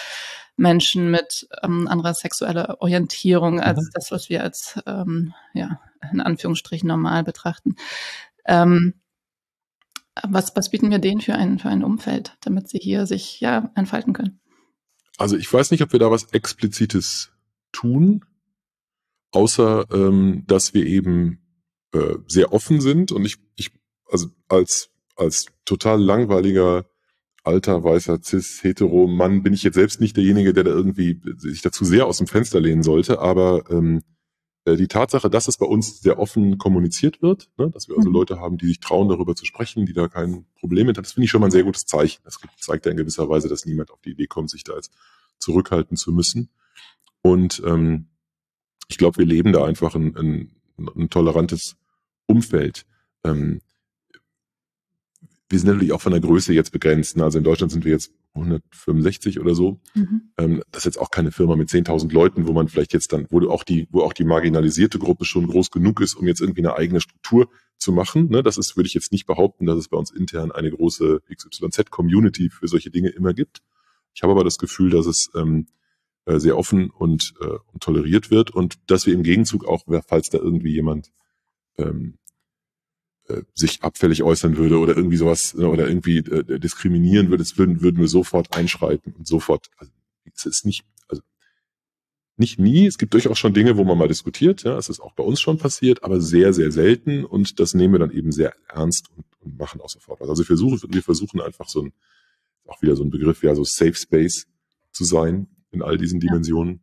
Menschen 0.55 1.11
mit 1.11 1.47
ähm, 1.61 1.87
anderer 1.87 2.13
sexueller 2.13 2.77
Orientierung 2.81 3.59
als 3.59 3.79
mhm. 3.79 3.89
das, 3.93 4.11
was 4.11 4.29
wir 4.29 4.43
als 4.43 4.79
ähm, 4.85 5.33
ja 5.53 5.79
in 6.11 6.21
Anführungsstrichen 6.21 6.87
normal 6.87 7.23
betrachten. 7.23 7.75
Ähm, 8.45 8.93
was, 10.27 10.55
was 10.55 10.69
bieten 10.69 10.91
wir 10.91 10.99
denen 10.99 11.21
für 11.21 11.35
ein, 11.35 11.59
für 11.59 11.69
ein 11.69 11.83
Umfeld, 11.83 12.37
damit 12.41 12.69
sie 12.69 12.79
hier 12.79 13.05
sich 13.05 13.39
ja 13.39 13.71
entfalten 13.75 14.13
können? 14.13 14.39
Also 15.17 15.35
ich 15.35 15.51
weiß 15.51 15.71
nicht, 15.71 15.81
ob 15.81 15.91
wir 15.91 15.99
da 15.99 16.11
was 16.11 16.31
Explizites 16.31 17.31
tun, 17.71 18.23
außer 19.31 19.85
ähm, 19.91 20.43
dass 20.47 20.73
wir 20.73 20.85
eben 20.85 21.39
äh, 21.93 22.15
sehr 22.27 22.53
offen 22.53 22.81
sind 22.81 23.11
und 23.11 23.25
ich, 23.25 23.37
ich 23.55 23.71
also 24.09 24.27
als, 24.47 24.89
als 25.15 25.47
total 25.65 26.01
langweiliger 26.01 26.85
alter, 27.43 27.83
weißer, 27.83 28.21
cis, 28.21 28.61
hetero 28.61 29.07
Mann 29.07 29.41
bin 29.41 29.53
ich 29.53 29.63
jetzt 29.63 29.75
selbst 29.75 30.01
nicht 30.01 30.17
derjenige, 30.17 30.53
der 30.53 30.65
da 30.65 30.71
irgendwie 30.71 31.19
sich 31.37 31.61
dazu 31.61 31.85
sehr 31.85 32.05
aus 32.05 32.17
dem 32.17 32.27
Fenster 32.27 32.59
lehnen 32.59 32.83
sollte, 32.83 33.19
aber 33.19 33.63
ähm, 33.71 33.97
äh, 33.97 34.16
die 34.75 34.87
Tatsache, 34.87 35.29
dass 35.29 35.47
es 35.47 35.57
bei 35.57 35.65
uns 35.65 36.01
sehr 36.01 36.19
offen 36.19 36.57
kommuniziert 36.57 37.21
wird, 37.21 37.49
ne, 37.57 37.69
dass 37.69 37.87
wir 37.87 37.95
also 37.95 38.09
mhm. 38.09 38.15
Leute 38.15 38.39
haben, 38.39 38.57
die 38.57 38.67
sich 38.67 38.79
trauen, 38.79 39.07
darüber 39.09 39.35
zu 39.35 39.45
sprechen, 39.45 39.85
die 39.85 39.93
da 39.93 40.07
kein 40.07 40.45
Problem 40.59 40.87
mit 40.87 40.97
haben, 40.97 41.03
das 41.03 41.13
finde 41.13 41.25
ich 41.25 41.31
schon 41.31 41.41
mal 41.41 41.47
ein 41.47 41.51
sehr 41.51 41.63
gutes 41.63 41.85
Zeichen. 41.85 42.21
Das 42.23 42.39
zeigt 42.59 42.85
ja 42.85 42.91
in 42.91 42.97
gewisser 42.97 43.29
Weise, 43.29 43.47
dass 43.47 43.65
niemand 43.65 43.91
auf 43.91 44.01
die 44.01 44.11
Idee 44.11 44.27
kommt, 44.27 44.49
sich 44.49 44.63
da 44.63 44.75
jetzt 44.75 44.91
zurückhalten 45.39 45.95
zu 45.95 46.11
müssen. 46.11 46.49
Und 47.21 47.61
ähm, 47.65 48.07
ich 48.87 48.97
glaube, 48.97 49.17
wir 49.17 49.25
leben 49.25 49.53
da 49.53 49.65
einfach 49.65 49.95
ein, 49.95 50.15
ein, 50.15 50.51
ein 50.77 51.09
tolerantes 51.09 51.75
Umfeld. 52.25 52.85
Ähm, 53.23 53.61
wir 55.49 55.59
sind 55.59 55.67
natürlich 55.67 55.93
auch 55.93 56.01
von 56.01 56.11
der 56.11 56.21
Größe 56.21 56.53
jetzt 56.53 56.71
begrenzt. 56.71 57.17
Ne? 57.17 57.23
Also 57.23 57.37
in 57.37 57.43
Deutschland 57.43 57.71
sind 57.71 57.85
wir 57.85 57.91
jetzt 57.91 58.11
165 58.37 59.39
oder 59.39 59.55
so. 59.55 59.79
Mhm. 59.93 60.31
Ähm, 60.37 60.63
das 60.71 60.81
ist 60.81 60.85
jetzt 60.85 60.99
auch 60.99 61.11
keine 61.11 61.31
Firma 61.31 61.55
mit 61.55 61.69
10.000 61.69 62.11
Leuten, 62.11 62.47
wo 62.47 62.53
man 62.53 62.67
vielleicht 62.67 62.93
jetzt 62.93 63.13
dann, 63.13 63.27
wo 63.29 63.47
auch 63.49 63.63
die, 63.63 63.87
wo 63.91 64.01
auch 64.01 64.13
die 64.13 64.23
marginalisierte 64.23 64.99
Gruppe 64.99 65.25
schon 65.25 65.47
groß 65.47 65.71
genug 65.71 66.01
ist, 66.01 66.15
um 66.15 66.27
jetzt 66.27 66.41
irgendwie 66.41 66.61
eine 66.61 66.75
eigene 66.75 67.01
Struktur 67.01 67.49
zu 67.77 67.91
machen. 67.91 68.29
Ne? 68.29 68.43
Das 68.43 68.57
ist, 68.57 68.77
würde 68.77 68.87
ich 68.87 68.93
jetzt 68.93 69.11
nicht 69.11 69.25
behaupten, 69.25 69.65
dass 69.65 69.77
es 69.77 69.87
bei 69.89 69.97
uns 69.97 70.11
intern 70.11 70.51
eine 70.51 70.71
große 70.71 71.21
XYZ-Community 71.29 72.49
für 72.49 72.67
solche 72.67 72.89
Dinge 72.89 73.09
immer 73.09 73.33
gibt. 73.33 73.61
Ich 74.13 74.23
habe 74.23 74.31
aber 74.31 74.43
das 74.43 74.57
Gefühl, 74.57 74.89
dass 74.89 75.05
es 75.05 75.29
ähm, 75.35 75.67
äh, 76.25 76.39
sehr 76.39 76.57
offen 76.57 76.89
und, 76.89 77.33
äh, 77.41 77.57
und 77.71 77.81
toleriert 77.81 78.31
wird 78.31 78.51
und 78.51 78.75
dass 78.87 79.05
wir 79.05 79.13
im 79.13 79.23
Gegenzug 79.23 79.65
auch, 79.65 79.83
falls 80.07 80.29
da 80.29 80.37
irgendwie 80.37 80.73
jemand 80.73 81.11
ähm, 81.77 82.17
äh, 83.29 83.43
sich 83.53 83.83
abfällig 83.83 84.23
äußern 84.23 84.57
würde 84.57 84.77
oder 84.79 84.95
irgendwie 84.95 85.17
sowas 85.17 85.53
ne, 85.53 85.67
oder 85.67 85.87
irgendwie 85.87 86.19
äh, 86.19 86.59
diskriminieren 86.59 87.29
würde, 87.29 87.43
das 87.43 87.57
würden, 87.57 87.81
würden 87.81 87.99
wir 87.99 88.07
sofort 88.07 88.55
einschreiten 88.55 89.13
und 89.17 89.27
sofort. 89.27 89.69
Also, 89.77 89.91
es 90.33 90.45
ist 90.45 90.65
nicht, 90.65 90.85
also 91.07 91.21
nicht 92.37 92.59
nie. 92.59 92.85
Es 92.85 92.97
gibt 92.97 93.13
durchaus 93.13 93.39
schon 93.39 93.53
Dinge, 93.53 93.77
wo 93.77 93.83
man 93.83 93.97
mal 93.97 94.07
diskutiert. 94.07 94.63
Ja, 94.63 94.77
es 94.77 94.89
ist 94.89 94.99
auch 94.99 95.13
bei 95.13 95.23
uns 95.23 95.41
schon 95.41 95.57
passiert, 95.57 96.03
aber 96.03 96.21
sehr, 96.21 96.53
sehr 96.53 96.71
selten. 96.71 97.25
Und 97.25 97.59
das 97.59 97.73
nehmen 97.73 97.93
wir 97.93 97.99
dann 97.99 98.11
eben 98.11 98.31
sehr 98.31 98.53
ernst 98.69 99.09
und, 99.15 99.25
und 99.39 99.57
machen 99.57 99.81
auch 99.81 99.89
sofort 99.89 100.21
was. 100.21 100.29
Also 100.29 100.43
wir 100.43 100.47
versuchen, 100.47 100.93
wir 100.93 101.03
versuchen 101.03 101.41
einfach 101.41 101.67
so 101.67 101.83
ein, 101.83 101.93
auch 102.65 102.81
wieder 102.81 102.95
so 102.95 103.03
ein 103.03 103.09
Begriff, 103.09 103.43
ja, 103.43 103.55
so 103.55 103.63
Safe 103.63 103.95
Space 103.95 104.47
zu 104.91 105.03
sein 105.03 105.47
in 105.71 105.81
all 105.81 105.97
diesen 105.97 106.19
Dimensionen. 106.19 106.81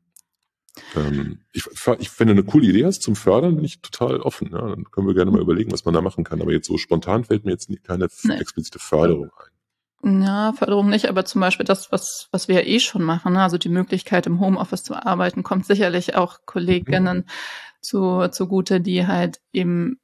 Ähm, 0.96 1.40
ich, 1.52 1.64
ich, 1.98 2.20
wenn 2.20 2.28
du 2.28 2.32
eine 2.32 2.42
coole 2.42 2.66
Idee 2.66 2.84
hast 2.84 3.02
zum 3.02 3.16
Fördern, 3.16 3.56
bin 3.56 3.64
ich 3.64 3.80
total 3.80 4.20
offen. 4.20 4.50
Ja? 4.52 4.68
Dann 4.68 4.84
können 4.90 5.06
wir 5.06 5.14
gerne 5.14 5.30
mal 5.30 5.40
überlegen, 5.40 5.72
was 5.72 5.84
man 5.84 5.94
da 5.94 6.00
machen 6.00 6.24
kann. 6.24 6.40
Aber 6.40 6.52
jetzt 6.52 6.66
so 6.66 6.78
spontan 6.78 7.24
fällt 7.24 7.44
mir 7.44 7.52
jetzt 7.52 7.70
keine 7.84 8.08
nee. 8.24 8.34
explizite 8.34 8.78
Förderung 8.78 9.30
ein. 9.38 9.54
Ja, 10.22 10.52
Förderung 10.52 10.90
nicht, 10.90 11.08
aber 11.08 11.24
zum 11.24 11.40
Beispiel 11.40 11.64
das, 11.64 11.90
was, 11.90 12.28
was 12.30 12.46
wir 12.46 12.56
ja 12.56 12.66
eh 12.66 12.78
schon 12.78 13.02
machen, 13.02 13.32
ne? 13.32 13.42
also 13.42 13.56
die 13.56 13.70
Möglichkeit 13.70 14.26
im 14.26 14.38
Homeoffice 14.38 14.84
zu 14.84 14.94
arbeiten, 14.94 15.42
kommt 15.42 15.64
sicherlich 15.64 16.14
auch 16.14 16.40
Kolleginnen 16.44 17.18
mhm. 17.18 17.24
zu, 17.80 18.28
zugute, 18.28 18.82
die 18.82 19.06
halt 19.06 19.40
eben 19.54 19.98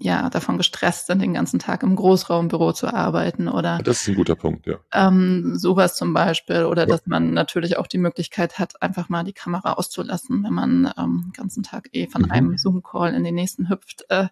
ja, 0.00 0.30
davon 0.30 0.58
gestresst 0.58 1.06
sind, 1.06 1.20
den 1.20 1.34
ganzen 1.34 1.58
Tag 1.58 1.82
im 1.82 1.96
Großraumbüro 1.96 2.72
zu 2.72 2.86
arbeiten 2.86 3.48
oder. 3.48 3.78
Das 3.82 4.02
ist 4.02 4.08
ein 4.08 4.14
guter 4.14 4.36
Punkt, 4.36 4.66
ja. 4.66 4.78
Ähm, 4.92 5.56
sowas 5.56 5.96
zum 5.96 6.14
Beispiel 6.14 6.64
oder 6.64 6.82
ja. 6.82 6.86
dass 6.86 7.06
man 7.06 7.34
natürlich 7.34 7.76
auch 7.78 7.88
die 7.88 7.98
Möglichkeit 7.98 8.60
hat, 8.60 8.80
einfach 8.80 9.08
mal 9.08 9.24
die 9.24 9.32
Kamera 9.32 9.72
auszulassen, 9.72 10.44
wenn 10.44 10.52
man 10.54 10.92
ähm, 10.96 11.24
den 11.26 11.32
ganzen 11.32 11.64
Tag 11.64 11.88
eh 11.92 12.06
von 12.06 12.22
mhm. 12.22 12.30
einem 12.30 12.58
Zoom-Call 12.58 13.12
in 13.14 13.24
den 13.24 13.34
nächsten 13.34 13.68
hüpft. 13.68 14.04
Äh, 14.08 14.28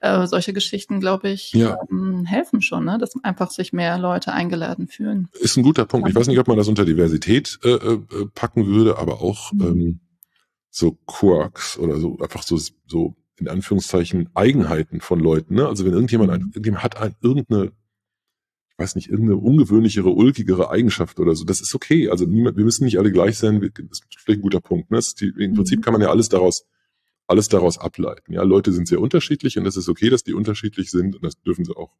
äh, 0.00 0.26
solche 0.26 0.52
Geschichten, 0.52 1.00
glaube 1.00 1.28
ich, 1.28 1.52
ja. 1.52 1.78
ähm, 1.90 2.24
helfen 2.24 2.62
schon, 2.62 2.84
ne? 2.84 2.98
dass 2.98 3.12
einfach 3.22 3.50
sich 3.50 3.72
mehr 3.72 3.98
Leute 3.98 4.32
eingeladen 4.32 4.86
fühlen. 4.86 5.28
Ist 5.40 5.56
ein 5.56 5.62
guter 5.62 5.84
Punkt. 5.84 6.08
Ich 6.08 6.14
weiß 6.14 6.26
nicht, 6.26 6.38
ob 6.38 6.48
man 6.48 6.56
das 6.56 6.68
unter 6.68 6.84
Diversität 6.84 7.58
äh, 7.64 7.72
äh, 7.72 8.00
packen 8.34 8.66
würde, 8.66 8.98
aber 8.98 9.20
auch 9.20 9.52
mhm. 9.52 9.62
ähm, 9.62 10.00
so 10.70 10.98
Quirks 11.06 11.78
oder 11.78 11.98
so 11.98 12.18
einfach 12.18 12.42
so 12.42 12.58
so 12.86 13.14
in 13.40 13.48
Anführungszeichen 13.48 14.28
Eigenheiten 14.34 15.00
von 15.00 15.18
Leuten. 15.18 15.54
Ne? 15.54 15.66
Also 15.66 15.84
wenn 15.84 15.92
irgendjemand, 15.92 16.30
ein, 16.30 16.40
irgendjemand 16.52 16.84
hat 16.84 16.96
ein, 16.98 17.14
irgendeine 17.20 17.72
weiß 18.80 18.96
nicht, 18.96 19.10
irgendeine 19.10 19.36
ungewöhnlichere, 19.36 20.08
ulkigere 20.08 20.70
Eigenschaft 20.70 21.20
oder 21.20 21.36
so. 21.36 21.44
Das 21.44 21.60
ist 21.60 21.74
okay. 21.74 22.08
Also 22.08 22.24
niemand, 22.24 22.56
wir 22.56 22.64
müssen 22.64 22.84
nicht 22.84 22.98
alle 22.98 23.12
gleich 23.12 23.38
sein. 23.38 23.60
Das 23.60 24.00
ist 24.00 24.04
vielleicht 24.18 24.40
ein 24.40 24.42
guter 24.42 24.60
Punkt. 24.60 24.90
Ne? 24.90 24.98
Die, 25.20 25.32
Im 25.38 25.54
Prinzip 25.54 25.80
mhm. 25.80 25.82
kann 25.82 25.92
man 25.92 26.02
ja 26.02 26.08
alles 26.08 26.30
daraus, 26.30 26.64
alles 27.26 27.48
daraus 27.48 27.78
ableiten. 27.78 28.32
Ja, 28.32 28.42
Leute 28.42 28.72
sind 28.72 28.88
sehr 28.88 29.00
unterschiedlich 29.00 29.58
und 29.58 29.66
es 29.66 29.76
ist 29.76 29.88
okay, 29.88 30.08
dass 30.08 30.24
die 30.24 30.32
unterschiedlich 30.32 30.90
sind 30.90 31.14
und 31.14 31.24
das 31.24 31.40
dürfen 31.42 31.64
sie 31.64 31.76
auch 31.76 31.94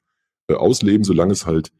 äh, 0.48 0.54
ausleben, 0.54 1.04
solange 1.04 1.32
es 1.32 1.46
halt 1.46 1.70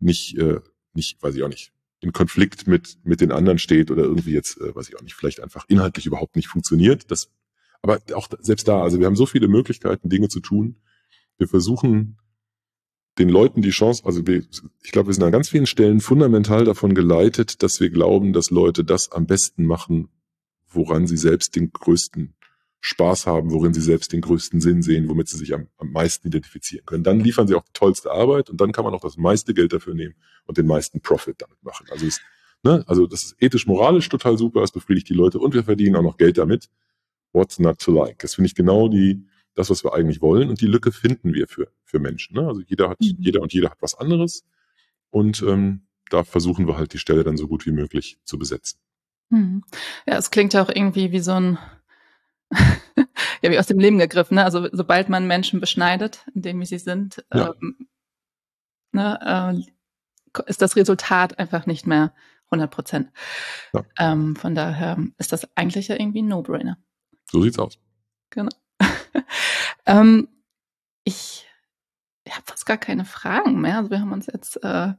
nicht, 0.00 0.36
äh, 0.36 0.60
nicht, 0.92 1.22
weiß 1.22 1.34
ich 1.36 1.42
auch 1.42 1.48
nicht, 1.48 1.72
in 2.00 2.12
Konflikt 2.12 2.66
mit, 2.66 2.98
mit 3.04 3.20
den 3.20 3.32
anderen 3.32 3.58
steht 3.58 3.90
oder 3.90 4.02
irgendwie 4.02 4.32
jetzt, 4.32 4.60
äh, 4.60 4.74
weiß 4.74 4.88
ich 4.88 4.96
auch 4.96 5.02
nicht, 5.02 5.14
vielleicht 5.14 5.40
einfach 5.40 5.64
inhaltlich 5.68 6.06
überhaupt 6.06 6.36
nicht 6.36 6.48
funktioniert. 6.48 7.10
Das, 7.10 7.30
aber 7.82 8.00
auch 8.14 8.28
selbst 8.40 8.68
da, 8.68 8.82
also 8.82 8.98
wir 8.98 9.06
haben 9.06 9.16
so 9.16 9.26
viele 9.26 9.48
Möglichkeiten, 9.48 10.08
Dinge 10.08 10.28
zu 10.28 10.40
tun. 10.40 10.76
Wir 11.38 11.48
versuchen 11.48 12.18
den 13.18 13.28
Leuten 13.28 13.62
die 13.62 13.70
Chance, 13.70 14.02
also 14.04 14.26
wir, 14.26 14.42
ich 14.82 14.92
glaube, 14.92 15.08
wir 15.08 15.14
sind 15.14 15.24
an 15.24 15.32
ganz 15.32 15.48
vielen 15.48 15.66
Stellen 15.66 16.00
fundamental 16.00 16.64
davon 16.64 16.94
geleitet, 16.94 17.62
dass 17.62 17.80
wir 17.80 17.90
glauben, 17.90 18.32
dass 18.32 18.50
Leute 18.50 18.84
das 18.84 19.10
am 19.12 19.26
besten 19.26 19.66
machen, 19.66 20.08
woran 20.68 21.06
sie 21.06 21.16
selbst 21.16 21.56
den 21.56 21.72
größten 21.72 22.34
Spaß 22.80 23.26
haben, 23.26 23.50
worin 23.50 23.74
sie 23.74 23.80
selbst 23.80 24.12
den 24.12 24.22
größten 24.22 24.60
Sinn 24.60 24.82
sehen, 24.82 25.08
womit 25.08 25.28
sie 25.28 25.36
sich 25.36 25.52
am, 25.52 25.68
am 25.76 25.92
meisten 25.92 26.28
identifizieren 26.28 26.86
können. 26.86 27.04
Dann 27.04 27.20
liefern 27.20 27.46
sie 27.46 27.54
auch 27.54 27.64
die 27.64 27.72
tollste 27.74 28.10
Arbeit 28.10 28.48
und 28.48 28.60
dann 28.60 28.72
kann 28.72 28.84
man 28.84 28.94
auch 28.94 29.02
das 29.02 29.18
meiste 29.18 29.52
Geld 29.52 29.72
dafür 29.72 29.94
nehmen 29.94 30.14
und 30.46 30.56
den 30.56 30.66
meisten 30.66 31.00
Profit 31.00 31.42
damit 31.42 31.62
machen. 31.62 31.86
Also, 31.90 32.06
ist, 32.06 32.22
ne, 32.62 32.82
also 32.86 33.06
das 33.06 33.24
ist 33.24 33.36
ethisch-moralisch 33.38 34.08
total 34.08 34.38
super, 34.38 34.62
es 34.62 34.72
befriedigt 34.72 35.10
die 35.10 35.14
Leute 35.14 35.38
und 35.38 35.52
wir 35.52 35.64
verdienen 35.64 35.96
auch 35.96 36.02
noch 36.02 36.16
Geld 36.16 36.38
damit. 36.38 36.70
What's 37.32 37.58
not 37.58 37.78
to 37.80 37.92
like? 37.92 38.18
Das 38.18 38.34
finde 38.34 38.46
ich 38.46 38.54
genau 38.54 38.88
die, 38.88 39.26
das, 39.54 39.70
was 39.70 39.84
wir 39.84 39.94
eigentlich 39.94 40.20
wollen. 40.20 40.48
Und 40.48 40.60
die 40.60 40.66
Lücke 40.66 40.92
finden 40.92 41.34
wir 41.34 41.46
für, 41.48 41.68
für 41.84 41.98
Menschen. 41.98 42.36
Ne? 42.36 42.46
Also 42.46 42.62
jeder 42.66 42.90
hat, 42.90 43.00
mhm. 43.00 43.16
jeder 43.18 43.40
und 43.42 43.52
jeder 43.52 43.70
hat 43.70 43.80
was 43.80 43.94
anderes. 43.94 44.44
Und 45.10 45.42
ähm, 45.42 45.86
da 46.08 46.24
versuchen 46.24 46.66
wir 46.66 46.76
halt 46.76 46.92
die 46.92 46.98
Stelle 46.98 47.24
dann 47.24 47.36
so 47.36 47.48
gut 47.48 47.66
wie 47.66 47.72
möglich 47.72 48.18
zu 48.24 48.38
besetzen. 48.38 48.80
Mhm. 49.30 49.64
Ja, 50.06 50.16
es 50.16 50.30
klingt 50.30 50.54
ja 50.54 50.62
auch 50.62 50.68
irgendwie 50.68 51.12
wie 51.12 51.20
so 51.20 51.32
ein, 51.32 51.58
ja, 52.50 53.50
wie 53.50 53.58
aus 53.58 53.66
dem 53.66 53.78
Leben 53.78 53.98
gegriffen. 53.98 54.34
Ne? 54.34 54.44
Also 54.44 54.68
sobald 54.72 55.08
man 55.08 55.26
Menschen 55.26 55.60
beschneidet, 55.60 56.26
indem 56.34 56.64
sie 56.64 56.78
sind, 56.78 57.24
ja. 57.32 57.54
ähm, 57.60 57.88
ne, 58.92 59.64
äh, 59.64 60.40
ist 60.46 60.62
das 60.62 60.76
Resultat 60.76 61.38
einfach 61.38 61.66
nicht 61.66 61.86
mehr 61.86 62.12
100 62.50 62.70
Prozent. 62.70 63.10
Ja. 63.72 63.84
Ähm, 63.98 64.36
von 64.36 64.54
daher 64.54 64.98
ist 65.18 65.32
das 65.32 65.48
eigentlich 65.56 65.88
ja 65.88 65.96
irgendwie 65.96 66.22
ein 66.22 66.28
No-Brainer. 66.28 66.78
So 67.30 67.42
sieht's 67.42 67.58
aus. 67.58 67.78
Genau. 68.30 68.50
ähm, 69.86 70.28
ich 71.04 71.46
habe 72.28 72.44
fast 72.46 72.66
gar 72.66 72.78
keine 72.78 73.04
Fragen 73.04 73.60
mehr. 73.60 73.78
Also 73.78 73.90
wir 73.90 74.00
haben 74.00 74.12
uns 74.12 74.26
jetzt 74.26 74.56
äh, 74.62 74.92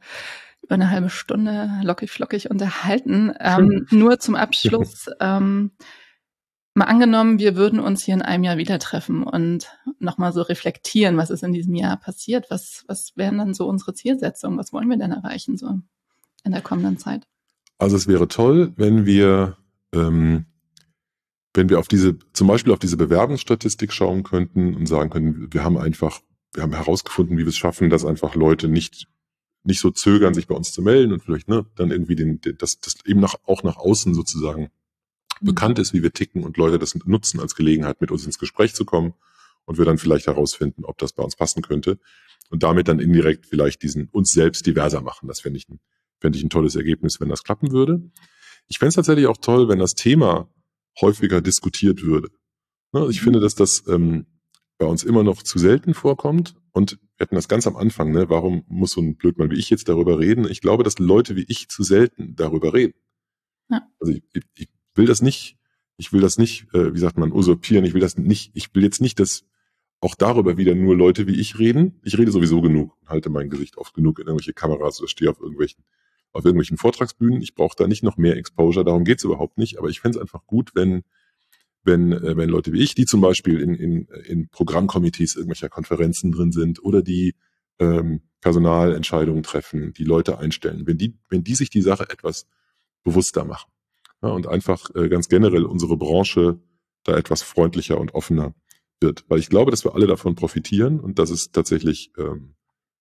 über 0.61 0.75
eine 0.75 0.89
halbe 0.89 1.09
Stunde 1.09 1.69
lockig 1.83 2.11
flockig 2.11 2.49
unterhalten. 2.49 3.33
Ähm, 3.39 3.87
nur 3.91 4.19
zum 4.19 4.35
Abschluss. 4.35 5.09
Ähm, 5.19 5.71
mal 6.73 6.85
angenommen, 6.85 7.37
wir 7.37 7.55
würden 7.55 7.79
uns 7.79 8.03
hier 8.03 8.13
in 8.13 8.21
einem 8.21 8.43
Jahr 8.43 8.57
wieder 8.57 8.79
treffen 8.79 9.23
und 9.23 9.67
nochmal 9.99 10.33
so 10.33 10.41
reflektieren, 10.41 11.17
was 11.17 11.29
ist 11.29 11.43
in 11.43 11.53
diesem 11.53 11.75
Jahr 11.75 11.97
passiert, 11.97 12.49
was, 12.49 12.85
was 12.87 13.11
wären 13.15 13.37
dann 13.37 13.53
so 13.53 13.67
unsere 13.67 13.93
Zielsetzungen, 13.93 14.57
was 14.57 14.71
wollen 14.71 14.89
wir 14.89 14.97
denn 14.97 15.11
erreichen 15.11 15.57
so 15.57 15.79
in 16.43 16.51
der 16.51 16.61
kommenden 16.61 16.97
Zeit? 16.97 17.27
Also 17.77 17.97
es 17.97 18.07
wäre 18.07 18.27
toll, 18.27 18.73
wenn 18.77 19.05
wir 19.05 19.57
ähm, 19.93 20.45
wenn 21.53 21.69
wir 21.69 21.79
auf 21.79 21.87
diese, 21.87 22.17
zum 22.33 22.47
Beispiel 22.47 22.71
auf 22.71 22.79
diese 22.79 22.97
Bewerbungsstatistik 22.97 23.91
schauen 23.91 24.23
könnten 24.23 24.75
und 24.75 24.85
sagen 24.85 25.09
könnten, 25.09 25.53
wir 25.53 25.63
haben 25.63 25.77
einfach, 25.77 26.21
wir 26.53 26.63
haben 26.63 26.73
herausgefunden, 26.73 27.37
wie 27.37 27.41
wir 27.41 27.49
es 27.49 27.57
schaffen, 27.57 27.89
dass 27.89 28.05
einfach 28.05 28.35
Leute 28.35 28.67
nicht, 28.67 29.07
nicht 29.63 29.79
so 29.79 29.91
zögern, 29.91 30.33
sich 30.33 30.47
bei 30.47 30.55
uns 30.55 30.71
zu 30.71 30.81
melden 30.81 31.11
und 31.11 31.23
vielleicht, 31.23 31.47
ne, 31.47 31.65
dann 31.75 31.91
irgendwie 31.91 32.15
den, 32.15 32.39
den 32.41 32.57
das, 32.57 32.79
das 32.79 32.95
eben 33.05 33.19
nach, 33.19 33.35
auch 33.45 33.63
nach 33.63 33.77
außen 33.77 34.13
sozusagen 34.13 34.69
mhm. 35.41 35.45
bekannt 35.45 35.79
ist, 35.79 35.93
wie 35.93 36.03
wir 36.03 36.13
ticken 36.13 36.43
und 36.43 36.57
Leute 36.57 36.79
das 36.79 36.95
nutzen 37.05 37.39
als 37.39 37.55
Gelegenheit, 37.55 37.99
mit 37.99 38.11
uns 38.11 38.25
ins 38.25 38.39
Gespräch 38.39 38.73
zu 38.73 38.85
kommen 38.85 39.13
und 39.65 39.77
wir 39.77 39.85
dann 39.85 39.97
vielleicht 39.97 40.27
herausfinden, 40.27 40.85
ob 40.85 40.97
das 40.97 41.13
bei 41.13 41.23
uns 41.23 41.35
passen 41.35 41.61
könnte 41.61 41.99
und 42.49 42.63
damit 42.63 42.87
dann 42.87 42.99
indirekt 42.99 43.45
vielleicht 43.45 43.83
diesen 43.83 44.07
uns 44.09 44.31
selbst 44.31 44.65
diverser 44.65 45.01
machen. 45.01 45.27
Das 45.27 45.41
fände 45.41 45.57
ich 45.57 45.67
ein, 45.69 45.79
fände 46.19 46.37
ich 46.37 46.43
ein 46.43 46.49
tolles 46.49 46.75
Ergebnis, 46.75 47.19
wenn 47.19 47.29
das 47.29 47.43
klappen 47.43 47.71
würde. 47.71 48.01
Ich 48.67 48.79
fände 48.79 48.89
es 48.89 48.95
tatsächlich 48.95 49.27
auch 49.27 49.37
toll, 49.37 49.67
wenn 49.67 49.79
das 49.79 49.95
Thema 49.95 50.49
häufiger 50.99 51.41
diskutiert 51.41 52.03
würde. 52.03 52.29
Ne, 52.91 53.07
ich 53.09 53.21
mhm. 53.21 53.25
finde, 53.25 53.39
dass 53.39 53.55
das 53.55 53.83
ähm, 53.87 54.25
bei 54.77 54.85
uns 54.85 55.03
immer 55.03 55.23
noch 55.23 55.43
zu 55.43 55.59
selten 55.59 55.93
vorkommt. 55.93 56.55
Und 56.71 56.99
wir 57.17 57.25
hatten 57.25 57.35
das 57.35 57.47
ganz 57.47 57.67
am 57.67 57.75
Anfang, 57.75 58.11
ne? 58.11 58.29
warum 58.29 58.63
muss 58.67 58.91
so 58.91 59.01
ein 59.01 59.15
Blödmann 59.15 59.51
wie 59.51 59.59
ich 59.59 59.69
jetzt 59.69 59.87
darüber 59.89 60.19
reden? 60.19 60.49
Ich 60.49 60.61
glaube, 60.61 60.83
dass 60.83 60.97
Leute 60.97 61.35
wie 61.35 61.45
ich 61.47 61.69
zu 61.69 61.83
selten 61.83 62.35
darüber 62.35 62.73
reden. 62.73 62.93
Ja. 63.69 63.87
Also 63.99 64.13
ich, 64.13 64.23
ich 64.55 64.69
will 64.95 65.05
das 65.05 65.21
nicht, 65.21 65.57
ich 65.97 66.11
will 66.11 66.21
das 66.21 66.37
nicht, 66.37 66.73
äh, 66.73 66.93
wie 66.93 66.99
sagt 66.99 67.17
man, 67.17 67.31
usurpieren, 67.31 67.85
ich 67.85 67.93
will 67.93 68.01
das 68.01 68.17
nicht, 68.17 68.51
ich 68.55 68.73
will 68.73 68.83
jetzt 68.83 69.01
nicht, 69.01 69.19
dass 69.19 69.45
auch 69.99 70.15
darüber 70.15 70.57
wieder 70.57 70.73
nur 70.73 70.97
Leute 70.97 71.27
wie 71.27 71.39
ich 71.39 71.59
reden. 71.59 71.99
Ich 72.03 72.17
rede 72.17 72.31
sowieso 72.31 72.59
genug 72.61 72.97
und 73.01 73.09
halte 73.09 73.29
mein 73.29 73.51
Gesicht 73.51 73.77
oft 73.77 73.93
genug 73.93 74.17
in 74.17 74.25
irgendwelche 74.25 74.53
Kameras 74.53 74.99
oder 74.99 75.07
stehe 75.07 75.29
auf 75.29 75.39
irgendwelchen 75.39 75.83
auf 76.33 76.45
irgendwelchen 76.45 76.77
Vortragsbühnen. 76.77 77.41
Ich 77.41 77.55
brauche 77.55 77.75
da 77.75 77.87
nicht 77.87 78.03
noch 78.03 78.17
mehr 78.17 78.37
Exposure, 78.37 78.85
darum 78.85 79.03
geht's 79.03 79.23
überhaupt 79.23 79.57
nicht. 79.57 79.77
Aber 79.77 79.89
ich 79.89 79.99
fände 79.99 80.17
es 80.17 80.21
einfach 80.21 80.45
gut, 80.45 80.71
wenn, 80.75 81.03
wenn, 81.83 82.11
äh, 82.11 82.37
wenn 82.37 82.49
Leute 82.49 82.71
wie 82.73 82.81
ich, 82.81 82.95
die 82.95 83.05
zum 83.05 83.21
Beispiel 83.21 83.59
in, 83.59 83.75
in, 83.75 84.05
in 84.25 84.49
Programmkomitees 84.49 85.35
irgendwelcher 85.35 85.69
Konferenzen 85.69 86.31
drin 86.31 86.51
sind 86.51 86.83
oder 86.83 87.01
die 87.01 87.35
ähm, 87.79 88.21
Personalentscheidungen 88.41 89.43
treffen, 89.43 89.93
die 89.93 90.03
Leute 90.03 90.37
einstellen, 90.37 90.87
wenn 90.87 90.97
die, 90.97 91.17
wenn 91.29 91.43
die 91.43 91.55
sich 91.55 91.69
die 91.69 91.81
Sache 91.81 92.09
etwas 92.09 92.47
bewusster 93.03 93.45
machen 93.45 93.71
ja, 94.21 94.29
und 94.29 94.47
einfach 94.47 94.89
äh, 94.95 95.09
ganz 95.09 95.27
generell 95.29 95.65
unsere 95.65 95.97
Branche 95.97 96.59
da 97.03 97.17
etwas 97.17 97.41
freundlicher 97.41 97.99
und 97.99 98.13
offener 98.13 98.53
wird. 98.99 99.25
Weil 99.27 99.39
ich 99.39 99.49
glaube, 99.49 99.71
dass 99.71 99.83
wir 99.83 99.95
alle 99.95 100.07
davon 100.07 100.35
profitieren 100.35 100.99
und 100.99 101.17
dass 101.17 101.31
es 101.31 101.51
tatsächlich 101.51 102.11
ähm, 102.17 102.55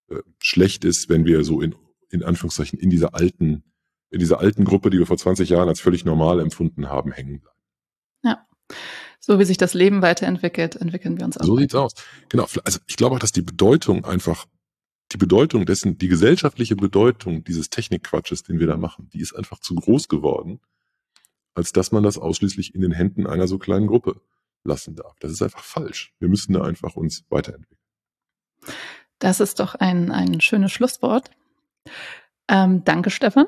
äh, 0.09 0.21
schlecht 0.39 0.85
ist, 0.85 1.09
wenn 1.09 1.25
wir 1.27 1.45
so 1.45 1.61
in 1.61 1.75
in 2.11 2.23
Anführungszeichen 2.23 2.79
in 2.79 2.91
dieser 2.91 3.15
alten, 3.15 3.65
in 4.11 4.19
dieser 4.19 4.41
alten 4.41 4.65
Gruppe, 4.65 4.91
die 4.91 4.99
wir 4.99 5.07
vor 5.07 5.17
20 5.17 5.49
Jahren 5.49 5.69
als 5.69 5.81
völlig 5.81 6.05
normal 6.05 6.41
empfunden 6.41 6.89
haben, 6.89 7.13
hängen 7.13 7.41
bleiben. 7.41 7.59
Ja. 8.23 8.47
So 9.21 9.39
wie 9.39 9.45
sich 9.45 9.59
das 9.59 9.75
Leben 9.75 10.03
weiterentwickelt, 10.03 10.77
entwickeln 10.77 11.19
wir 11.19 11.25
uns 11.25 11.39
auch. 11.39 11.45
So 11.45 11.57
sieht's 11.57 11.75
aus. 11.75 11.93
Genau. 12.29 12.47
Also 12.65 12.79
ich 12.87 12.97
glaube 12.97 13.17
auch, 13.17 13.21
dass 13.21 13.33
die 13.33 13.43
Bedeutung 13.43 14.05
einfach, 14.05 14.47
die 15.13 15.19
Bedeutung 15.19 15.67
dessen, 15.67 15.99
die 15.99 16.09
gesellschaftliche 16.09 16.77
Bedeutung 16.77 17.45
dieses 17.45 17.71
Technikquatsches, 17.71 18.43
den 18.43 18.59
wir 18.59 18.67
da 18.67 18.77
machen, 18.77 19.09
die 19.13 19.21
ist 19.21 19.35
einfach 19.35 19.61
zu 19.61 19.75
groß 19.75 20.09
geworden, 20.09 20.61
als 21.55 21.73
dass 21.73 21.93
man 21.93 22.03
das 22.03 22.19
ausschließlich 22.19 22.75
in 22.75 22.81
den 22.81 22.93
Händen 22.93 23.27
einer 23.27 23.47
so 23.47 23.59
kleinen 23.59 23.87
Gruppe 23.87 24.21
lassen 24.65 24.95
darf. 24.95 25.17
Das 25.21 25.33
ist 25.33 25.43
einfach 25.43 25.65
falsch. 25.65 26.15
Wir 26.19 26.29
müssen 26.29 26.53
da 26.53 26.63
einfach 26.63 26.97
uns 26.97 27.25
weiterentwickeln. 27.29 27.79
Das 29.19 29.41
ist 29.41 29.61
doch 29.61 29.75
ein, 29.75 30.11
ein 30.11 30.41
schönes 30.41 30.73
Schlusswort. 30.73 31.31
Ähm, 32.49 32.85
danke, 32.85 33.11
Stefan. 33.11 33.47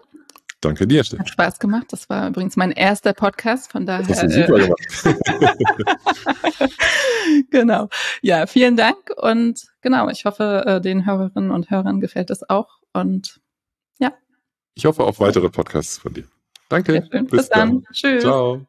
Danke 0.60 0.86
dir, 0.86 1.02
Stefan. 1.02 1.26
Hat 1.26 1.30
Spaß 1.30 1.58
gemacht. 1.58 1.86
Das 1.90 2.08
war 2.08 2.28
übrigens 2.28 2.56
mein 2.56 2.70
erster 2.70 3.12
Podcast, 3.14 3.72
von 3.72 3.84
daher. 3.84 4.06
Das 4.06 4.22
hast 4.22 4.36
du 4.36 4.46
super 4.46 4.58
äh, 4.58 4.62
gemacht. 4.62 4.80
genau. 7.50 7.88
Ja, 8.22 8.46
vielen 8.46 8.76
Dank 8.76 9.10
und 9.16 9.66
genau, 9.80 10.08
ich 10.08 10.24
hoffe, 10.24 10.62
äh, 10.66 10.80
den 10.80 11.04
Hörerinnen 11.04 11.50
und 11.50 11.70
Hörern 11.70 12.00
gefällt 12.00 12.30
es 12.30 12.48
auch 12.48 12.78
und 12.92 13.40
ja. 13.98 14.12
Ich 14.74 14.84
hoffe 14.84 15.02
auf 15.02 15.18
weitere 15.18 15.50
Podcasts 15.50 15.98
von 15.98 16.14
dir. 16.14 16.24
Danke. 16.68 17.02
Bis, 17.10 17.26
Bis 17.28 17.48
dann. 17.48 17.82
dann. 17.82 17.84
Tschüss. 17.92 18.22
Ciao. 18.22 18.64